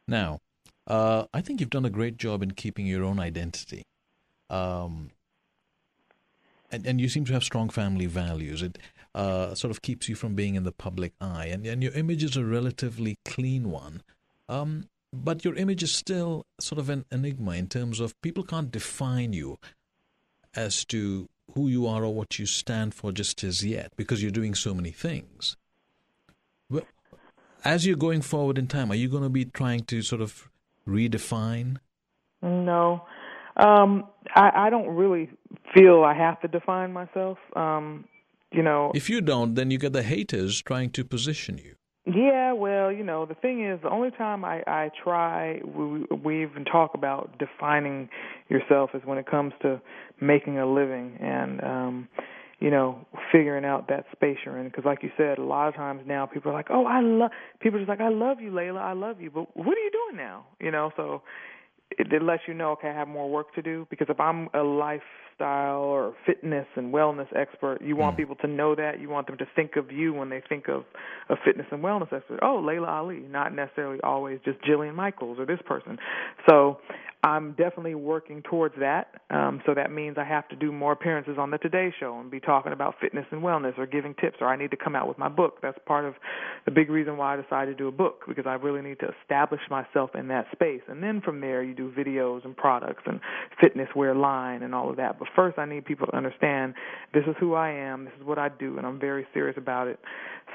Now, 0.08 0.40
uh, 0.86 1.26
I 1.34 1.42
think 1.42 1.60
you've 1.60 1.70
done 1.70 1.86
a 1.86 1.90
great 1.90 2.18
job 2.18 2.44
in 2.44 2.52
keeping 2.52 2.86
your 2.86 3.04
own 3.04 3.20
identity. 3.20 3.84
Um, 4.50 5.12
and, 6.72 6.86
and 6.86 7.02
you 7.02 7.10
seem 7.10 7.26
to 7.26 7.34
have 7.34 7.44
strong 7.44 7.70
family 7.70 8.06
values. 8.06 8.62
It 8.62 8.78
uh, 9.16 9.56
sort 9.56 9.72
of 9.72 9.82
keeps 9.82 10.10
you 10.10 10.16
from 10.16 10.36
being 10.36 10.56
in 10.56 10.64
the 10.64 10.72
public 10.72 11.14
eye, 11.22 11.48
and, 11.48 11.66
and 11.66 11.82
your 11.82 11.94
image 11.94 12.24
is 12.24 12.38
a 12.38 12.46
relatively 12.46 13.18
clean 13.26 13.72
one. 13.72 14.04
Um, 14.50 14.90
but 15.14 15.46
your 15.46 15.56
image 15.56 15.84
is 15.84 15.94
still 15.94 16.46
sort 16.60 16.80
of 16.80 16.90
an 16.90 17.06
enigma 17.12 17.52
in 17.52 17.68
terms 17.68 18.00
of 18.00 18.20
people 18.22 18.44
can't 18.44 18.72
define 18.72 19.34
you 19.34 19.58
as 20.56 20.84
to 20.86 21.30
who 21.54 21.68
you 21.68 21.88
are 21.88 22.04
or 22.04 22.14
what 22.14 22.38
you 22.38 22.46
stand 22.46 22.94
for 22.94 23.12
just 23.12 23.44
as 23.44 23.64
yet 23.64 23.92
because 23.96 24.22
you're 24.22 24.32
doing 24.32 24.54
so 24.54 24.74
many 24.74 24.92
things. 24.92 25.56
Well, 26.70 26.84
as 27.64 27.86
you're 27.86 27.96
going 27.96 28.22
forward 28.22 28.58
in 28.58 28.68
time, 28.68 28.92
are 28.92 28.96
you 28.96 29.08
going 29.08 29.24
to 29.24 29.30
be 29.30 29.46
trying 29.46 29.86
to 29.86 30.02
sort 30.02 30.22
of 30.22 30.50
redefine? 30.88 31.78
No, 32.42 33.06
um, 33.58 34.06
I, 34.36 34.68
I 34.68 34.70
don't 34.70 34.90
really 34.90 35.30
feel 35.74 36.04
I 36.04 36.14
have 36.14 36.40
to 36.42 36.48
define 36.48 36.94
myself. 36.94 37.38
Um, 37.56 38.06
you 38.52 38.64
know, 38.64 38.92
if 38.96 39.10
you 39.10 39.22
don't, 39.22 39.56
then 39.56 39.72
you 39.72 39.78
get 39.78 39.94
the 39.94 40.04
haters 40.04 40.62
trying 40.62 40.92
to 40.92 41.04
position 41.04 41.58
you. 41.58 41.76
Yeah, 42.06 42.54
well, 42.54 42.90
you 42.90 43.04
know, 43.04 43.26
the 43.26 43.36
thing 43.36 43.66
is, 43.66 43.82
the 43.82 43.90
only 43.90 44.12
time 44.12 44.46
I 44.46 44.64
I 44.66 44.92
try 45.04 45.60
we 45.66 46.06
we 46.24 46.44
even 46.44 46.64
talk 46.64 46.92
about 46.94 47.38
defining 47.38 48.10
yourself 48.48 48.92
is 48.94 49.02
when 49.04 49.18
it 49.18 49.30
comes 49.30 49.54
to 49.64 49.82
making 50.22 50.58
a 50.58 50.66
living 50.66 51.18
and 51.20 51.64
um 51.64 52.08
you 52.60 52.72
know, 52.72 53.06
figuring 53.32 53.66
out 53.66 53.88
that 53.90 54.06
space 54.12 54.38
you're 54.44 54.58
in. 54.58 54.66
Because, 54.66 54.84
like 54.84 55.04
you 55.04 55.12
said, 55.16 55.38
a 55.38 55.44
lot 55.44 55.68
of 55.68 55.76
times 55.76 56.02
now 56.08 56.26
people 56.26 56.52
are 56.52 56.56
like, 56.56 56.72
"Oh, 56.72 56.86
I 56.86 57.02
love." 57.02 57.30
People 57.60 57.78
are 57.78 57.82
just 57.82 57.90
like, 57.90 58.02
"I 58.02 58.10
love 58.10 58.42
you, 58.42 58.52
Laila. 58.52 58.80
I 58.80 58.94
love 58.94 59.22
you." 59.22 59.30
But 59.30 59.56
what 59.56 59.78
are 59.78 59.82
you 59.82 59.92
doing 59.92 60.18
now? 60.18 60.46
You 60.60 60.72
know, 60.72 60.92
so 60.98 61.22
it, 61.98 62.12
it 62.12 62.22
lets 62.22 62.44
you 62.48 62.54
know, 62.54 62.72
okay, 62.72 62.90
I 62.90 62.94
have 62.94 63.08
more 63.08 63.30
work 63.30 63.54
to 63.56 63.62
do. 63.62 63.88
Because 63.90 64.08
if 64.10 64.20
I'm 64.20 64.50
a 64.54 64.62
life 64.62 65.02
lifestyle 65.40 65.82
or 65.82 66.14
fitness 66.26 66.66
and 66.76 66.94
wellness 66.94 67.28
expert. 67.36 67.82
You 67.82 67.96
want 67.96 68.16
mm. 68.16 68.20
people 68.20 68.36
to 68.38 68.48
know 68.48 68.76
that. 68.76 69.00
You 69.00 69.10
want 69.10 69.28
them 69.28 69.38
to 69.38 69.46
think 69.56 69.76
of 69.76 69.92
you 69.92 70.14
when 70.14 70.30
they 70.30 70.42
think 70.48 70.68
of 70.68 70.84
a 71.30 71.36
fitness 71.46 71.68
and 71.72 71.84
wellness 71.84 72.12
expert. 72.14 72.40
Oh, 72.42 72.62
Laila 72.64 72.88
Ali, 72.88 73.20
not 73.30 73.54
necessarily 73.54 74.00
always 74.04 74.40
just 74.46 74.60
Jillian 74.62 74.96
Michaels 74.96 75.40
or 75.40 75.46
this 75.46 75.60
person. 75.66 75.98
So 76.50 76.80
I'm 77.24 77.52
definitely 77.52 77.96
working 77.96 78.44
towards 78.44 78.76
that. 78.80 79.22
Um, 79.32 79.62
so 79.66 79.74
that 79.74 79.92
means 79.92 80.18
I 80.20 80.24
have 80.24 80.48
to 80.50 80.56
do 80.56 80.72
more 80.72 80.92
appearances 80.92 81.38
on 81.40 81.50
the 81.50 81.58
Today 81.58 81.92
Show 82.00 82.20
and 82.20 82.30
be 82.30 82.40
talking 82.40 82.74
about 82.74 82.96
fitness 83.02 83.26
and 83.32 83.42
wellness 83.42 83.78
or 83.78 83.88
giving 83.88 84.14
tips, 84.14 84.38
or 84.40 84.48
I 84.48 84.56
need 84.56 84.72
to 84.72 84.78
come 84.78 84.96
out 84.96 85.08
with 85.08 85.18
my 85.18 85.28
book. 85.28 85.58
That's 85.62 85.78
part 85.86 86.06
of 86.06 86.14
the 86.66 86.72
big 86.72 86.90
reason 86.90 87.18
why 87.18 87.34
I 87.34 87.42
decided 87.42 87.78
to 87.78 87.84
do 87.84 87.88
a 87.88 87.92
book 87.92 88.22
because 88.28 88.46
I 88.48 88.54
really 88.54 88.82
need 88.82 89.00
to 89.00 89.10
establish 89.22 89.62
myself 89.70 90.12
in 90.14 90.28
that 90.28 90.46
space. 90.52 90.82
And 90.88 91.02
then 91.02 91.22
from 91.22 91.42
there, 91.42 91.64
you 91.64 91.74
do 91.74 91.92
videos 91.92 92.46
and 92.46 92.56
products 92.56 93.04
and 93.06 93.20
fitness 93.60 93.90
wear 93.96 94.14
line 94.14 94.62
and 94.62 94.76
all 94.76 94.90
of 94.90 94.98
that. 94.98 95.18
But 95.18 95.27
first, 95.36 95.58
I 95.58 95.66
need 95.66 95.86
people 95.86 96.08
to 96.08 96.16
understand 96.16 96.74
this 97.14 97.24
is 97.28 97.36
who 97.40 97.54
I 97.54 97.72
am, 97.72 98.06
this 98.06 98.14
is 98.20 98.26
what 98.26 98.38
I 98.38 98.50
do, 98.50 98.78
and 98.78 98.86
I'm 98.86 99.00
very 99.00 99.26
serious 99.34 99.58
about 99.58 99.88
it. 99.88 100.00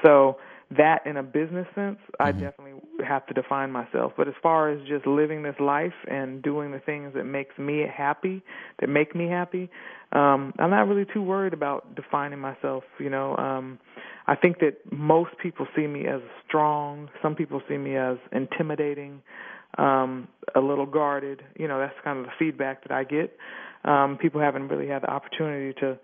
So 0.03 0.37
that 0.77 1.05
in 1.05 1.17
a 1.17 1.23
business 1.23 1.67
sense, 1.75 1.97
I 2.19 2.31
mm-hmm. 2.31 2.41
definitely 2.41 2.81
have 3.05 3.25
to 3.27 3.33
define 3.33 3.71
myself. 3.71 4.13
But 4.17 4.27
as 4.27 4.33
far 4.41 4.69
as 4.69 4.79
just 4.87 5.05
living 5.05 5.43
this 5.43 5.55
life 5.59 5.93
and 6.09 6.41
doing 6.41 6.71
the 6.71 6.79
things 6.79 7.13
that 7.15 7.25
makes 7.25 7.57
me 7.57 7.85
happy, 7.95 8.41
that 8.79 8.87
make 8.87 9.15
me 9.15 9.27
happy, 9.27 9.69
um, 10.11 10.53
I'm 10.59 10.69
not 10.69 10.87
really 10.87 11.05
too 11.11 11.21
worried 11.21 11.53
about 11.53 11.95
defining 11.95 12.39
myself. 12.39 12.83
You 12.99 13.09
know, 13.09 13.35
um, 13.37 13.79
I 14.27 14.35
think 14.35 14.59
that 14.59 14.77
most 14.91 15.31
people 15.41 15.67
see 15.75 15.87
me 15.87 16.07
as 16.07 16.21
strong. 16.47 17.09
Some 17.21 17.35
people 17.35 17.61
see 17.67 17.77
me 17.77 17.97
as 17.97 18.17
intimidating, 18.31 19.21
um, 19.77 20.27
a 20.55 20.59
little 20.59 20.85
guarded. 20.85 21.43
You 21.57 21.67
know, 21.67 21.79
that's 21.79 21.95
kind 22.03 22.19
of 22.19 22.25
the 22.25 22.31
feedback 22.39 22.83
that 22.83 22.91
I 22.91 23.03
get. 23.03 23.37
Um, 23.85 24.17
people 24.21 24.39
haven't 24.41 24.69
really 24.69 24.87
had 24.87 25.03
the 25.03 25.09
opportunity 25.09 25.73
to 25.81 25.97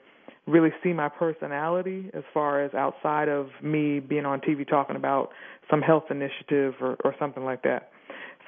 really 0.48 0.72
see 0.84 0.94
my 0.94 1.10
personality 1.10 2.10
as 2.13 2.24
far 2.34 2.63
as 2.63 2.74
outside 2.74 3.30
of 3.30 3.48
me 3.62 4.00
being 4.00 4.26
on 4.26 4.42
TV 4.42 4.68
talking 4.68 4.96
about 4.96 5.30
some 5.70 5.82
health 5.82 6.06
initiative 6.10 6.74
or, 6.82 6.98
or 7.04 7.15
something 7.20 7.46
like 7.46 7.63
that. 7.63 7.92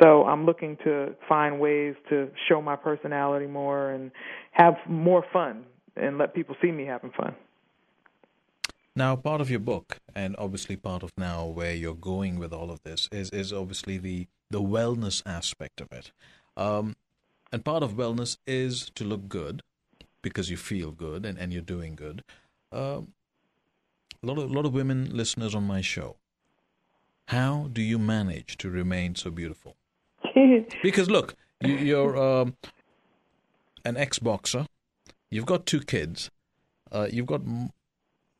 So 0.01 0.23
I'm 0.23 0.45
looking 0.45 0.77
to 0.83 1.13
find 1.29 1.59
ways 1.59 1.95
to 2.09 2.29
show 2.49 2.61
my 2.61 2.75
personality 2.75 3.45
more 3.45 3.91
and 3.91 4.11
have 4.51 4.73
more 4.87 5.23
fun 5.31 5.63
and 5.95 6.17
let 6.17 6.33
people 6.33 6.55
see 6.61 6.71
me 6.71 6.85
having 6.85 7.11
fun. 7.11 7.35
Now, 8.95 9.15
part 9.15 9.39
of 9.39 9.49
your 9.49 9.59
book, 9.59 9.99
and 10.15 10.35
obviously 10.37 10.75
part 10.75 11.03
of 11.03 11.11
now 11.17 11.45
where 11.45 11.73
you're 11.73 11.93
going 11.93 12.39
with 12.39 12.51
all 12.51 12.69
of 12.69 12.83
this, 12.83 13.07
is 13.11 13.29
is 13.29 13.53
obviously 13.53 13.97
the 13.97 14.27
the 14.49 14.61
wellness 14.61 15.23
aspect 15.25 15.79
of 15.79 15.87
it. 15.93 16.11
Um, 16.57 16.95
and 17.51 17.65
part 17.65 17.83
of 17.83 17.93
wellness 17.93 18.37
is 18.45 18.89
to 18.95 19.03
look 19.03 19.27
good, 19.27 19.61
because 20.21 20.49
you 20.49 20.57
feel 20.57 20.91
good 20.91 21.25
and, 21.25 21.37
and 21.37 21.51
you're 21.51 21.61
doing 21.61 21.95
good. 21.95 22.23
Uh, 22.71 23.01
a 24.23 24.27
lot 24.27 24.37
of 24.37 24.51
a 24.51 24.53
lot 24.53 24.65
of 24.65 24.73
women 24.73 25.09
listeners 25.15 25.55
on 25.55 25.65
my 25.65 25.81
show. 25.81 26.17
How 27.27 27.69
do 27.71 27.81
you 27.81 27.97
manage 27.97 28.57
to 28.57 28.69
remain 28.69 29.15
so 29.15 29.31
beautiful? 29.31 29.75
because 30.83 31.09
look, 31.09 31.35
you, 31.61 31.99
are 31.99 32.17
um, 32.17 32.55
an 33.85 33.97
ex-boxer. 33.97 34.65
You've 35.29 35.45
got 35.45 35.65
two 35.65 35.79
kids. 35.79 36.29
Uh, 36.91 37.07
you've 37.11 37.25
got 37.25 37.41
m- 37.41 37.71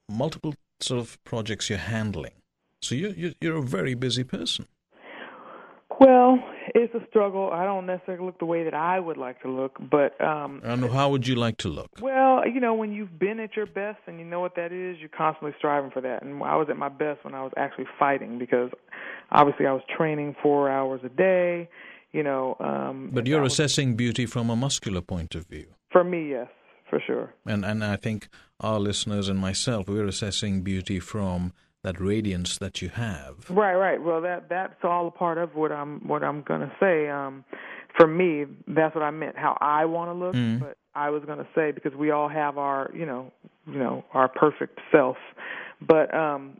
multiple 0.10 0.54
sort 0.82 1.00
of 1.00 1.24
projects 1.24 1.69
you're 1.69 1.80
handling. 1.80 2.34
So 2.82 2.95
you're, 2.95 3.12
you're 3.12 3.34
you're 3.39 3.58
a 3.58 3.63
very 3.63 3.93
busy 3.93 4.24
person. 4.24 4.67
Well, 6.04 6.30
it's 6.74 6.94
a 6.96 7.04
struggle. 7.10 7.46
I 7.62 7.64
don't 7.70 7.86
necessarily 7.86 8.26
look 8.26 8.40
the 8.40 8.50
way 8.54 8.62
that 8.68 8.74
I 8.74 8.98
would 9.08 9.18
like 9.26 9.38
to 9.46 9.50
look, 9.60 9.74
but 9.96 10.12
um 10.32 10.52
And 10.72 10.80
how 10.98 11.08
would 11.12 11.26
you 11.30 11.36
like 11.46 11.58
to 11.66 11.70
look? 11.80 11.92
Well, 12.10 12.34
you 12.54 12.60
know, 12.66 12.74
when 12.82 12.92
you've 12.96 13.16
been 13.28 13.40
at 13.46 13.52
your 13.60 13.70
best 13.82 14.00
and 14.08 14.16
you 14.22 14.26
know 14.32 14.42
what 14.46 14.56
that 14.62 14.72
is, 14.86 14.92
you're 15.02 15.16
constantly 15.24 15.54
striving 15.62 15.92
for 15.96 16.02
that. 16.08 16.18
And 16.24 16.32
I 16.54 16.56
was 16.62 16.68
at 16.74 16.78
my 16.86 16.92
best 17.04 17.18
when 17.26 17.36
I 17.40 17.44
was 17.48 17.54
actually 17.64 17.90
fighting 18.04 18.32
because 18.46 18.70
obviously 19.40 19.66
I 19.72 19.74
was 19.80 19.84
training 19.98 20.30
4 20.42 20.70
hours 20.78 21.02
a 21.12 21.14
day, 21.30 21.70
you 22.18 22.24
know, 22.30 22.46
um 22.72 22.96
But 23.18 23.24
you're 23.30 23.46
was, 23.48 23.54
assessing 23.54 23.88
beauty 24.04 24.26
from 24.34 24.46
a 24.56 24.58
muscular 24.66 25.04
point 25.14 25.32
of 25.40 25.44
view. 25.54 25.68
For 25.96 26.04
me, 26.14 26.22
yes, 26.36 26.50
for 26.90 27.00
sure. 27.08 27.28
And 27.54 27.62
and 27.72 27.80
I 27.96 27.98
think 28.06 28.20
our 28.68 28.80
listeners 28.90 29.26
and 29.32 29.40
myself 29.50 29.82
we're 29.92 30.10
assessing 30.16 30.54
beauty 30.72 31.00
from 31.14 31.40
that 31.84 32.00
radiance 32.00 32.58
that 32.60 32.82
you 32.82 32.89
have. 32.89 33.50
Right, 33.50 33.76
right. 33.76 34.02
Well, 34.02 34.22
that 34.22 34.50
that's 34.50 34.84
all 34.84 35.08
a 35.08 35.12
part 35.12 35.38
of 35.38 35.56
what 35.56 35.72
I'm 35.72 36.08
what 36.08 36.24
I'm 36.24 36.41
going 36.44 36.62
to 36.62 36.72
say. 36.80 37.10
Um, 37.10 37.44
for 37.98 38.08
me, 38.08 38.46
that's 38.67 38.96
what 38.96 39.04
I 39.04 39.12
meant. 39.12 39.38
How 39.38 39.58
I 39.60 39.86
want 39.86 40.10
to 40.10 40.13
look, 40.13 40.36
mm. 40.36 40.60
but 40.60 40.78
I 40.96 41.10
was 41.10 41.24
going 41.26 41.39
to 41.39 41.48
say 41.56 41.72
because 41.72 41.94
we 41.96 42.12
all 42.12 42.30
have 42.30 42.58
our, 42.58 42.91
you 42.94 43.06
know, 43.06 43.32
you 43.65 43.80
know, 43.80 44.04
our 44.13 44.28
perfect 44.28 44.80
self. 44.91 45.17
But 45.82 46.13
um, 46.13 46.58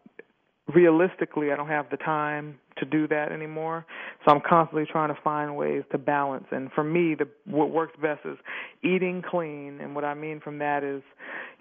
realistically, 0.68 1.52
I 1.52 1.56
don't 1.56 1.68
have 1.68 1.90
the 1.90 1.98
time 1.98 2.60
to 2.78 2.86
do 2.86 3.08
that 3.08 3.32
anymore. 3.32 3.86
So 4.26 4.34
I'm 4.34 4.42
constantly 4.48 4.86
trying 4.90 5.14
to 5.14 5.22
find 5.22 5.56
ways 5.56 5.84
to 5.92 5.98
balance. 5.98 6.46
And 6.52 6.72
for 6.72 6.84
me, 6.84 7.16
the 7.16 7.28
what 7.46 7.72
works 7.72 7.94
best 8.02 8.22
is 8.26 8.38
eating 8.84 9.22
clean. 9.28 9.80
And 9.82 9.94
what 9.96 10.06
I 10.06 10.14
mean 10.14 10.40
from 10.40 10.60
that 10.60 10.84
is, 10.84 11.02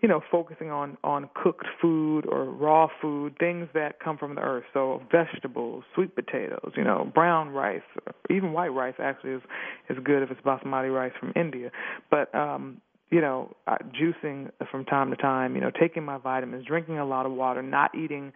you 0.03 0.09
know, 0.09 0.21
focusing 0.31 0.71
on 0.71 0.97
on 1.03 1.29
cooked 1.35 1.67
food 1.81 2.27
or 2.27 2.45
raw 2.45 2.89
food, 3.01 3.37
things 3.39 3.69
that 3.75 4.01
come 4.01 4.17
from 4.19 4.35
the 4.35 4.41
earth. 4.43 4.65
So 4.73 5.03
vegetables, 5.11 5.85
sweet 5.95 6.15
potatoes, 6.15 6.73
you 6.77 6.85
know, 6.85 7.11
brown 7.13 7.51
rice, 7.51 7.83
even 8.31 8.53
white 8.53 8.73
rice 8.73 8.95
actually 8.99 9.33
is 9.33 9.43
is 9.89 9.99
good 10.05 10.23
if 10.23 10.31
it's 10.31 10.41
basmati 10.43 10.95
rice 10.95 11.13
from 11.19 11.33
India. 11.35 11.71
But 12.11 12.35
um 12.35 12.81
you 13.11 13.21
know, 13.21 13.55
uh, 13.67 13.77
juicing 13.93 14.51
from 14.71 14.85
time 14.85 15.11
to 15.11 15.17
time, 15.17 15.57
you 15.57 15.61
know, 15.61 15.71
taking 15.71 16.05
my 16.05 16.17
vitamins, 16.17 16.65
drinking 16.65 16.99
a 16.99 17.05
lot 17.05 17.27
of 17.27 17.33
water, 17.33 17.63
not 17.63 17.93
eating 17.95 18.33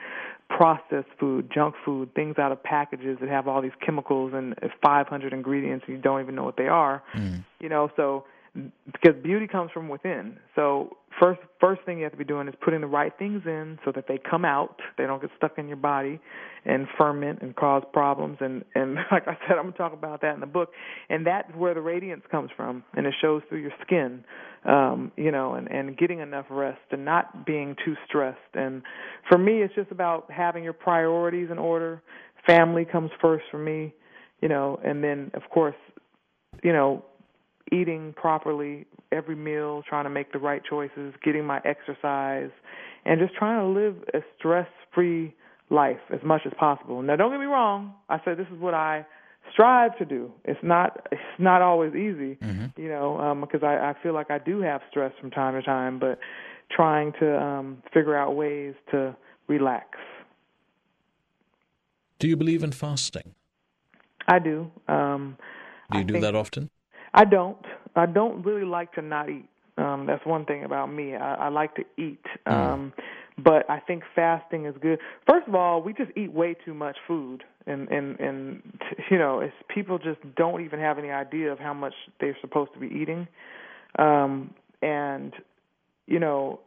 processed 0.49 1.09
food, 1.19 1.49
junk 1.53 1.75
food, 1.85 2.13
things 2.15 2.39
out 2.39 2.51
of 2.51 2.63
packages 2.63 3.19
that 3.21 3.29
have 3.29 3.47
all 3.47 3.63
these 3.63 3.73
chemicals 3.85 4.33
and 4.35 4.55
500 4.83 5.33
ingredients 5.33 5.85
and 5.87 5.97
you 5.97 6.03
don't 6.03 6.21
even 6.21 6.35
know 6.35 6.45
what 6.45 6.57
they 6.57 6.67
are. 6.67 7.03
Mm. 7.15 7.45
You 7.61 7.69
know, 7.69 7.91
so 7.97 8.25
because 8.55 9.21
beauty 9.23 9.49
comes 9.49 9.71
from 9.73 9.89
within. 9.89 10.37
So 10.55 10.97
first 11.21 11.41
first 11.61 11.83
thing 11.85 11.99
you 11.99 12.05
have 12.05 12.13
to 12.13 12.19
be 12.19 12.25
doing 12.25 12.47
is 12.47 12.55
putting 12.65 12.81
the 12.81 12.87
right 12.87 13.13
things 13.19 13.43
in 13.47 13.79
so 13.85 13.91
that 13.93 14.07
they 14.07 14.19
come 14.19 14.45
out, 14.45 14.77
they 14.97 15.07
don't 15.07 15.21
get 15.21 15.31
stuck 15.37 15.59
in 15.59 15.67
your 15.67 15.77
body 15.77 16.21
and 16.65 16.87
ferment 16.97 17.41
and 17.43 17.57
cause 17.57 17.83
problems 17.93 18.39
and 18.41 18.65
and 18.75 18.95
like 19.13 19.27
I 19.27 19.37
said 19.47 19.57
I'm 19.57 19.65
going 19.65 19.73
to 19.73 19.79
talk 19.79 19.93
about 19.93 20.21
that 20.23 20.35
in 20.35 20.41
the 20.41 20.47
book 20.47 20.71
and 21.09 21.27
that's 21.27 21.53
where 21.57 21.75
the 21.75 21.81
radiance 21.81 22.23
comes 22.31 22.51
from 22.57 22.85
and 22.95 23.07
it 23.07 23.15
shows 23.21 23.43
through 23.49 23.61
your 23.61 23.73
skin. 23.85 24.25
Um, 24.65 25.13
you 25.17 25.31
know, 25.31 25.55
and 25.55 25.69
and 25.69 25.97
getting 25.99 26.21
enough 26.21 26.47
rest 26.49 26.81
and 26.91 27.05
not 27.05 27.45
being 27.45 27.75
too 27.85 27.95
stressed. 28.07 28.39
And 28.55 28.83
for 29.29 29.37
me 29.37 29.63
it's 29.63 29.75
just 29.75 29.91
about 29.91 30.31
having 30.31 30.63
your 30.63 30.73
priorities 30.73 31.49
in 31.51 31.59
order. 31.59 32.03
Family 32.47 32.85
comes 32.85 33.11
first 33.21 33.45
for 33.51 33.59
me, 33.59 33.95
you 34.41 34.49
know, 34.49 34.79
and 34.85 35.03
then 35.03 35.33
of 35.35 35.43
course, 35.51 35.75
you 36.63 36.73
know, 36.73 37.05
eating 37.81 38.15
properly 38.17 38.87
every 39.11 39.37
meal, 39.37 39.83
trying 39.89 40.05
to 40.05 40.11
make 40.11 40.33
the 40.33 40.39
right 40.39 40.63
choices, 40.69 41.15
getting 41.25 41.45
my 41.45 41.61
exercise, 41.65 42.51
and 43.05 43.21
just 43.21 43.35
trying 43.35 43.61
to 43.61 43.81
live 43.81 43.97
a 44.15 44.21
stress-free 44.39 45.35
life 45.71 45.99
as 46.13 46.21
much 46.25 46.43
as 46.47 46.53
possible. 46.59 47.03
Now, 47.03 47.17
don't 47.17 47.31
get 47.31 47.41
me 47.41 47.47
wrong. 47.47 47.95
I 48.09 48.19
said 48.25 48.39
this 48.39 48.47
is 48.55 48.61
what 48.61 48.75
I 48.75 49.07
strive 49.53 49.97
to 49.99 50.05
do. 50.05 50.33
It's 50.45 50.61
not 50.63 51.07
it's 51.13 51.21
not 51.39 51.63
always 51.63 51.95
easy, 51.95 52.37
mm-hmm. 52.37 52.81
you 52.81 52.89
know, 52.89 53.19
um, 53.19 53.41
because 53.41 53.63
I, 53.63 53.75
I 53.91 53.95
feel 54.03 54.15
like 54.15 54.31
I 54.31 54.39
do 54.39 54.61
have 54.61 54.81
stress 54.91 55.13
from 55.21 55.31
time 55.31 55.55
to 55.55 55.63
time, 55.63 55.99
but 55.99 56.19
trying 56.71 57.13
to 57.21 57.41
um, 57.41 57.83
figure 57.93 58.17
out 58.17 58.35
ways 58.37 58.75
to 58.91 59.17
relax. 59.49 59.87
Do 62.19 62.29
you 62.29 62.37
believe 62.37 62.63
in 62.63 62.73
fasting? 62.73 63.35
I 64.27 64.39
do. 64.39 64.71
Um, 64.89 65.37
do 65.91 65.99
you 65.99 66.05
I 66.05 66.07
do 66.07 66.21
that 66.21 66.35
often? 66.35 66.71
I 67.15 67.25
don't. 67.25 67.65
I 67.97 68.07
don't 68.07 68.45
really 68.45 68.65
like 68.65 68.93
to 68.95 69.03
not 69.03 69.31
eat. 69.31 69.49
Um, 69.79 70.07
that's 70.07 70.25
one 70.27 70.45
thing 70.45 70.65
about 70.65 70.93
me. 70.93 71.15
I, 71.15 71.47
I 71.47 71.49
like 71.49 71.75
to 71.77 71.83
eat. 71.97 72.25
Mm. 72.47 72.53
Um, 72.53 72.93
but 73.43 73.69
I 73.69 73.81
think 73.81 74.05
fasting 74.15 74.67
is 74.67 74.75
good. 74.81 75.01
First 75.29 75.49
of 75.49 75.55
all, 75.55 75.83
we 75.83 75.93
just 75.93 76.11
eat 76.17 76.33
way 76.33 76.55
too 76.65 76.75
much 76.75 76.97
food, 77.07 77.43
and 77.67 77.89
and 77.89 78.19
and 78.21 78.63
you 79.11 79.19
know, 79.19 79.41
it's 79.41 79.55
people 79.73 79.99
just 79.99 80.21
don't 80.37 80.65
even 80.65 80.79
have 80.81 80.99
any 80.99 81.11
idea 81.11 81.51
of 81.53 81.59
how 81.59 81.75
much 81.75 81.95
they're 82.21 82.37
supposed 82.41 82.73
to 82.75 82.79
be 82.81 82.87
eating, 82.87 83.27
um, 83.99 84.55
and 84.83 85.33
you 86.07 86.21
know, 86.21 86.61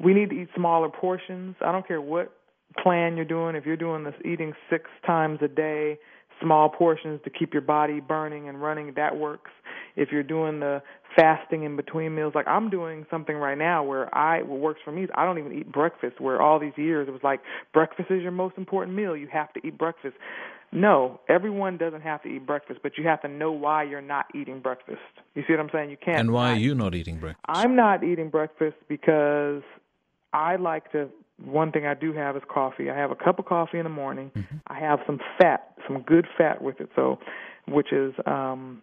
we 0.00 0.14
need 0.14 0.30
to 0.30 0.42
eat 0.42 0.48
smaller 0.56 0.88
portions. 0.88 1.54
I 1.60 1.70
don't 1.70 1.86
care 1.86 2.00
what 2.00 2.32
plan 2.82 3.16
you're 3.16 3.24
doing. 3.24 3.54
If 3.54 3.66
you're 3.66 3.76
doing 3.76 4.02
this 4.04 4.14
eating 4.24 4.52
six 4.70 4.90
times 5.06 5.38
a 5.42 5.48
day, 5.48 5.98
small 6.40 6.68
portions 6.68 7.20
to 7.24 7.30
keep 7.30 7.52
your 7.52 7.62
body 7.62 8.00
burning 8.00 8.48
and 8.48 8.60
running, 8.60 8.92
that 8.96 9.16
works. 9.16 9.50
If 9.96 10.10
you're 10.10 10.22
doing 10.22 10.60
the 10.60 10.82
fasting 11.16 11.64
in 11.64 11.76
between 11.76 12.14
meals, 12.14 12.34
like 12.34 12.48
I'm 12.48 12.70
doing 12.70 13.06
something 13.10 13.36
right 13.36 13.58
now 13.58 13.84
where 13.84 14.12
I 14.14 14.42
what 14.42 14.60
works 14.60 14.80
for 14.84 14.92
me 14.92 15.04
is 15.04 15.10
I 15.14 15.24
don't 15.24 15.38
even 15.38 15.52
eat 15.52 15.70
breakfast. 15.70 16.20
Where 16.20 16.40
all 16.40 16.58
these 16.58 16.72
years 16.76 17.08
it 17.08 17.10
was 17.10 17.22
like 17.22 17.40
breakfast 17.72 18.10
is 18.10 18.22
your 18.22 18.32
most 18.32 18.56
important 18.56 18.96
meal. 18.96 19.16
You 19.16 19.28
have 19.32 19.52
to 19.54 19.66
eat 19.66 19.76
breakfast. 19.76 20.16
No, 20.74 21.20
everyone 21.28 21.76
doesn't 21.76 22.00
have 22.00 22.22
to 22.22 22.28
eat 22.28 22.46
breakfast, 22.46 22.80
but 22.82 22.96
you 22.96 23.06
have 23.06 23.20
to 23.22 23.28
know 23.28 23.52
why 23.52 23.82
you're 23.82 24.00
not 24.00 24.26
eating 24.34 24.60
breakfast. 24.60 25.00
You 25.34 25.42
see 25.46 25.52
what 25.52 25.60
I'm 25.60 25.68
saying? 25.70 25.90
You 25.90 25.98
can't. 26.02 26.18
And 26.18 26.32
why 26.32 26.52
are 26.52 26.56
you 26.56 26.74
not 26.74 26.94
eating 26.94 27.18
breakfast? 27.18 27.44
I'm 27.46 27.76
not 27.76 28.02
eating 28.02 28.30
breakfast 28.30 28.76
because 28.88 29.62
I 30.32 30.56
like 30.56 30.90
to. 30.92 31.10
One 31.44 31.72
thing 31.72 31.86
I 31.86 31.94
do 31.94 32.12
have 32.12 32.36
is 32.36 32.42
coffee. 32.52 32.90
I 32.90 32.96
have 32.96 33.10
a 33.10 33.16
cup 33.16 33.38
of 33.38 33.46
coffee 33.46 33.78
in 33.78 33.84
the 33.84 33.90
morning. 33.90 34.30
I 34.66 34.78
have 34.78 35.00
some 35.06 35.18
fat, 35.40 35.74
some 35.86 36.02
good 36.02 36.26
fat 36.38 36.62
with 36.62 36.80
it. 36.80 36.90
So, 36.94 37.18
which 37.68 37.92
is 37.92 38.14
um, 38.26 38.82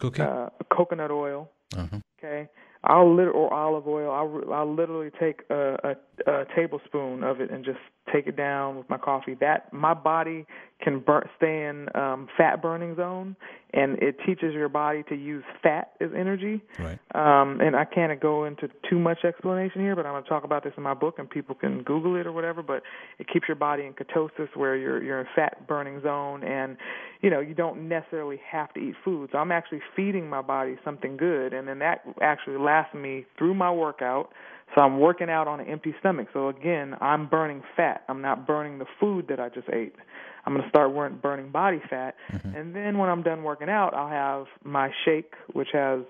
Cooking? 0.00 0.24
uh, 0.24 0.50
coconut 0.74 1.10
oil. 1.10 1.50
uh-huh. 1.76 1.98
Okay, 2.18 2.48
I'll 2.82 3.14
lit 3.14 3.28
or 3.28 3.52
olive 3.52 3.86
oil. 3.86 4.10
I'll 4.10 4.52
I'll 4.52 4.74
literally 4.74 5.10
take 5.20 5.42
a, 5.50 5.94
a, 6.26 6.30
a 6.30 6.44
tablespoon 6.56 7.22
of 7.22 7.40
it 7.40 7.50
and 7.50 7.64
just 7.64 7.78
take 8.12 8.26
it 8.26 8.36
down 8.36 8.76
with 8.76 8.88
my 8.90 8.98
coffee. 8.98 9.34
That 9.40 9.72
my 9.72 9.94
body 9.94 10.46
can 10.80 11.00
burn, 11.00 11.28
stay 11.36 11.66
in 11.66 11.88
um, 11.94 12.28
fat 12.36 12.62
burning 12.62 12.94
zone, 12.96 13.36
and 13.72 13.98
it 14.02 14.16
teaches 14.24 14.54
your 14.54 14.68
body 14.68 15.02
to 15.08 15.14
use 15.14 15.44
fat 15.62 15.92
as 16.00 16.10
energy. 16.16 16.62
Right. 16.78 16.98
Um, 17.14 17.60
and 17.60 17.74
I 17.74 17.84
can't 17.84 18.18
go 18.20 18.44
into 18.44 18.68
too 18.88 18.98
much 18.98 19.24
explanation 19.24 19.80
here, 19.80 19.96
but 19.96 20.06
I'm 20.06 20.12
going 20.12 20.22
to 20.22 20.28
talk 20.28 20.44
about 20.44 20.64
this 20.64 20.72
in 20.76 20.82
my 20.82 20.94
book, 20.94 21.18
and 21.18 21.28
people 21.28 21.54
can 21.54 21.82
Google 21.82 22.16
it 22.16 22.26
or 22.26 22.32
whatever. 22.32 22.62
But 22.62 22.82
it 23.18 23.26
keeps 23.28 23.48
your 23.48 23.56
body 23.56 23.84
in 23.84 23.94
ketosis, 23.94 24.54
where 24.54 24.76
you're 24.76 25.02
you're 25.02 25.20
in 25.20 25.26
fat 25.34 25.66
burning 25.66 26.00
zone, 26.02 26.44
and 26.44 26.76
you 27.22 27.30
know 27.30 27.40
you 27.40 27.54
don't 27.54 27.88
necessarily 27.88 28.40
have 28.50 28.72
to 28.74 28.80
eat 28.80 28.94
food. 29.04 29.30
So 29.32 29.38
I'm 29.38 29.52
actually 29.52 29.80
feeding 29.96 30.28
my 30.28 30.42
body 30.42 30.76
something 30.84 31.16
good, 31.16 31.52
and 31.52 31.66
then 31.66 31.80
that 31.80 32.02
actually 32.22 32.58
lasts 32.58 32.94
me 32.94 33.26
through 33.36 33.54
my 33.54 33.70
workout. 33.70 34.30
So 34.74 34.82
I'm 34.82 35.00
working 35.00 35.30
out 35.30 35.48
on 35.48 35.60
an 35.60 35.66
empty 35.66 35.94
stomach. 35.98 36.28
So 36.32 36.48
again, 36.48 36.94
I'm 37.00 37.28
burning 37.28 37.62
fat. 37.76 38.04
I'm 38.08 38.20
not 38.20 38.46
burning 38.46 38.78
the 38.78 38.86
food 39.00 39.26
that 39.28 39.40
I 39.40 39.48
just 39.48 39.68
ate. 39.72 39.94
I'm 40.44 40.54
going 40.54 40.64
to 40.64 40.70
start 40.70 40.94
burning 41.20 41.50
body 41.50 41.80
fat, 41.90 42.14
and 42.54 42.74
then 42.74 42.96
when 42.96 43.10
I'm 43.10 43.22
done 43.22 43.42
working 43.42 43.68
out, 43.68 43.92
I'll 43.92 44.08
have 44.08 44.46
my 44.64 44.90
shake, 45.04 45.34
which 45.52 45.68
has 45.74 46.00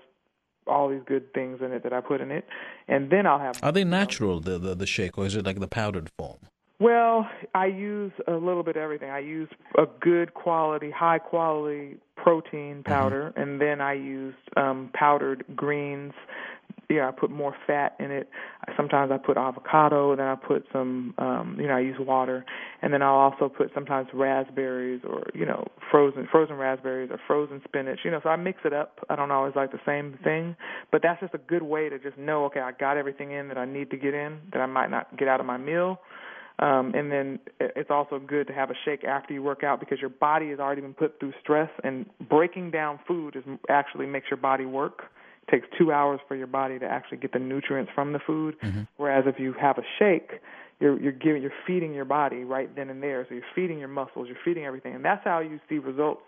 all 0.65 0.87
these 0.87 1.01
good 1.05 1.33
things 1.33 1.59
in 1.61 1.73
it 1.73 1.83
that 1.83 1.91
I 1.91 1.99
put 1.99 2.21
in 2.21 2.31
it, 2.31 2.45
and 2.87 3.09
then 3.09 3.25
I'll 3.25 3.39
have. 3.39 3.59
Are 3.61 3.73
they 3.73 3.83
natural, 3.83 4.39
the, 4.39 4.57
the, 4.57 4.75
the 4.75 4.85
shake, 4.85 5.17
or 5.17 5.25
is 5.25 5.35
it 5.35 5.45
like 5.45 5.59
the 5.59 5.67
powdered 5.67 6.09
form? 6.17 6.37
Well, 6.79 7.27
I 7.53 7.65
use 7.65 8.13
a 8.27 8.33
little 8.33 8.63
bit 8.63 8.77
of 8.77 8.81
everything. 8.81 9.09
I 9.09 9.19
use 9.19 9.49
a 9.77 9.85
good 9.99 10.33
quality, 10.33 10.89
high 10.89 11.19
quality 11.19 11.97
protein 12.15 12.83
powder, 12.83 13.33
and 13.35 13.59
then 13.59 13.81
I 13.81 13.93
use 13.93 14.35
um, 14.55 14.89
powdered 14.93 15.43
greens. 15.53 16.13
Yeah, 16.89 17.07
I 17.07 17.11
put 17.11 17.29
more 17.29 17.55
fat 17.67 17.95
in 17.99 18.09
it. 18.09 18.29
Sometimes 18.75 19.11
I 19.11 19.17
put 19.17 19.37
avocado, 19.37 20.15
then 20.15 20.25
I 20.25 20.33
put 20.33 20.65
some, 20.73 21.13
um, 21.19 21.55
you 21.59 21.67
know, 21.67 21.75
I 21.75 21.81
use 21.81 21.97
water, 21.99 22.43
and 22.81 22.91
then 22.91 23.03
I'll 23.03 23.13
also 23.13 23.47
put 23.47 23.69
sometimes 23.75 24.07
raspberries 24.11 25.01
or 25.07 25.27
you 25.35 25.45
know 25.45 25.67
frozen 25.91 26.27
frozen 26.31 26.55
raspberries 26.55 27.11
or 27.11 27.19
frozen 27.27 27.61
spinach. 27.63 27.99
You 28.03 28.09
know, 28.09 28.21
so 28.23 28.29
I 28.29 28.37
mix 28.37 28.61
it 28.65 28.73
up. 28.73 29.05
I 29.07 29.15
don't 29.15 29.29
always 29.29 29.53
like 29.55 29.71
the 29.71 29.79
same 29.85 30.17
thing, 30.23 30.55
but 30.91 31.03
that's 31.03 31.19
just 31.21 31.35
a 31.35 31.37
good 31.37 31.61
way 31.61 31.89
to 31.89 31.99
just 31.99 32.17
know, 32.17 32.45
okay, 32.45 32.59
I 32.59 32.71
got 32.71 32.97
everything 32.97 33.33
in 33.33 33.49
that 33.49 33.57
I 33.59 33.65
need 33.65 33.91
to 33.91 33.97
get 33.97 34.15
in 34.15 34.39
that 34.51 34.59
I 34.59 34.65
might 34.65 34.89
not 34.89 35.15
get 35.15 35.27
out 35.27 35.39
of 35.39 35.45
my 35.45 35.57
meal. 35.57 35.99
Um, 36.57 36.93
and 36.93 37.09
then 37.11 37.39
it's 37.59 37.89
also 37.89 38.19
good 38.19 38.47
to 38.47 38.53
have 38.53 38.69
a 38.69 38.73
shake 38.83 39.05
after 39.05 39.33
you 39.33 39.41
work 39.41 39.63
out 39.63 39.79
because 39.79 39.99
your 40.01 40.09
body 40.09 40.49
has 40.49 40.59
already 40.59 40.81
been 40.81 40.93
put 40.95 41.19
through 41.19 41.33
stress, 41.41 41.69
and 41.83 42.05
breaking 42.29 42.71
down 42.71 42.99
food 43.07 43.35
is 43.35 43.43
actually 43.69 44.07
makes 44.07 44.25
your 44.29 44.37
body 44.37 44.65
work. 44.65 45.03
Takes 45.51 45.67
two 45.77 45.91
hours 45.91 46.19
for 46.27 46.35
your 46.35 46.47
body 46.47 46.77
to 46.79 46.85
actually 46.85 47.17
get 47.17 47.33
the 47.33 47.39
nutrients 47.39 47.91
from 47.95 48.13
the 48.13 48.19
food. 48.19 48.55
Whereas 48.97 49.25
if 49.27 49.39
you 49.39 49.53
have 49.59 49.77
a 49.77 49.83
shake, 49.97 50.31
you're 50.79 50.99
you're 50.99 51.11
giving 51.11 51.41
you're 51.41 51.51
feeding 51.67 51.93
your 51.93 52.05
body 52.05 52.43
right 52.43 52.73
then 52.75 52.89
and 52.89 53.01
there. 53.03 53.25
So 53.27 53.35
you're 53.35 53.43
feeding 53.55 53.79
your 53.79 53.87
muscles, 53.87 54.27
you're 54.27 54.37
feeding 54.45 54.65
everything, 54.65 54.95
and 54.95 55.03
that's 55.03 55.23
how 55.23 55.39
you 55.39 55.59
see 55.67 55.77
results 55.77 56.21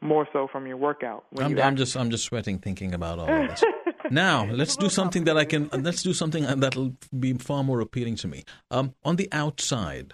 more 0.00 0.28
so 0.32 0.48
from 0.50 0.66
your 0.66 0.76
workout. 0.76 1.24
I'm, 1.38 1.56
you 1.56 1.62
I'm 1.62 1.76
just 1.76 1.96
I'm 1.96 2.10
just 2.10 2.24
sweating 2.24 2.58
thinking 2.58 2.94
about 2.94 3.18
all 3.18 3.28
of 3.28 3.48
this. 3.48 3.62
now 4.10 4.46
let's 4.46 4.76
do 4.76 4.88
something 4.88 5.24
that 5.24 5.36
I 5.36 5.44
can. 5.44 5.68
Let's 5.72 6.02
do 6.02 6.12
something 6.12 6.44
that'll 6.60 6.92
be 7.18 7.34
far 7.34 7.64
more 7.64 7.80
appealing 7.80 8.16
to 8.16 8.28
me. 8.28 8.44
Um, 8.70 8.94
on 9.04 9.16
the 9.16 9.28
outside, 9.32 10.12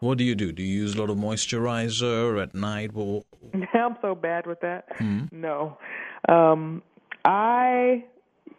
what 0.00 0.18
do 0.18 0.24
you 0.24 0.34
do? 0.34 0.52
Do 0.52 0.62
you 0.62 0.82
use 0.82 0.94
a 0.94 1.00
lot 1.00 1.10
of 1.10 1.16
moisturizer 1.16 2.42
at 2.42 2.54
night? 2.54 2.94
Well, 2.94 3.24
I'm 3.74 3.96
so 4.00 4.14
bad 4.14 4.46
with 4.46 4.60
that. 4.60 4.84
Hmm. 4.98 5.24
No, 5.32 5.78
um, 6.28 6.82
I, 7.26 8.04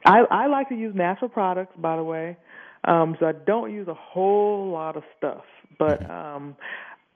I 0.05 0.19
I 0.29 0.47
like 0.47 0.69
to 0.69 0.75
use 0.75 0.93
natural 0.95 1.29
products. 1.29 1.73
By 1.77 1.95
the 1.95 2.03
way, 2.03 2.37
um, 2.83 3.15
so 3.19 3.25
I 3.25 3.31
don't 3.31 3.73
use 3.73 3.87
a 3.87 3.93
whole 3.93 4.69
lot 4.71 4.97
of 4.97 5.03
stuff. 5.17 5.43
But 5.79 6.01
Mm-hmm. 6.01 6.11
um, 6.11 6.55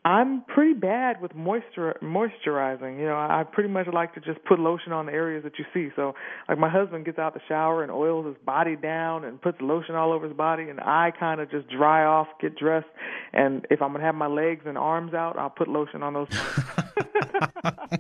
I'm 0.04 0.42
pretty 0.46 0.74
bad 0.74 1.22
with 1.22 1.36
moisture 1.36 1.96
moisturizing. 2.02 2.98
You 2.98 3.06
know, 3.06 3.16
I 3.16 3.44
pretty 3.44 3.70
much 3.70 3.86
like 3.94 4.16
to 4.16 4.20
just 4.20 4.44
put 4.46 4.60
lotion 4.60 4.94
on 4.94 5.06
the 5.06 5.12
areas 5.12 5.44
that 5.44 5.60
you 5.60 5.66
see. 5.76 5.94
So, 5.96 6.16
like 6.50 6.58
my 6.58 6.70
husband 6.70 7.06
gets 7.06 7.20
out 7.20 7.36
the 7.36 7.40
shower 7.48 7.84
and 7.84 7.92
oils 7.92 8.26
his 8.26 8.36
body 8.44 8.76
down 8.76 9.26
and 9.26 9.40
puts 9.40 9.62
lotion 9.62 9.94
all 9.94 10.12
over 10.12 10.28
his 10.28 10.36
body, 10.36 10.70
and 10.70 10.80
I 10.80 11.12
kind 11.20 11.40
of 11.40 11.52
just 11.52 11.68
dry 11.70 12.04
off, 12.04 12.28
get 12.42 12.58
dressed, 12.58 12.88
and 13.32 13.68
if 13.70 13.80
I'm 13.84 13.92
gonna 13.92 14.04
have 14.04 14.16
my 14.16 14.26
legs 14.28 14.64
and 14.66 14.76
arms 14.76 15.14
out, 15.14 15.38
I'll 15.38 15.52
put 15.52 15.68
lotion 15.68 16.02
on 16.02 16.14
those. 16.14 16.30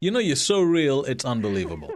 you 0.00 0.10
know, 0.10 0.18
you're 0.18 0.36
so 0.36 0.60
real. 0.60 1.04
It's 1.04 1.24
unbelievable. 1.24 1.94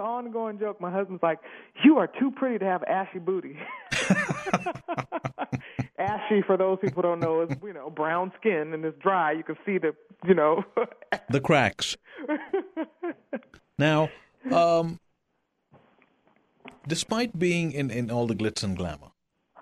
An 0.00 0.06
ongoing 0.06 0.58
joke. 0.58 0.80
My 0.80 0.90
husband's 0.90 1.22
like, 1.22 1.38
"You 1.84 1.98
are 1.98 2.06
too 2.06 2.30
pretty 2.30 2.58
to 2.58 2.64
have 2.64 2.82
ashy 2.84 3.18
booty." 3.18 3.56
ashy, 5.98 6.42
for 6.46 6.56
those 6.56 6.78
people 6.80 7.02
don't 7.02 7.20
know, 7.20 7.42
is 7.42 7.50
you 7.62 7.72
know 7.72 7.90
brown 7.90 8.32
skin 8.40 8.72
and 8.74 8.84
it's 8.84 8.98
dry. 8.98 9.32
You 9.32 9.44
can 9.44 9.56
see 9.64 9.78
the 9.78 9.94
you 10.26 10.34
know. 10.34 10.64
the 11.28 11.40
cracks. 11.40 11.96
Now, 13.78 14.10
um, 14.52 14.98
despite 16.86 17.38
being 17.38 17.72
in, 17.72 17.90
in 17.90 18.10
all 18.10 18.26
the 18.26 18.34
glitz 18.34 18.62
and 18.62 18.76
glamour, 18.76 19.12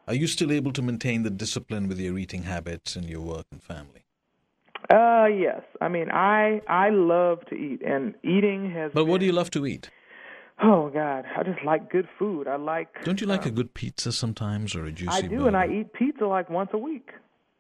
are 0.09 0.15
you 0.15 0.27
still 0.27 0.51
able 0.51 0.73
to 0.73 0.83
maintain 0.83 1.23
the 1.23 1.31
discipline 1.31 1.87
with 1.87 2.01
your 2.01 2.19
eating 2.19 2.43
habits 2.45 2.97
and 2.97 3.09
your 3.09 3.21
work 3.21 3.47
and 3.53 3.63
family? 3.63 4.05
uh 4.91 5.27
yes, 5.27 5.63
I 5.81 5.89
mean 5.89 6.11
I 6.11 6.63
I 6.67 6.89
love 6.91 7.45
to 7.51 7.55
eat, 7.55 7.83
and 7.83 8.15
eating 8.25 8.71
has. 8.71 8.91
But 8.95 9.05
what 9.05 9.21
do 9.21 9.27
you 9.27 9.33
love 9.33 9.51
to 9.51 9.67
eat? 9.67 9.91
Oh 10.61 10.91
God, 10.91 11.25
I 11.37 11.43
just 11.45 11.63
like 11.65 11.91
good 11.91 12.09
food. 12.19 12.49
I 12.49 12.57
like. 12.57 12.89
Don't 13.05 13.21
you 13.21 13.27
like 13.27 13.47
a 13.47 13.51
good 13.51 13.75
pizza 13.75 14.11
sometimes 14.11 14.75
or 14.75 14.87
a 14.87 14.93
juicy 14.93 15.11
I 15.13 15.21
do, 15.23 15.47
and 15.47 15.57
I 15.57 15.67
eat 15.69 15.93
pizza 15.93 16.27
like 16.27 16.51
once 16.51 16.71
a 16.73 16.79
week. 16.79 17.11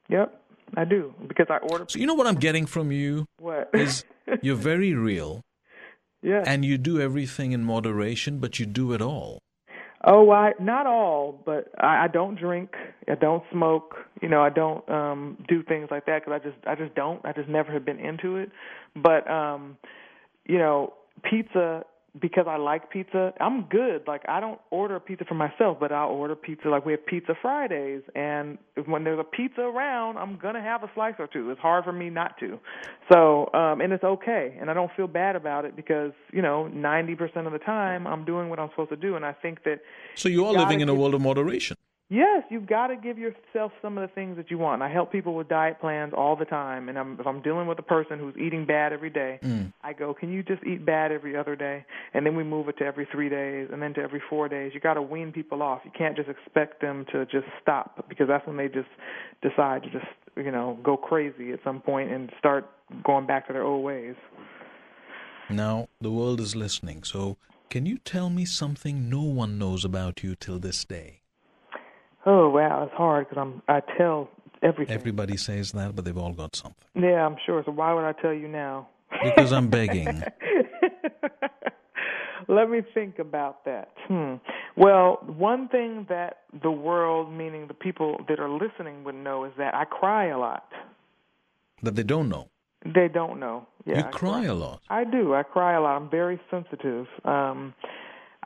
Yep, 0.08 0.40
I 0.76 0.84
do 0.84 1.14
because 1.26 1.46
I 1.48 1.58
order. 1.58 1.84
So 1.88 1.98
you 1.98 2.06
know 2.06 2.14
what 2.14 2.26
I'm 2.26 2.36
getting 2.36 2.66
from 2.66 2.90
you 2.90 3.26
What? 3.38 3.70
is 3.72 4.04
you're 4.42 4.56
very 4.56 4.94
real 4.94 5.42
yeah. 6.22 6.42
and 6.44 6.64
you 6.64 6.76
do 6.76 7.00
everything 7.00 7.52
in 7.52 7.62
moderation, 7.64 8.38
but 8.38 8.58
you 8.58 8.66
do 8.66 8.92
it 8.92 9.00
all. 9.00 9.38
Oh, 10.04 10.30
I 10.30 10.52
not 10.60 10.86
all, 10.86 11.40
but 11.44 11.72
I, 11.78 12.04
I 12.04 12.08
don't 12.08 12.36
drink. 12.36 12.74
I 13.08 13.14
don't 13.14 13.42
smoke. 13.52 13.96
You 14.22 14.28
know, 14.28 14.42
I 14.42 14.50
don't 14.50 14.88
um 14.88 15.44
do 15.48 15.62
things 15.62 15.88
like 15.90 16.06
that 16.06 16.24
because 16.24 16.40
I 16.40 16.48
just 16.48 16.66
I 16.66 16.74
just 16.74 16.94
don't. 16.94 17.24
I 17.24 17.32
just 17.32 17.48
never 17.48 17.72
have 17.72 17.84
been 17.84 18.00
into 18.00 18.36
it. 18.36 18.50
But 18.96 19.28
um, 19.30 19.76
you 20.46 20.58
know, 20.58 20.94
pizza 21.28 21.84
because 22.20 22.46
I 22.48 22.56
like 22.56 22.90
pizza. 22.90 23.32
I'm 23.40 23.64
good. 23.64 24.02
Like 24.06 24.22
I 24.28 24.40
don't 24.40 24.60
order 24.70 24.98
pizza 24.98 25.24
for 25.24 25.34
myself, 25.34 25.78
but 25.78 25.92
I'll 25.92 26.08
order 26.08 26.34
pizza. 26.34 26.68
Like 26.68 26.84
we 26.84 26.92
have 26.92 27.04
Pizza 27.06 27.34
Fridays, 27.40 28.02
and 28.14 28.58
when 28.86 29.04
there's 29.04 29.18
a 29.18 29.24
pizza 29.24 29.60
around, 29.60 30.16
I'm 30.18 30.38
gonna 30.38 30.62
have 30.62 30.82
a 30.82 30.90
slice 30.94 31.14
or 31.18 31.26
two. 31.26 31.50
It's 31.50 31.60
hard 31.60 31.84
for 31.84 31.92
me 31.92 32.10
not 32.10 32.38
to. 32.40 32.58
So, 33.12 33.50
um, 33.54 33.80
and 33.80 33.92
it's 33.92 34.04
okay, 34.04 34.56
and 34.60 34.70
I 34.70 34.74
don't 34.74 34.90
feel 34.96 35.06
bad 35.06 35.36
about 35.36 35.64
it 35.64 35.76
because 35.76 36.12
you 36.32 36.42
know, 36.42 36.70
90% 36.72 37.46
of 37.46 37.52
the 37.52 37.58
time 37.58 38.06
I'm 38.06 38.24
doing 38.24 38.48
what 38.48 38.58
I'm 38.58 38.70
supposed 38.70 38.90
to 38.90 38.96
do, 38.96 39.16
and 39.16 39.24
I 39.24 39.32
think 39.32 39.64
that 39.64 39.80
So 40.14 40.28
you 40.28 40.44
are 40.46 40.52
living 40.52 40.80
in 40.80 40.88
a 40.88 40.94
world 40.94 41.14
of 41.14 41.20
moderation. 41.20 41.76
Yes, 42.10 42.44
you've 42.48 42.66
got 42.66 42.86
to 42.86 42.96
give 42.96 43.18
yourself 43.18 43.70
some 43.82 43.98
of 43.98 44.08
the 44.08 44.14
things 44.14 44.38
that 44.38 44.50
you 44.50 44.56
want. 44.56 44.80
I 44.80 44.88
help 44.88 45.12
people 45.12 45.34
with 45.34 45.48
diet 45.48 45.78
plans 45.78 46.14
all 46.16 46.36
the 46.36 46.46
time, 46.46 46.88
and 46.88 46.98
I'm, 46.98 47.20
if 47.20 47.26
I'm 47.26 47.42
dealing 47.42 47.66
with 47.66 47.78
a 47.78 47.82
person 47.82 48.18
who's 48.18 48.34
eating 48.38 48.64
bad 48.64 48.94
every 48.94 49.10
day, 49.10 49.38
Mm. 49.42 49.74
I 49.84 49.92
go, 49.92 50.14
"Can 50.14 50.32
you 50.32 50.42
just 50.42 50.64
eat 50.64 50.86
bad 50.86 51.12
every 51.12 51.36
other 51.36 51.54
day?" 51.54 51.84
And 52.14 52.24
then 52.24 52.34
we 52.34 52.44
move 52.44 52.70
it 52.70 52.78
to 52.78 52.86
every 52.86 53.04
three 53.12 53.28
days, 53.28 53.68
and 53.70 53.82
then 53.82 53.92
to 53.94 54.00
every 54.00 54.20
four 54.20 54.48
days. 54.48 54.72
You 54.72 54.80
got 54.80 54.94
to 54.94 55.02
wean 55.02 55.32
people 55.32 55.62
off. 55.62 55.82
You 55.84 55.90
can't 55.90 56.16
just 56.16 56.30
expect 56.30 56.80
them 56.80 57.04
to 57.12 57.26
just 57.26 57.46
stop 57.60 58.08
because 58.08 58.26
that's 58.26 58.46
when 58.46 58.56
they 58.56 58.68
just 58.68 58.88
decide 59.42 59.82
to 59.82 59.90
just 59.90 60.06
you 60.34 60.50
know 60.50 60.78
go 60.82 60.96
crazy 60.96 61.52
at 61.52 61.62
some 61.62 61.80
point 61.82 62.10
and 62.10 62.32
start 62.38 62.70
going 63.04 63.26
back 63.26 63.46
to 63.48 63.52
their 63.52 63.64
old 63.64 63.84
ways. 63.84 64.16
Now, 65.50 65.88
the 66.00 66.10
world 66.10 66.40
is 66.40 66.56
listening, 66.56 67.04
so 67.04 67.36
can 67.68 67.84
you 67.84 67.98
tell 67.98 68.30
me 68.30 68.46
something 68.46 69.10
no 69.10 69.20
one 69.20 69.58
knows 69.58 69.84
about 69.84 70.22
you 70.22 70.34
till 70.34 70.58
this 70.58 70.86
day? 70.86 71.17
Oh 72.26 72.50
wow, 72.50 72.84
it's 72.84 72.94
hard 72.94 73.28
because 73.28 73.40
I'm 73.40 73.62
I 73.68 73.80
tell 73.96 74.28
everything. 74.62 74.94
Everybody 74.94 75.36
says 75.36 75.72
that, 75.72 75.94
but 75.94 76.04
they've 76.04 76.16
all 76.18 76.32
got 76.32 76.56
something. 76.56 76.86
Yeah, 76.94 77.24
I'm 77.24 77.36
sure. 77.46 77.62
So 77.64 77.72
why 77.72 77.92
would 77.94 78.04
I 78.04 78.12
tell 78.12 78.32
you 78.34 78.48
now? 78.48 78.88
Because 79.22 79.52
I'm 79.52 79.68
begging. 79.68 80.22
Let 82.48 82.70
me 82.70 82.80
think 82.94 83.18
about 83.18 83.64
that. 83.64 83.90
Hmm. 84.06 84.34
Well, 84.76 85.18
one 85.26 85.68
thing 85.68 86.06
that 86.08 86.38
the 86.62 86.70
world, 86.70 87.30
meaning 87.32 87.66
the 87.66 87.74
people 87.74 88.20
that 88.28 88.38
are 88.40 88.48
listening, 88.48 89.04
would 89.04 89.16
know 89.16 89.44
is 89.44 89.52
that 89.58 89.74
I 89.74 89.84
cry 89.84 90.26
a 90.28 90.38
lot. 90.38 90.64
that 91.82 91.94
they 91.94 92.02
don't 92.04 92.28
know. 92.28 92.48
They 92.84 93.08
don't 93.12 93.40
know. 93.40 93.66
Yeah, 93.84 93.98
you 93.98 94.04
I 94.04 94.10
cry 94.10 94.44
a 94.44 94.54
lot. 94.54 94.80
I 94.88 95.04
do. 95.04 95.34
I 95.34 95.42
cry 95.42 95.74
a 95.74 95.80
lot. 95.80 95.96
I'm 95.96 96.08
very 96.08 96.40
sensitive. 96.50 97.06
Um, 97.24 97.74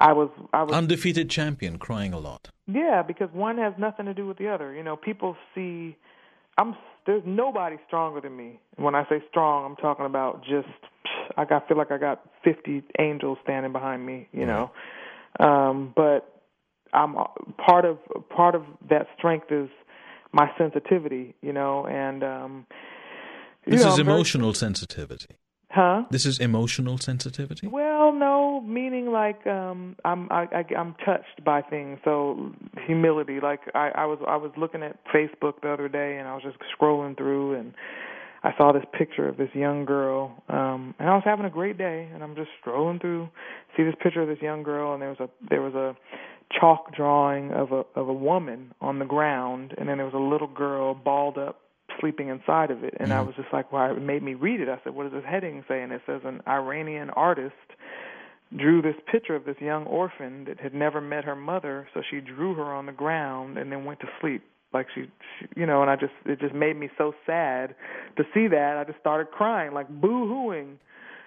I 0.08 0.12
was. 0.12 0.30
I 0.52 0.62
was. 0.64 0.72
Undefeated 0.74 1.30
champion 1.30 1.78
crying 1.78 2.12
a 2.12 2.18
lot. 2.18 2.50
Yeah, 2.66 3.02
because 3.06 3.28
one 3.32 3.56
has 3.58 3.74
nothing 3.78 4.06
to 4.06 4.14
do 4.14 4.26
with 4.26 4.38
the 4.38 4.48
other. 4.48 4.74
You 4.74 4.82
know, 4.82 4.96
people 4.96 5.36
see 5.54 5.96
I'm 6.58 6.74
there's 7.06 7.22
nobody 7.26 7.76
stronger 7.86 8.20
than 8.20 8.36
me. 8.36 8.60
When 8.76 8.94
I 8.94 9.04
say 9.08 9.22
strong, 9.30 9.64
I'm 9.64 9.76
talking 9.76 10.06
about 10.06 10.42
just 10.44 10.68
I 11.36 11.44
got 11.44 11.66
feel 11.68 11.76
like 11.76 11.90
I 11.92 11.98
got 11.98 12.22
50 12.44 12.82
angels 12.98 13.38
standing 13.44 13.72
behind 13.72 14.04
me, 14.04 14.28
you 14.32 14.46
know. 14.46 14.70
Um 15.40 15.92
but 15.96 16.20
I'm 16.92 17.14
part 17.66 17.84
of 17.84 17.98
part 18.28 18.54
of 18.54 18.64
that 18.90 19.06
strength 19.16 19.50
is 19.50 19.68
my 20.32 20.50
sensitivity, 20.58 21.34
you 21.42 21.52
know, 21.52 21.86
and 21.86 22.22
um 22.24 22.66
you 23.66 23.72
This 23.72 23.82
know, 23.84 23.92
is 23.92 23.98
I'm 23.98 24.06
very- 24.06 24.16
emotional 24.16 24.52
sensitivity. 24.54 25.36
Huh? 25.72 26.04
This 26.10 26.26
is 26.26 26.38
emotional 26.38 26.98
sensitivity. 26.98 27.66
Well, 27.66 28.12
no, 28.12 28.60
meaning 28.60 29.10
like 29.10 29.46
um 29.46 29.96
I'm 30.04 30.30
I, 30.30 30.46
I 30.52 30.74
I'm 30.76 30.94
touched 31.04 31.44
by 31.44 31.62
things. 31.62 31.98
So 32.04 32.52
humility, 32.86 33.40
like 33.42 33.60
I 33.74 33.90
I 33.94 34.04
was 34.04 34.18
I 34.26 34.36
was 34.36 34.52
looking 34.56 34.82
at 34.82 34.98
Facebook 35.06 35.62
the 35.62 35.72
other 35.72 35.88
day 35.88 36.18
and 36.18 36.28
I 36.28 36.34
was 36.34 36.42
just 36.42 36.58
scrolling 36.78 37.16
through 37.16 37.54
and 37.54 37.74
I 38.44 38.50
saw 38.58 38.72
this 38.72 38.84
picture 38.92 39.28
of 39.28 39.36
this 39.36 39.50
young 39.54 39.84
girl 39.84 40.42
um 40.48 40.94
and 40.98 41.08
I 41.08 41.14
was 41.14 41.22
having 41.24 41.46
a 41.46 41.50
great 41.50 41.78
day 41.78 42.08
and 42.12 42.22
I'm 42.22 42.34
just 42.34 42.50
scrolling 42.64 43.00
through 43.00 43.28
see 43.76 43.84
this 43.84 43.94
picture 44.02 44.22
of 44.22 44.28
this 44.28 44.42
young 44.42 44.62
girl 44.62 44.92
and 44.92 45.00
there 45.00 45.10
was 45.10 45.20
a 45.20 45.28
there 45.48 45.62
was 45.62 45.74
a 45.74 45.96
chalk 46.60 46.94
drawing 46.94 47.50
of 47.52 47.72
a 47.72 47.84
of 47.94 48.08
a 48.08 48.12
woman 48.12 48.74
on 48.80 48.98
the 48.98 49.04
ground 49.04 49.74
and 49.78 49.88
then 49.88 49.96
there 49.96 50.06
was 50.06 50.14
a 50.14 50.18
little 50.18 50.48
girl 50.48 50.94
balled 50.94 51.38
up 51.38 51.60
sleeping 52.00 52.28
inside 52.28 52.70
of 52.70 52.84
it. 52.84 52.94
And 52.98 53.12
I 53.12 53.20
was 53.20 53.34
just 53.36 53.52
like 53.52 53.72
well 53.72 53.94
it 53.96 54.00
made 54.00 54.22
me 54.22 54.34
read 54.34 54.60
it. 54.60 54.68
I 54.68 54.78
said 54.84 54.94
what 54.94 55.04
does 55.04 55.12
this 55.12 55.28
heading 55.28 55.64
say? 55.68 55.82
And 55.82 55.92
it 55.92 56.02
says 56.06 56.22
an 56.24 56.42
Iranian 56.46 57.10
artist 57.10 57.54
drew 58.56 58.82
this 58.82 58.96
picture 59.10 59.34
of 59.34 59.44
this 59.44 59.56
young 59.60 59.84
orphan 59.86 60.44
that 60.44 60.60
had 60.60 60.74
never 60.74 61.00
met 61.00 61.24
her 61.24 61.36
mother. 61.36 61.88
So 61.94 62.02
she 62.10 62.20
drew 62.20 62.54
her 62.54 62.64
on 62.64 62.86
the 62.86 62.92
ground 62.92 63.56
and 63.58 63.72
then 63.72 63.84
went 63.84 64.00
to 64.00 64.06
sleep. 64.20 64.42
Like 64.72 64.86
she, 64.94 65.02
she 65.38 65.46
you 65.56 65.66
know 65.66 65.82
and 65.82 65.90
I 65.90 65.96
just 65.96 66.12
it 66.24 66.40
just 66.40 66.54
made 66.54 66.76
me 66.76 66.88
so 66.96 67.14
sad 67.26 67.74
to 68.16 68.24
see 68.34 68.48
that. 68.48 68.76
I 68.78 68.84
just 68.84 68.98
started 69.00 69.30
crying 69.30 69.72
like 69.72 69.88
boo-hooing. 69.88 70.78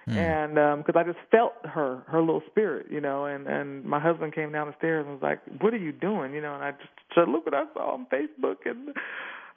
And 0.08 0.58
um 0.58 0.82
because 0.84 0.98
I 0.98 1.04
just 1.04 1.18
felt 1.30 1.52
her 1.64 2.02
her 2.06 2.20
little 2.20 2.42
spirit 2.50 2.86
you 2.90 3.00
know 3.00 3.26
and 3.26 3.46
and 3.46 3.84
my 3.84 4.00
husband 4.00 4.34
came 4.34 4.52
down 4.52 4.68
the 4.68 4.74
stairs 4.78 5.04
and 5.04 5.14
was 5.14 5.22
like 5.22 5.40
what 5.60 5.74
are 5.74 5.78
you 5.78 5.92
doing? 5.92 6.32
You 6.32 6.40
know 6.40 6.54
and 6.54 6.62
I 6.62 6.72
just 6.72 6.90
said 7.14 7.28
look 7.28 7.44
what 7.44 7.54
I 7.54 7.64
saw 7.74 7.94
on 7.94 8.06
Facebook 8.12 8.66
and 8.66 8.94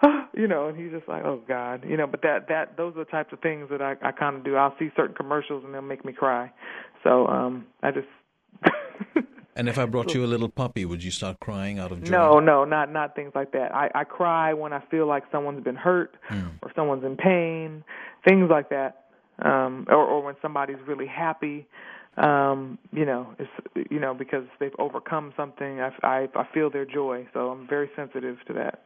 you 0.34 0.48
know 0.48 0.68
and 0.68 0.78
he's 0.78 0.92
just 0.92 1.08
like 1.08 1.24
oh 1.24 1.42
god 1.48 1.84
you 1.88 1.98
know 1.98 2.08
but 2.08 2.22
that 2.22 2.48
that 2.48 2.78
those 2.78 2.96
are 2.96 3.04
the 3.04 3.12
types 3.12 3.34
of 3.34 3.40
things 3.40 3.68
that 3.70 3.82
I 3.82 3.96
I 4.02 4.12
kind 4.12 4.36
of 4.36 4.44
do 4.44 4.56
I'll 4.56 4.76
see 4.80 4.90
certain 4.96 5.16
commercials 5.16 5.64
and 5.66 5.74
they'll 5.74 5.82
make 5.82 6.06
me 6.06 6.14
cry 6.14 6.52
so 7.04 7.28
um 7.28 7.66
I 7.84 7.92
just 7.92 8.08
And 9.60 9.68
if 9.68 9.78
I 9.78 9.86
brought 9.86 10.14
you 10.14 10.24
a 10.24 10.26
little 10.26 10.48
puppy, 10.48 10.86
would 10.86 11.04
you 11.04 11.12
start 11.12 11.42
crying 11.42 11.80
out 11.80 11.92
of 11.92 12.02
joy? 12.02 12.12
No, 12.12 12.40
no, 12.40 12.64
not 12.64 12.94
not 12.94 13.14
things 13.14 13.34
like 13.36 13.52
that. 13.52 13.76
I 13.76 13.90
I 13.94 14.04
cry 14.06 14.54
when 14.54 14.72
I 14.72 14.82
feel 14.90 15.06
like 15.06 15.24
someone's 15.34 15.66
been 15.66 15.76
hurt 15.76 16.16
or 16.62 16.72
someone's 16.78 17.04
in 17.04 17.18
pain, 17.18 17.84
things 18.26 18.50
like 18.50 18.70
that. 18.70 19.08
Um 19.40 19.86
or 19.90 19.98
or 19.98 20.24
when 20.24 20.36
somebody's 20.42 20.78
really 20.88 21.08
happy. 21.08 21.68
Um, 22.16 22.78
you 22.94 23.06
know, 23.06 23.36
it's 23.38 23.90
you 23.92 24.00
know 24.00 24.14
because 24.14 24.46
they've 24.62 24.76
overcome 24.80 25.34
something. 25.36 25.82
I 25.82 25.92
I 26.04 26.28
I 26.36 26.48
feel 26.54 26.70
their 26.70 26.86
joy. 26.86 27.28
So 27.34 27.50
I'm 27.50 27.68
very 27.68 27.90
sensitive 27.98 28.38
to 28.48 28.54
that 28.54 28.86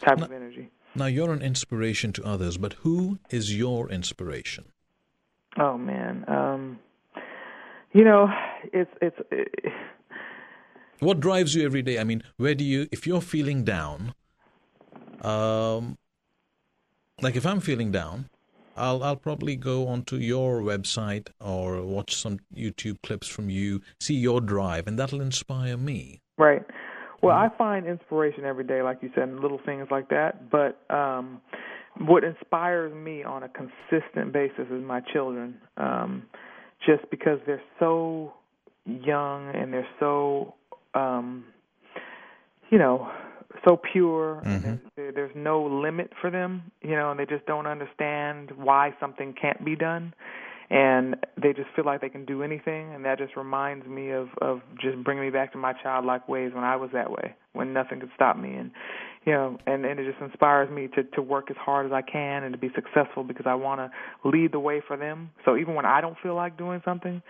type 0.00 0.20
of 0.20 0.32
energy. 0.32 0.70
Now 0.94 1.06
you're 1.06 1.32
an 1.32 1.42
inspiration 1.42 2.12
to 2.14 2.24
others, 2.24 2.58
but 2.58 2.74
who 2.82 3.18
is 3.30 3.56
your 3.56 3.88
inspiration? 3.90 4.64
Oh 5.58 5.76
man. 5.78 6.24
Um 6.28 6.78
you 7.92 8.04
know, 8.04 8.28
it's 8.72 8.90
it's 9.02 9.16
it, 9.30 9.72
What 11.00 11.18
drives 11.18 11.54
you 11.54 11.64
every 11.64 11.82
day? 11.82 11.98
I 11.98 12.04
mean, 12.04 12.22
where 12.36 12.54
do 12.54 12.62
you, 12.62 12.86
if 12.92 13.06
you're 13.06 13.22
feeling 13.22 13.64
down, 13.64 14.14
um, 15.22 15.96
like 17.22 17.36
if 17.36 17.46
I'm 17.46 17.60
feeling 17.60 17.90
down, 17.90 18.28
I'll 18.76 19.02
I'll 19.02 19.16
probably 19.16 19.56
go 19.56 19.88
onto 19.88 20.16
your 20.16 20.60
website 20.60 21.28
or 21.40 21.82
watch 21.82 22.14
some 22.14 22.40
YouTube 22.54 23.02
clips 23.02 23.26
from 23.26 23.50
you, 23.50 23.80
see 23.98 24.14
your 24.14 24.40
drive, 24.40 24.86
and 24.86 24.98
that'll 24.98 25.20
inspire 25.20 25.76
me. 25.76 26.20
Right. 26.38 26.62
Well, 27.22 27.36
I 27.36 27.48
find 27.56 27.86
inspiration 27.86 28.44
every 28.44 28.64
day, 28.64 28.82
like 28.82 28.98
you 29.02 29.10
said, 29.14 29.24
in 29.24 29.42
little 29.42 29.60
things 29.64 29.88
like 29.90 30.08
that. 30.08 30.50
But 30.50 30.80
um, 30.94 31.40
what 31.98 32.24
inspires 32.24 32.94
me 32.94 33.22
on 33.22 33.42
a 33.42 33.48
consistent 33.48 34.32
basis 34.32 34.66
is 34.70 34.82
my 34.82 35.00
children, 35.12 35.56
um, 35.76 36.22
just 36.86 37.08
because 37.10 37.38
they're 37.46 37.62
so 37.78 38.32
young 38.86 39.54
and 39.54 39.72
they're 39.72 39.88
so, 39.98 40.54
um, 40.94 41.44
you 42.70 42.78
know, 42.78 43.10
so 43.68 43.78
pure. 43.92 44.40
And 44.44 44.80
there, 44.96 45.12
there's 45.12 45.36
no 45.36 45.62
limit 45.62 46.10
for 46.22 46.30
them, 46.30 46.72
you 46.80 46.96
know, 46.96 47.10
and 47.10 47.20
they 47.20 47.26
just 47.26 47.44
don't 47.44 47.66
understand 47.66 48.50
why 48.56 48.94
something 48.98 49.34
can't 49.38 49.62
be 49.62 49.76
done 49.76 50.14
and 50.70 51.16
they 51.40 51.52
just 51.52 51.68
feel 51.74 51.84
like 51.84 52.00
they 52.00 52.08
can 52.08 52.24
do 52.24 52.42
anything 52.42 52.94
and 52.94 53.04
that 53.04 53.18
just 53.18 53.36
reminds 53.36 53.86
me 53.86 54.10
of 54.10 54.28
of 54.40 54.60
just 54.80 55.02
bringing 55.02 55.24
me 55.24 55.30
back 55.30 55.52
to 55.52 55.58
my 55.58 55.72
childlike 55.82 56.28
ways 56.28 56.52
when 56.54 56.64
I 56.64 56.76
was 56.76 56.90
that 56.92 57.10
way 57.10 57.34
when 57.52 57.72
nothing 57.72 58.00
could 58.00 58.10
stop 58.14 58.38
me 58.38 58.54
and 58.54 58.70
you 59.26 59.32
know 59.32 59.58
and 59.66 59.84
and 59.84 59.98
it 59.98 60.10
just 60.10 60.22
inspires 60.22 60.70
me 60.70 60.88
to 60.94 61.02
to 61.02 61.22
work 61.22 61.50
as 61.50 61.56
hard 61.56 61.86
as 61.86 61.92
I 61.92 62.02
can 62.02 62.44
and 62.44 62.52
to 62.52 62.58
be 62.58 62.70
successful 62.74 63.24
because 63.24 63.46
I 63.46 63.54
want 63.54 63.80
to 63.80 64.28
lead 64.28 64.52
the 64.52 64.60
way 64.60 64.80
for 64.86 64.96
them 64.96 65.30
so 65.44 65.56
even 65.56 65.74
when 65.74 65.86
I 65.86 66.00
don't 66.00 66.16
feel 66.22 66.36
like 66.36 66.56
doing 66.56 66.80
something 66.84 67.20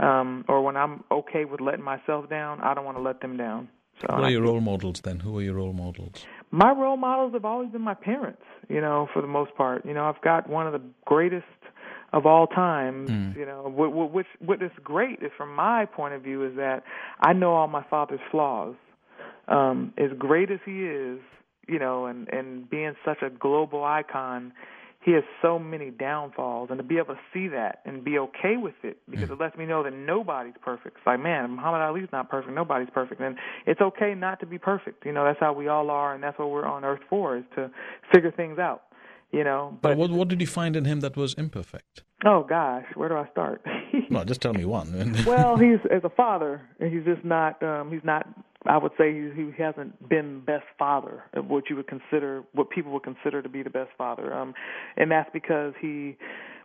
um 0.00 0.44
or 0.48 0.62
when 0.62 0.76
I'm 0.76 1.04
okay 1.10 1.44
with 1.44 1.60
letting 1.60 1.84
myself 1.84 2.28
down 2.28 2.60
I 2.60 2.74
don't 2.74 2.84
want 2.84 2.96
to 2.96 3.02
let 3.02 3.20
them 3.20 3.36
down 3.36 3.68
so 4.00 4.06
I 4.10 4.22
are 4.22 4.30
your 4.30 4.42
role 4.42 4.60
models 4.60 5.00
then? 5.00 5.18
Who 5.18 5.38
are 5.38 5.42
your 5.42 5.54
role 5.54 5.72
models? 5.72 6.24
my 6.52 6.70
role 6.70 6.96
models 6.96 7.32
have 7.32 7.44
always 7.44 7.70
been 7.70 7.82
my 7.82 7.94
parents, 7.94 8.42
you 8.68 8.80
know, 8.80 9.08
for 9.12 9.20
the 9.20 9.28
most 9.28 9.54
part. 9.56 9.84
You 9.84 9.92
know, 9.92 10.04
I've 10.04 10.22
got 10.22 10.48
one 10.48 10.66
of 10.68 10.72
the 10.72 10.80
greatest 11.04 11.44
of 12.12 12.26
all 12.26 12.46
time, 12.46 13.06
you 13.38 13.44
know, 13.44 13.62
what, 13.74 13.90
wh- 13.90 14.12
which 14.14 14.26
what 14.40 14.62
is 14.62 14.70
great 14.82 15.22
is 15.22 15.30
from 15.36 15.54
my 15.54 15.84
point 15.84 16.14
of 16.14 16.22
view 16.22 16.44
is 16.46 16.56
that 16.56 16.82
I 17.20 17.32
know 17.32 17.54
all 17.54 17.68
my 17.68 17.84
father's 17.90 18.20
flaws. 18.30 18.74
Um 19.46 19.92
as 19.98 20.10
great 20.18 20.50
as 20.50 20.60
he 20.64 20.84
is, 20.84 21.20
you 21.66 21.78
know, 21.78 22.06
and 22.06 22.28
and 22.28 22.68
being 22.68 22.94
such 23.04 23.22
a 23.22 23.30
global 23.30 23.84
icon, 23.84 24.52
he 25.04 25.12
has 25.12 25.22
so 25.40 25.58
many 25.58 25.90
downfalls 25.90 26.68
and 26.70 26.78
to 26.78 26.82
be 26.82 26.96
able 26.98 27.14
to 27.14 27.20
see 27.32 27.48
that 27.48 27.80
and 27.84 28.04
be 28.04 28.18
okay 28.18 28.56
with 28.56 28.74
it 28.82 28.98
because 29.08 29.30
it 29.30 29.40
lets 29.40 29.56
me 29.56 29.64
know 29.64 29.82
that 29.82 29.92
nobody's 29.92 30.54
perfect. 30.60 30.96
It's 30.98 31.06
like, 31.06 31.20
man, 31.20 31.52
Muhammad 31.52 31.80
Ali's 31.82 32.08
not 32.12 32.28
perfect, 32.28 32.52
nobody's 32.54 32.90
perfect. 32.92 33.20
And 33.20 33.36
it's 33.66 33.80
okay 33.80 34.14
not 34.14 34.40
to 34.40 34.46
be 34.46 34.58
perfect. 34.58 35.06
You 35.06 35.12
know, 35.12 35.24
that's 35.24 35.40
how 35.40 35.52
we 35.52 35.68
all 35.68 35.88
are 35.90 36.14
and 36.14 36.22
that's 36.22 36.38
what 36.38 36.50
we're 36.50 36.66
on 36.66 36.84
earth 36.84 37.00
for 37.08 37.36
is 37.36 37.44
to 37.54 37.70
figure 38.12 38.32
things 38.32 38.58
out. 38.58 38.82
You 39.30 39.44
know. 39.44 39.78
But 39.82 39.90
But 39.90 39.98
what 39.98 40.10
what 40.10 40.28
did 40.28 40.40
you 40.40 40.46
find 40.46 40.74
in 40.76 40.84
him 40.84 41.00
that 41.00 41.16
was 41.16 41.34
imperfect? 41.34 42.02
oh 42.24 42.42
gosh, 42.48 42.84
where 42.94 43.08
do 43.08 43.16
I 43.16 43.28
start? 43.30 43.62
No, 44.10 44.24
just 44.24 44.40
tell 44.40 44.54
me 44.54 44.64
one. 44.64 44.88
well, 45.26 45.58
he's 45.58 45.80
as 45.90 46.02
a 46.02 46.08
father, 46.08 46.62
he's 46.80 47.04
just 47.04 47.24
not. 47.24 47.62
um 47.62 47.90
He's 47.92 48.04
not. 48.04 48.26
I 48.64 48.76
would 48.78 48.92
say 48.98 49.12
he, 49.12 49.28
he 49.54 49.62
hasn't 49.62 50.08
been 50.08 50.40
best 50.40 50.64
father, 50.78 51.22
of 51.34 51.46
what 51.46 51.64
you 51.68 51.76
would 51.76 51.86
consider, 51.88 52.42
what 52.54 52.70
people 52.70 52.90
would 52.92 53.02
consider 53.04 53.40
to 53.42 53.48
be 53.48 53.62
the 53.62 53.70
best 53.70 53.90
father. 53.98 54.32
Um, 54.32 54.54
and 54.96 55.10
that's 55.10 55.30
because 55.32 55.74
he 55.80 56.16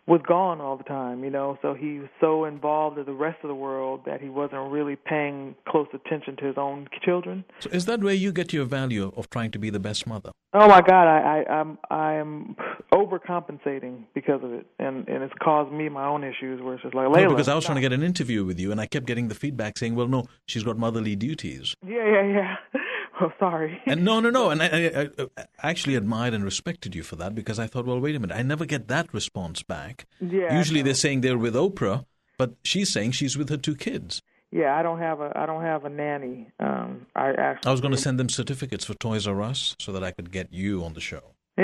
was 0.05 0.21
gone 0.27 0.59
all 0.59 0.75
the 0.75 0.83
time, 0.83 1.23
you 1.23 1.29
know, 1.29 1.57
so 1.61 1.73
he 1.73 1.99
was 1.99 2.09
so 2.19 2.43
involved 2.43 2.97
in 2.97 3.05
the 3.05 3.13
rest 3.13 3.37
of 3.43 3.47
the 3.47 3.55
world 3.55 4.01
that 4.05 4.19
he 4.19 4.27
wasn't 4.27 4.69
really 4.69 4.97
paying 4.97 5.55
close 5.67 5.87
attention 5.93 6.35
to 6.35 6.45
his 6.45 6.57
own 6.57 6.87
children. 7.01 7.45
So 7.59 7.69
is 7.69 7.85
that 7.85 8.01
where 8.01 8.13
you 8.13 8.33
get 8.33 8.51
your 8.51 8.65
value 8.65 9.13
of 9.15 9.29
trying 9.29 9.51
to 9.51 9.59
be 9.59 9.69
the 9.69 9.79
best 9.79 10.05
mother? 10.05 10.31
Oh 10.53 10.67
my 10.67 10.81
God, 10.81 11.07
I, 11.07 11.43
I 11.47 11.53
I'm 11.53 11.77
I'm 11.89 12.55
overcompensating 12.93 14.03
because 14.13 14.43
of 14.43 14.53
it, 14.53 14.67
and 14.77 15.07
and 15.07 15.23
it's 15.23 15.33
caused 15.41 15.71
me 15.71 15.89
my 15.89 16.05
own 16.05 16.23
issues 16.23 16.61
where 16.61 16.75
it's 16.75 16.83
just 16.83 16.93
like 16.93 17.07
Laila. 17.07 17.29
No, 17.29 17.29
because 17.29 17.47
I 17.47 17.55
was 17.55 17.65
trying 17.65 17.77
to 17.77 17.81
get 17.81 17.93
an 17.93 18.03
interview 18.03 18.45
with 18.45 18.59
you, 18.59 18.71
and 18.71 18.79
I 18.79 18.85
kept 18.85 19.07
getting 19.07 19.29
the 19.29 19.35
feedback 19.35 19.79
saying, 19.79 19.95
"Well, 19.95 20.07
no, 20.07 20.25
she's 20.47 20.63
got 20.63 20.77
motherly 20.77 21.15
duties." 21.15 21.73
Yeah, 21.83 22.05
yeah, 22.05 22.23
yeah. 22.23 22.81
Oh, 23.21 23.31
sorry. 23.39 23.79
And 23.85 24.03
no, 24.03 24.19
no, 24.19 24.29
no. 24.29 24.49
And 24.49 24.61
I, 24.61 24.67
I, 24.67 25.09
I, 25.37 25.45
actually 25.61 25.95
admired 25.95 26.33
and 26.33 26.43
respected 26.43 26.95
you 26.95 27.03
for 27.03 27.15
that 27.17 27.35
because 27.35 27.59
I 27.59 27.67
thought, 27.67 27.85
well, 27.85 27.99
wait 27.99 28.15
a 28.15 28.19
minute, 28.19 28.35
I 28.35 28.41
never 28.41 28.65
get 28.65 28.87
that 28.87 29.13
response 29.13 29.61
back. 29.61 30.07
Yeah. 30.19 30.57
Usually 30.57 30.81
they're 30.81 30.95
saying 30.95 31.21
they're 31.21 31.37
with 31.37 31.53
Oprah, 31.53 32.05
but 32.37 32.55
she's 32.63 32.91
saying 32.91 33.11
she's 33.11 33.37
with 33.37 33.49
her 33.49 33.57
two 33.57 33.75
kids. 33.75 34.21
Yeah, 34.51 34.75
I 34.77 34.83
don't 34.83 34.99
have 34.99 35.19
a 35.19 35.31
I 35.35 35.47
don't 35.47 35.63
have 35.63 35.83
a 35.83 35.89
nanny. 35.89 36.51
Um, 36.59 37.07
I 37.15 37.31
actually 37.31 37.69
I 37.69 37.71
was 37.71 37.81
going 37.81 37.93
to 37.93 37.97
send 37.97 38.19
them 38.19 38.29
certificates 38.29 38.85
for 38.85 38.93
Toys 38.93 39.25
R 39.25 39.41
Us 39.41 39.75
so 39.79 39.91
that 39.91 40.03
I 40.03 40.11
could 40.11 40.31
get 40.31 40.53
you 40.53 40.83
on 40.83 40.93
the 40.93 41.01
show. 41.01 41.33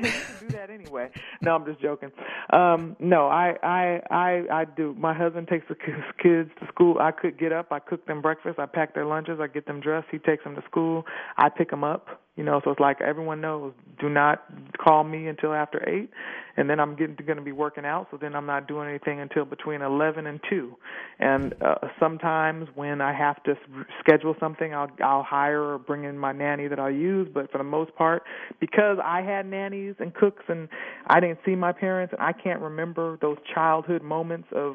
do 0.40 0.48
that 0.48 0.70
anyway. 0.70 1.10
No, 1.42 1.54
I'm 1.54 1.64
just 1.64 1.80
joking. 1.80 2.10
Um, 2.52 2.96
no, 2.98 3.28
I, 3.28 3.54
I, 3.62 4.00
I, 4.10 4.44
I 4.52 4.64
do. 4.64 4.94
My 4.98 5.14
husband 5.14 5.48
takes 5.48 5.66
the 5.68 5.74
kids 5.74 6.50
to 6.60 6.66
school. 6.68 6.98
I 7.00 7.12
could 7.12 7.38
get 7.38 7.52
up. 7.52 7.72
I 7.72 7.78
cook 7.78 8.06
them 8.06 8.22
breakfast. 8.22 8.58
I 8.58 8.66
pack 8.66 8.94
their 8.94 9.06
lunches. 9.06 9.38
I 9.40 9.46
get 9.46 9.66
them 9.66 9.80
dressed. 9.80 10.08
He 10.10 10.18
takes 10.18 10.44
them 10.44 10.54
to 10.56 10.62
school. 10.62 11.04
I 11.36 11.48
pick 11.48 11.70
them 11.70 11.84
up. 11.84 12.22
You 12.36 12.44
know, 12.44 12.60
so 12.62 12.70
it's 12.70 12.80
like 12.80 13.00
everyone 13.00 13.40
knows. 13.40 13.72
Do 13.98 14.10
not 14.10 14.44
call 14.76 15.04
me 15.04 15.26
until 15.26 15.54
after 15.54 15.88
eight, 15.88 16.10
and 16.58 16.68
then 16.68 16.78
I'm 16.78 16.94
getting 16.94 17.16
going 17.24 17.38
to 17.38 17.42
be 17.42 17.52
working 17.52 17.86
out. 17.86 18.08
So 18.10 18.18
then 18.20 18.34
I'm 18.34 18.44
not 18.44 18.68
doing 18.68 18.90
anything 18.90 19.20
until 19.20 19.46
between 19.46 19.80
eleven 19.80 20.26
and 20.26 20.38
two. 20.50 20.76
And 21.18 21.54
uh, 21.62 21.76
sometimes 21.98 22.68
when 22.74 23.00
I 23.00 23.14
have 23.14 23.42
to 23.44 23.54
schedule 24.00 24.36
something, 24.38 24.74
I'll 24.74 24.90
I'll 25.02 25.22
hire 25.22 25.62
or 25.62 25.78
bring 25.78 26.04
in 26.04 26.18
my 26.18 26.32
nanny 26.32 26.68
that 26.68 26.78
I'll 26.78 26.90
use. 26.90 27.26
But 27.32 27.50
for 27.50 27.56
the 27.56 27.64
most 27.64 27.94
part, 27.94 28.22
because 28.60 28.98
I 29.02 29.22
had 29.22 29.46
nannies 29.46 29.85
and 29.98 30.14
cooks 30.14 30.44
and 30.48 30.68
I 31.06 31.20
didn't 31.20 31.38
see 31.44 31.54
my 31.54 31.72
parents, 31.72 32.12
and 32.12 32.22
I 32.22 32.32
can't 32.32 32.60
remember 32.60 33.18
those 33.20 33.38
childhood 33.54 34.02
moments 34.02 34.48
of, 34.52 34.74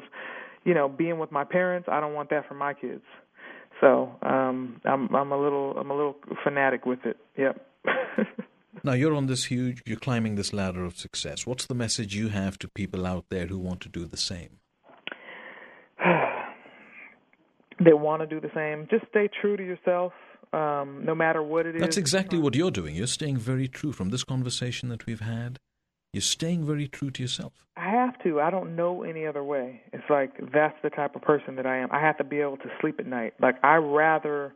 you 0.64 0.74
know, 0.74 0.88
being 0.88 1.18
with 1.18 1.30
my 1.30 1.44
parents. 1.44 1.88
I 1.90 2.00
don't 2.00 2.14
want 2.14 2.30
that 2.30 2.48
for 2.48 2.54
my 2.54 2.74
kids. 2.74 3.02
So 3.80 4.14
um, 4.22 4.80
I'm 4.84 5.14
I'm 5.14 5.32
a 5.32 5.40
little 5.40 5.76
I'm 5.76 5.90
a 5.90 5.96
little 5.96 6.16
fanatic 6.44 6.86
with 6.86 7.00
it. 7.04 7.16
Yep. 7.36 7.66
now 8.84 8.92
you're 8.92 9.14
on 9.14 9.26
this 9.26 9.46
huge 9.46 9.82
you're 9.84 9.98
climbing 9.98 10.36
this 10.36 10.52
ladder 10.52 10.84
of 10.84 10.96
success. 10.96 11.46
What's 11.46 11.66
the 11.66 11.74
message 11.74 12.14
you 12.14 12.28
have 12.28 12.58
to 12.60 12.68
people 12.68 13.06
out 13.06 13.24
there 13.28 13.46
who 13.46 13.58
want 13.58 13.80
to 13.80 13.88
do 13.88 14.04
the 14.04 14.16
same? 14.16 14.60
they 17.84 17.92
want 17.92 18.22
to 18.22 18.26
do 18.26 18.40
the 18.40 18.50
same. 18.54 18.86
Just 18.88 19.06
stay 19.10 19.28
true 19.40 19.56
to 19.56 19.64
yourself. 19.64 20.12
Um, 20.52 21.04
no 21.04 21.14
matter 21.14 21.42
what 21.42 21.64
it 21.64 21.76
is. 21.76 21.80
That's 21.80 21.96
exactly 21.96 22.38
what 22.38 22.54
you're 22.54 22.70
doing. 22.70 22.94
You're 22.94 23.06
staying 23.06 23.38
very 23.38 23.68
true 23.68 23.92
from 23.92 24.10
this 24.10 24.22
conversation 24.22 24.90
that 24.90 25.06
we've 25.06 25.20
had. 25.20 25.58
You're 26.12 26.20
staying 26.20 26.66
very 26.66 26.88
true 26.88 27.10
to 27.10 27.22
yourself. 27.22 27.64
I 27.76 27.88
have 27.90 28.22
to. 28.22 28.38
I 28.40 28.50
don't 28.50 28.76
know 28.76 29.02
any 29.02 29.26
other 29.26 29.42
way. 29.42 29.80
It's 29.94 30.04
like 30.10 30.32
that's 30.52 30.76
the 30.82 30.90
type 30.90 31.16
of 31.16 31.22
person 31.22 31.56
that 31.56 31.64
I 31.64 31.78
am. 31.78 31.88
I 31.90 32.00
have 32.00 32.18
to 32.18 32.24
be 32.24 32.40
able 32.40 32.58
to 32.58 32.68
sleep 32.80 33.00
at 33.00 33.06
night. 33.06 33.32
Like 33.40 33.56
I 33.64 33.76
rather 33.76 34.52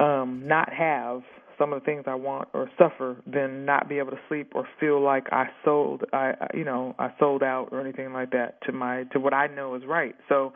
um 0.00 0.42
not 0.46 0.72
have 0.72 1.22
some 1.56 1.72
of 1.72 1.80
the 1.80 1.84
things 1.84 2.04
I 2.08 2.16
want 2.16 2.48
or 2.52 2.68
suffer 2.76 3.16
than 3.26 3.64
not 3.64 3.88
be 3.88 3.98
able 3.98 4.10
to 4.10 4.20
sleep 4.28 4.52
or 4.56 4.66
feel 4.80 5.00
like 5.00 5.26
I 5.30 5.50
sold 5.64 6.02
I 6.12 6.32
you 6.52 6.64
know, 6.64 6.96
I 6.98 7.10
sold 7.20 7.44
out 7.44 7.68
or 7.70 7.80
anything 7.80 8.12
like 8.12 8.30
that 8.32 8.60
to 8.66 8.72
my 8.72 9.04
to 9.12 9.20
what 9.20 9.34
I 9.34 9.46
know 9.46 9.76
is 9.76 9.82
right. 9.86 10.16
So 10.28 10.52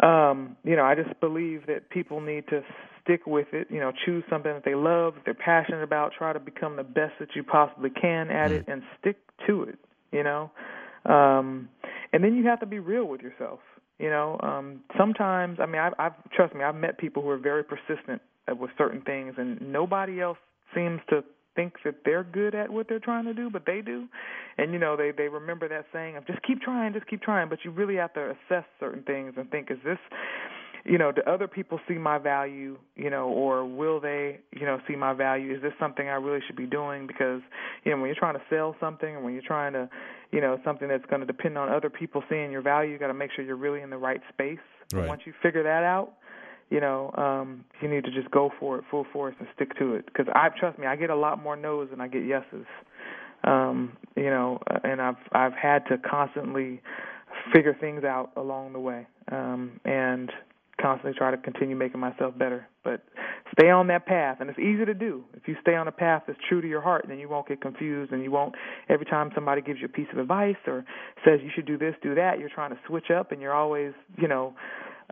um, 0.00 0.56
you 0.64 0.76
know, 0.76 0.84
I 0.84 0.94
just 0.94 1.18
believe 1.20 1.66
that 1.66 1.90
people 1.90 2.20
need 2.20 2.46
to 2.48 2.62
stick 3.02 3.26
with 3.26 3.48
it. 3.52 3.68
You 3.70 3.80
know, 3.80 3.92
choose 4.06 4.24
something 4.30 4.52
that 4.52 4.64
they 4.64 4.74
love, 4.74 5.14
that 5.14 5.22
they're 5.24 5.34
passionate 5.34 5.82
about. 5.82 6.12
Try 6.16 6.32
to 6.32 6.40
become 6.40 6.76
the 6.76 6.84
best 6.84 7.14
that 7.20 7.28
you 7.34 7.42
possibly 7.42 7.90
can 7.90 8.30
at 8.30 8.52
it, 8.52 8.64
and 8.68 8.82
stick 9.00 9.18
to 9.46 9.64
it. 9.64 9.78
You 10.12 10.22
know, 10.22 10.50
um, 11.04 11.68
and 12.12 12.22
then 12.22 12.34
you 12.34 12.46
have 12.46 12.60
to 12.60 12.66
be 12.66 12.78
real 12.78 13.04
with 13.06 13.20
yourself. 13.20 13.60
You 13.98 14.10
know, 14.10 14.38
um, 14.42 14.80
sometimes 14.98 15.58
I 15.60 15.66
mean, 15.66 15.80
I've, 15.80 15.94
I've 15.98 16.30
trust 16.30 16.54
me, 16.54 16.62
I've 16.62 16.74
met 16.74 16.98
people 16.98 17.22
who 17.22 17.28
are 17.30 17.38
very 17.38 17.64
persistent 17.64 18.22
with 18.48 18.70
certain 18.78 19.02
things, 19.02 19.34
and 19.36 19.72
nobody 19.72 20.20
else 20.20 20.38
seems 20.74 21.00
to 21.10 21.22
think 21.54 21.74
that 21.84 21.96
they're 22.04 22.24
good 22.24 22.54
at 22.54 22.70
what 22.70 22.88
they're 22.88 22.98
trying 22.98 23.24
to 23.24 23.34
do, 23.34 23.50
but 23.50 23.64
they 23.66 23.80
do. 23.80 24.06
And 24.58 24.72
you 24.72 24.78
know, 24.78 24.96
they 24.96 25.10
they 25.10 25.28
remember 25.28 25.68
that 25.68 25.86
saying 25.92 26.16
of 26.16 26.26
just 26.26 26.42
keep 26.42 26.60
trying, 26.60 26.92
just 26.92 27.06
keep 27.06 27.22
trying, 27.22 27.48
but 27.48 27.60
you 27.64 27.70
really 27.70 27.96
have 27.96 28.12
to 28.14 28.30
assess 28.30 28.64
certain 28.80 29.02
things 29.02 29.34
and 29.36 29.50
think 29.50 29.70
is 29.70 29.78
this 29.84 29.98
you 30.84 30.98
know, 30.98 31.12
do 31.12 31.22
other 31.26 31.46
people 31.46 31.78
see 31.86 31.94
my 31.94 32.18
value, 32.18 32.76
you 32.96 33.08
know, 33.08 33.28
or 33.28 33.64
will 33.64 34.00
they, 34.00 34.40
you 34.52 34.66
know, 34.66 34.80
see 34.88 34.96
my 34.96 35.12
value? 35.12 35.54
Is 35.54 35.62
this 35.62 35.72
something 35.78 36.08
I 36.08 36.14
really 36.14 36.40
should 36.46 36.56
be 36.56 36.66
doing? 36.66 37.06
Because, 37.06 37.40
you 37.84 37.92
know, 37.92 37.98
when 37.98 38.06
you're 38.06 38.16
trying 38.16 38.34
to 38.34 38.42
sell 38.50 38.74
something 38.80 39.16
or 39.16 39.20
when 39.22 39.32
you're 39.32 39.42
trying 39.46 39.74
to, 39.74 39.88
you 40.32 40.40
know, 40.40 40.58
something 40.64 40.88
that's 40.88 41.04
going 41.06 41.20
to 41.20 41.26
depend 41.26 41.56
on 41.56 41.68
other 41.68 41.90
people 41.90 42.22
seeing 42.28 42.50
your 42.50 42.62
value, 42.62 42.90
you 42.90 42.98
got 42.98 43.08
to 43.08 43.14
make 43.14 43.30
sure 43.34 43.44
you're 43.44 43.56
really 43.56 43.80
in 43.80 43.90
the 43.90 43.96
right 43.96 44.20
space. 44.32 44.58
Right. 44.92 45.06
Once 45.06 45.22
you 45.24 45.32
figure 45.40 45.62
that 45.62 45.84
out, 45.84 46.14
you 46.72 46.80
know, 46.80 47.12
um, 47.18 47.64
you 47.82 47.88
need 47.88 48.04
to 48.04 48.10
just 48.10 48.30
go 48.30 48.50
for 48.58 48.78
it 48.78 48.84
full 48.90 49.04
force 49.12 49.34
and 49.38 49.46
stick 49.54 49.78
to 49.78 49.94
it. 49.94 50.06
Because 50.06 50.26
I 50.34 50.48
trust 50.58 50.78
me, 50.78 50.86
I 50.86 50.96
get 50.96 51.10
a 51.10 51.16
lot 51.16 51.42
more 51.42 51.54
no's 51.54 51.90
than 51.90 52.00
I 52.00 52.08
get 52.08 52.24
yeses. 52.24 52.66
Um, 53.44 53.98
you 54.16 54.30
know, 54.30 54.58
and 54.82 55.02
I've 55.02 55.16
I've 55.32 55.52
had 55.52 55.84
to 55.88 55.98
constantly 55.98 56.80
figure 57.52 57.76
things 57.78 58.04
out 58.04 58.30
along 58.36 58.72
the 58.72 58.80
way. 58.80 59.06
Um, 59.30 59.80
and 59.84 60.30
constantly 60.80 61.12
try 61.16 61.30
to 61.30 61.36
continue 61.36 61.76
making 61.76 62.00
myself 62.00 62.36
better. 62.36 62.66
But 62.82 63.04
stay 63.56 63.70
on 63.70 63.86
that 63.88 64.06
path, 64.06 64.38
and 64.40 64.50
it's 64.50 64.58
easy 64.58 64.84
to 64.84 64.94
do. 64.94 65.24
If 65.34 65.46
you 65.46 65.54
stay 65.60 65.74
on 65.76 65.86
a 65.86 65.92
path 65.92 66.24
that's 66.26 66.38
true 66.48 66.60
to 66.60 66.68
your 66.68 66.80
heart, 66.80 67.04
then 67.08 67.18
you 67.18 67.28
won't 67.28 67.46
get 67.46 67.60
confused, 67.60 68.12
and 68.12 68.22
you 68.22 68.30
won't. 68.30 68.54
Every 68.88 69.06
time 69.06 69.30
somebody 69.34 69.60
gives 69.62 69.78
you 69.78 69.86
a 69.86 69.90
piece 69.90 70.08
of 70.12 70.18
advice 70.18 70.56
or 70.66 70.84
says 71.24 71.40
you 71.42 71.50
should 71.54 71.66
do 71.66 71.78
this, 71.78 71.94
do 72.02 72.14
that, 72.14 72.38
you're 72.40 72.48
trying 72.48 72.70
to 72.70 72.78
switch 72.86 73.10
up, 73.10 73.30
and 73.30 73.40
you're 73.40 73.54
always, 73.54 73.92
you 74.16 74.26
know, 74.26 74.54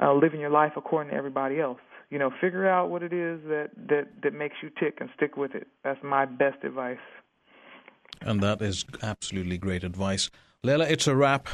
uh, 0.00 0.12
living 0.14 0.40
your 0.40 0.50
life 0.50 0.72
according 0.76 1.12
to 1.12 1.16
everybody 1.16 1.60
else. 1.60 1.78
You 2.10 2.18
know, 2.18 2.30
figure 2.40 2.68
out 2.68 2.90
what 2.90 3.02
it 3.02 3.12
is 3.12 3.40
that 3.44 3.70
that 3.88 4.08
that 4.22 4.34
makes 4.34 4.56
you 4.62 4.70
tick, 4.80 4.98
and 5.00 5.08
stick 5.16 5.36
with 5.36 5.54
it. 5.54 5.68
That's 5.84 6.02
my 6.02 6.24
best 6.24 6.64
advice. 6.64 6.98
And 8.20 8.42
that 8.42 8.60
is 8.60 8.84
absolutely 9.02 9.58
great 9.58 9.84
advice. 9.84 10.30
Laila, 10.62 10.86
it's 10.86 11.06
a 11.06 11.14
wrap. 11.14 11.48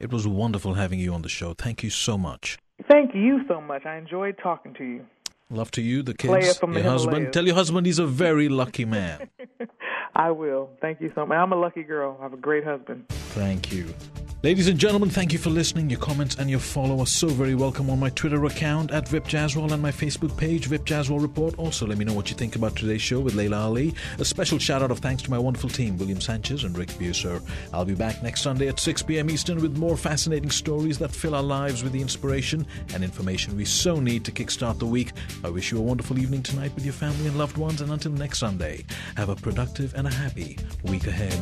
It 0.00 0.10
was 0.10 0.26
wonderful 0.26 0.74
having 0.74 0.98
you 0.98 1.12
on 1.14 1.22
the 1.22 1.28
show. 1.28 1.54
Thank 1.54 1.82
you 1.82 1.90
so 1.90 2.18
much. 2.18 2.58
Thank 2.90 3.14
you 3.14 3.40
so 3.48 3.60
much. 3.60 3.86
I 3.86 3.96
enjoyed 3.96 4.36
talking 4.42 4.74
to 4.74 4.84
you. 4.84 5.06
Love 5.48 5.70
to 5.72 5.82
you, 5.82 6.02
the 6.02 6.12
kids, 6.12 6.60
your 6.60 6.82
husband. 6.82 7.32
Tell 7.32 7.46
your 7.46 7.54
husband 7.54 7.86
he's 7.86 8.00
a 8.00 8.06
very 8.06 8.48
lucky 8.48 8.84
man. 8.84 9.30
I 10.16 10.30
will. 10.30 10.70
Thank 10.80 11.00
you 11.00 11.12
so 11.14 11.24
much. 11.24 11.36
I'm 11.36 11.52
a 11.52 11.56
lucky 11.56 11.82
girl. 11.82 12.16
I 12.18 12.24
have 12.24 12.32
a 12.32 12.38
great 12.38 12.64
husband. 12.64 13.04
Thank 13.08 13.72
you. 13.72 13.94
Ladies 14.46 14.68
and 14.68 14.78
gentlemen, 14.78 15.10
thank 15.10 15.32
you 15.32 15.40
for 15.40 15.50
listening. 15.50 15.90
Your 15.90 15.98
comments 15.98 16.36
and 16.36 16.48
your 16.48 16.60
follow 16.60 17.00
are 17.00 17.06
so 17.06 17.26
very 17.26 17.56
welcome 17.56 17.90
on 17.90 17.98
my 17.98 18.10
Twitter 18.10 18.44
account 18.44 18.92
at 18.92 19.08
Vip 19.08 19.24
Jaswal 19.24 19.72
and 19.72 19.82
my 19.82 19.90
Facebook 19.90 20.36
page, 20.36 20.66
Vip 20.66 20.84
Jaswal 20.84 21.20
Report. 21.20 21.58
Also, 21.58 21.84
let 21.84 21.98
me 21.98 22.04
know 22.04 22.14
what 22.14 22.30
you 22.30 22.36
think 22.36 22.54
about 22.54 22.76
today's 22.76 23.02
show 23.02 23.18
with 23.18 23.34
Laila 23.34 23.56
Ali. 23.56 23.92
A 24.20 24.24
special 24.24 24.60
shout 24.60 24.84
out 24.84 24.92
of 24.92 25.00
thanks 25.00 25.24
to 25.24 25.32
my 25.32 25.38
wonderful 25.38 25.68
team, 25.68 25.98
William 25.98 26.20
Sanchez 26.20 26.62
and 26.62 26.78
Rick 26.78 26.90
Buser. 26.90 27.42
I'll 27.72 27.84
be 27.84 27.96
back 27.96 28.22
next 28.22 28.42
Sunday 28.42 28.68
at 28.68 28.78
6 28.78 29.02
p.m. 29.02 29.30
Eastern 29.30 29.60
with 29.60 29.76
more 29.76 29.96
fascinating 29.96 30.50
stories 30.50 30.96
that 31.00 31.10
fill 31.10 31.34
our 31.34 31.42
lives 31.42 31.82
with 31.82 31.90
the 31.90 32.00
inspiration 32.00 32.64
and 32.94 33.02
information 33.02 33.56
we 33.56 33.64
so 33.64 33.98
need 33.98 34.24
to 34.26 34.30
kickstart 34.30 34.78
the 34.78 34.86
week. 34.86 35.10
I 35.42 35.50
wish 35.50 35.72
you 35.72 35.78
a 35.78 35.82
wonderful 35.82 36.20
evening 36.20 36.44
tonight 36.44 36.72
with 36.76 36.84
your 36.84 36.94
family 36.94 37.26
and 37.26 37.36
loved 37.36 37.58
ones, 37.58 37.80
and 37.80 37.90
until 37.90 38.12
next 38.12 38.38
Sunday, 38.38 38.84
have 39.16 39.28
a 39.28 39.34
productive 39.34 39.92
and 39.96 40.06
a 40.06 40.14
happy 40.14 40.56
week 40.84 41.08
ahead. 41.08 41.34